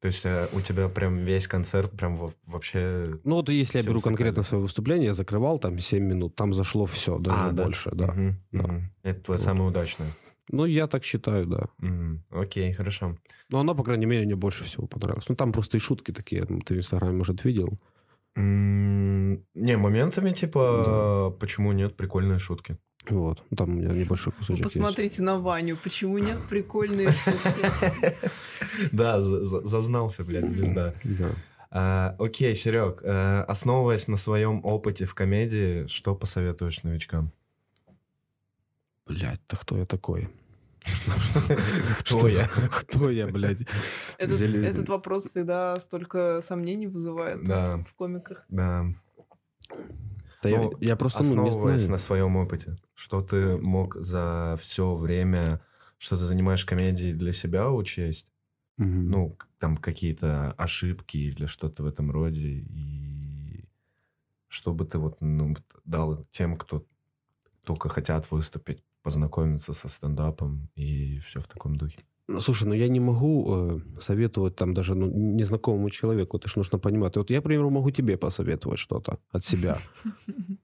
[0.02, 3.20] То есть э, у тебя прям весь концерт прям во- вообще...
[3.24, 6.86] Ну, вот если я беру конкретно свое выступление, я закрывал там 7 минут, там зашло
[6.86, 7.64] все, даже А, да.
[7.64, 8.08] больше, да.
[8.12, 8.64] Мгм, да.
[8.64, 8.92] мгм.
[9.04, 9.44] Это твое Вот.
[9.46, 10.12] самое удачное.
[10.52, 11.70] Ну, я так считаю, да.
[11.80, 12.24] Мгм.
[12.30, 13.18] Окей, хорошо.
[13.50, 15.28] Но оно, по крайней мере, мне больше всего понравилось.
[15.30, 17.80] Ну, там просто и шутки такие, ты в Инстаграме, может, видел.
[18.36, 20.76] М, Не, моментами, типа,
[21.32, 21.38] Да.
[21.40, 22.78] почему нет, прикольные шутки.
[23.12, 23.44] Вот.
[23.56, 24.76] Там у меня небольшой Вы кусочек есть.
[24.76, 25.78] посмотрите на Ваню.
[25.82, 27.14] Почему нет прикольные?
[28.92, 30.94] Да, за- за- зазнался, блядь, звезда.
[31.04, 31.30] Да.
[31.72, 37.32] А, Окей, Серег, э, основываясь на своем опыте в комедии, что посоветуешь новичкам?
[39.08, 40.30] Блядь, да кто я такой?
[42.00, 42.48] Кто я?
[42.48, 43.60] Кто я, блядь?
[44.20, 47.84] Этот, вопрос всегда столько сомнений вызывает Да.
[47.90, 48.46] в комиках.
[48.50, 48.86] Да.
[50.46, 54.96] Я, Ну, я просто, ну, не Основываясь на своем опыте, что ты мог за все
[54.96, 55.62] время,
[55.98, 58.30] что ты занимаешь комедией для себя учесть?
[58.78, 59.16] Мгм.
[59.16, 63.70] Ну, там какие-то ошибки или что-то в этом роде, и
[64.48, 65.56] чтобы ты вот ну,
[65.86, 66.88] дал тем, кто
[67.64, 72.00] только хотят выступить, познакомиться со стендапом и все в таком духе.
[72.28, 76.56] Ну, Слушай, ну я не могу э, советовать там даже ну, незнакомому человеку, это ж
[76.56, 77.16] нужно понимать.
[77.18, 79.78] Вот я, к примеру, могу тебе посоветовать что-то от себя.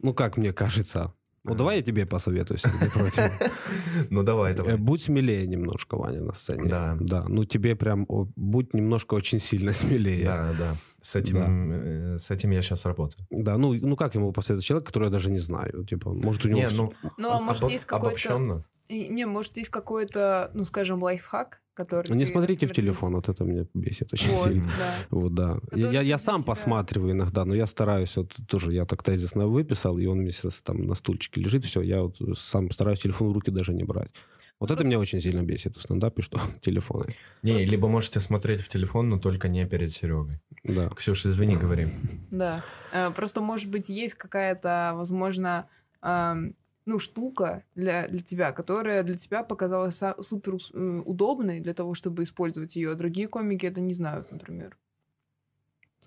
[0.00, 1.12] Ну, как мне кажется.
[1.44, 3.32] Ну, давай я тебе посоветую, если ты не против.
[4.10, 4.76] Ну, давай, Э, давай.
[4.76, 6.68] Будь смелее немножко, Ваня, на сцене.
[6.68, 6.96] Да.
[7.00, 8.06] Да, ну тебе прям,
[8.36, 10.24] будь немножко очень сильно смелее.
[10.24, 10.76] Да, да.
[11.00, 11.46] С этим, Да.
[11.48, 13.26] э, с этим я сейчас работаю.
[13.30, 15.84] Да, ну, ну как могу посоветовать человека, которого я даже не знаю?
[15.84, 16.60] Типа, может, у него...
[16.60, 18.06] Не, ну, Ну, а может, есть какой-то...
[18.08, 18.64] обобщенно.
[18.88, 22.10] Не, может, есть какой-то, ну, скажем, лайфхак, который...
[22.16, 24.64] Не ты, смотрите в телефон, вот это меня бесит очень Вот, сильно.
[24.64, 24.94] да.
[25.10, 25.54] Вот, да.
[25.70, 29.46] Который Я, я сам себя- посматриваю иногда, но я стараюсь, вот тоже я так тезисно
[29.48, 33.28] выписал, и он мне сейчас там на стульчике лежит, все, я вот сам стараюсь телефон
[33.28, 34.10] в руки даже не брать.
[34.60, 37.06] Вот Ну, это меня очень сильно бесит в стендапе, что телефоны.
[37.42, 40.38] Не, либо можете смотреть в телефон, но только не перед Серегой.
[40.62, 40.88] Да.
[40.90, 41.88] Ксюша, извини, говори.
[42.30, 42.62] Да.
[42.92, 45.66] Э, Просто, может быть, есть какая-то, возможно,
[46.84, 50.54] ну, штука для, для тебя, которая для тебя показалась супер
[51.04, 54.76] удобной для того, чтобы использовать ее, другие комики это не знают, например.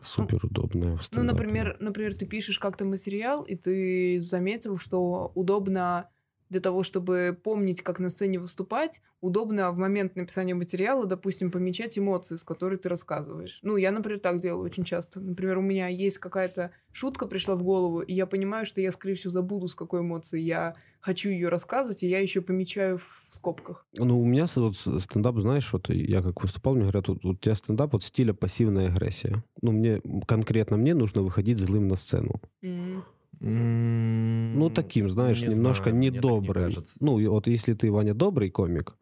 [0.02, 6.10] Супер удобная Ну, например, например, ты пишешь как-то материал, и ты заметил, что удобно
[6.50, 11.98] для того, чтобы помнить, как на сцене выступать, удобно в момент написания материала, допустим, помечать
[11.98, 13.60] эмоции, с которой ты рассказываешь.
[13.64, 15.20] Ну, я, например, так делаю очень часто.
[15.20, 19.16] Например, у меня есть какая-то шутка пришла в голову, и я понимаю, что я, скорее
[19.16, 23.86] всего, забуду, с какой эмоцией я хочу ее рассказывать, и я еще помечаю в скобках.
[23.98, 27.56] Ну, у меня вот стендап, знаешь, вот я как выступал, мне говорят, вот, у тебя
[27.56, 29.44] стендап вот стиля пассивная агрессия.
[29.62, 32.42] Ну, мне, конкретно мне нужно выходить злым на сцену.
[32.64, 33.04] М.
[33.40, 36.66] Ну, таким, знаешь, Не немножко знаю, не недобрым.
[36.66, 36.96] кажется.
[37.00, 38.96] ну, и вот если ты, Ваня, добрый комик,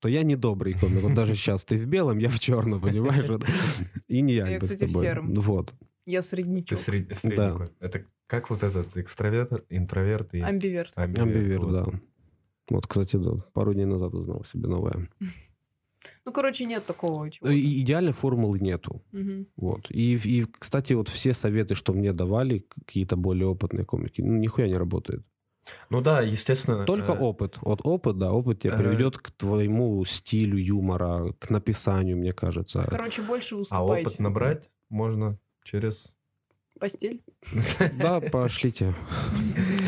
[0.00, 1.02] то я не добрый комик.
[1.02, 3.28] Вот даже сейчас ты в белом, я в черном, понимаешь?
[3.28, 3.44] Вот.
[4.08, 5.06] И не я, Я, бы с кстати, в тобой.
[5.06, 5.32] сером.
[5.34, 5.72] Вот.
[6.06, 6.78] Я Ты среднячок.
[6.78, 7.66] сред- средний.
[7.80, 10.92] Это как вот этот экстраверт, интроверт и Амбиверт.
[10.96, 11.72] Амбивер, вот.
[11.72, 12.00] да.
[12.70, 15.08] Вот, кстати, да, пару дней назад узнал себе новое.
[16.26, 17.50] Ну, короче, нет такого чего.
[17.50, 19.02] И идеальной формулы нету.
[19.12, 19.46] Мгм.
[19.56, 19.90] Вот.
[19.90, 24.66] И, и, кстати, вот все советы, что мне давали какие-то более опытные комики, ну, нихуя
[24.68, 25.22] не работает.
[25.90, 26.84] Ну да, естественно.
[26.84, 27.58] Только э, опыт.
[27.62, 28.78] Вот опыт, да, опыт тебя Э.
[28.78, 32.86] приведет к твоему стилю юмора, к написанию, мне кажется.
[32.90, 34.06] Короче, больше А выступайте.
[34.08, 36.14] опыт набрать можно через...
[36.80, 37.22] Постель.
[37.98, 38.94] Да, пошлите.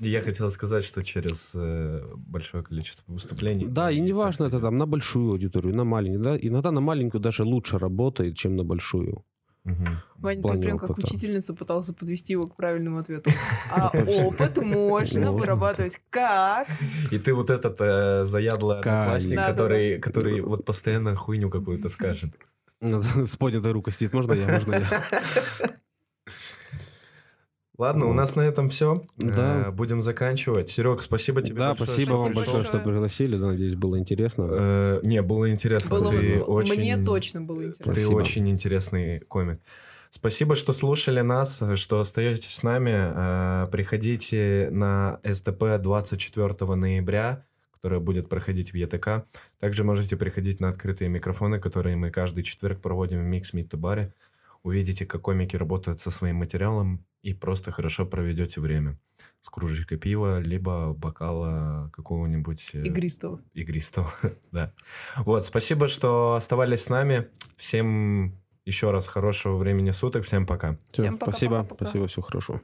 [0.00, 3.66] Я хотел сказать, что через э, большое количество выступлений.
[3.66, 6.22] Да, и не важно это там на большую аудиторию, на маленькую.
[6.22, 6.36] Да?
[6.36, 9.24] Иногда на маленькую даже лучше работает, чем на большую.
[9.64, 10.02] Мгм.
[10.16, 11.06] Ваня, ты прям как опыта.
[11.06, 13.30] учительница пытался подвести его к правильному ответу.
[13.70, 13.92] А
[14.24, 16.66] опыт можно вырабатывать как?
[17.12, 22.34] И ты вот этот э, заядлый одноклассник, который, который вот постоянно хуйню какую-то скажет.
[22.80, 24.12] С поднятой рукой сидит.
[24.12, 24.88] Можно я, можно я?
[27.78, 28.14] Ладно, у Вот.
[28.14, 28.94] нас на этом все.
[29.16, 29.70] Да.
[29.72, 30.68] Будем заканчивать.
[30.68, 32.82] Серег, спасибо тебе Да, большое, спасибо вам Спасибо большое, что большое.
[32.92, 33.36] пригласили.
[33.38, 34.48] Да, надеюсь, было интересно.
[34.50, 35.90] Э, Не, было интересно.
[35.90, 36.74] Было ты бы- очень...
[36.76, 37.92] Мне точно было интересно.
[37.94, 38.18] Ты Спасибо.
[38.18, 39.60] очень интересный комик.
[40.10, 42.92] Спасибо, что слушали нас, что остаетесь с нами.
[42.94, 49.24] Э, Приходите на СТП 24 ноября, которая будет проходить в ЕТК.
[49.58, 54.12] Также можете приходить на открытые микрофоны, которые мы каждый четверг проводим в Микс Мит Баре.
[54.62, 58.98] Увидите, как комики работают со своим материалом и просто хорошо проведете время.
[59.40, 62.70] С кружечкой пива, либо бокала какого-нибудь...
[62.74, 63.40] э, Игристого.
[63.54, 64.12] игристого,
[64.52, 64.72] да.
[65.16, 67.28] Вот, спасибо, что оставались с нами.
[67.56, 70.24] Всем еще раз хорошего времени суток.
[70.24, 70.76] Всем пока.
[70.92, 71.84] Всё, Всем пока, спасибо, пока, пока.
[71.84, 72.60] спасибо, все хорошо.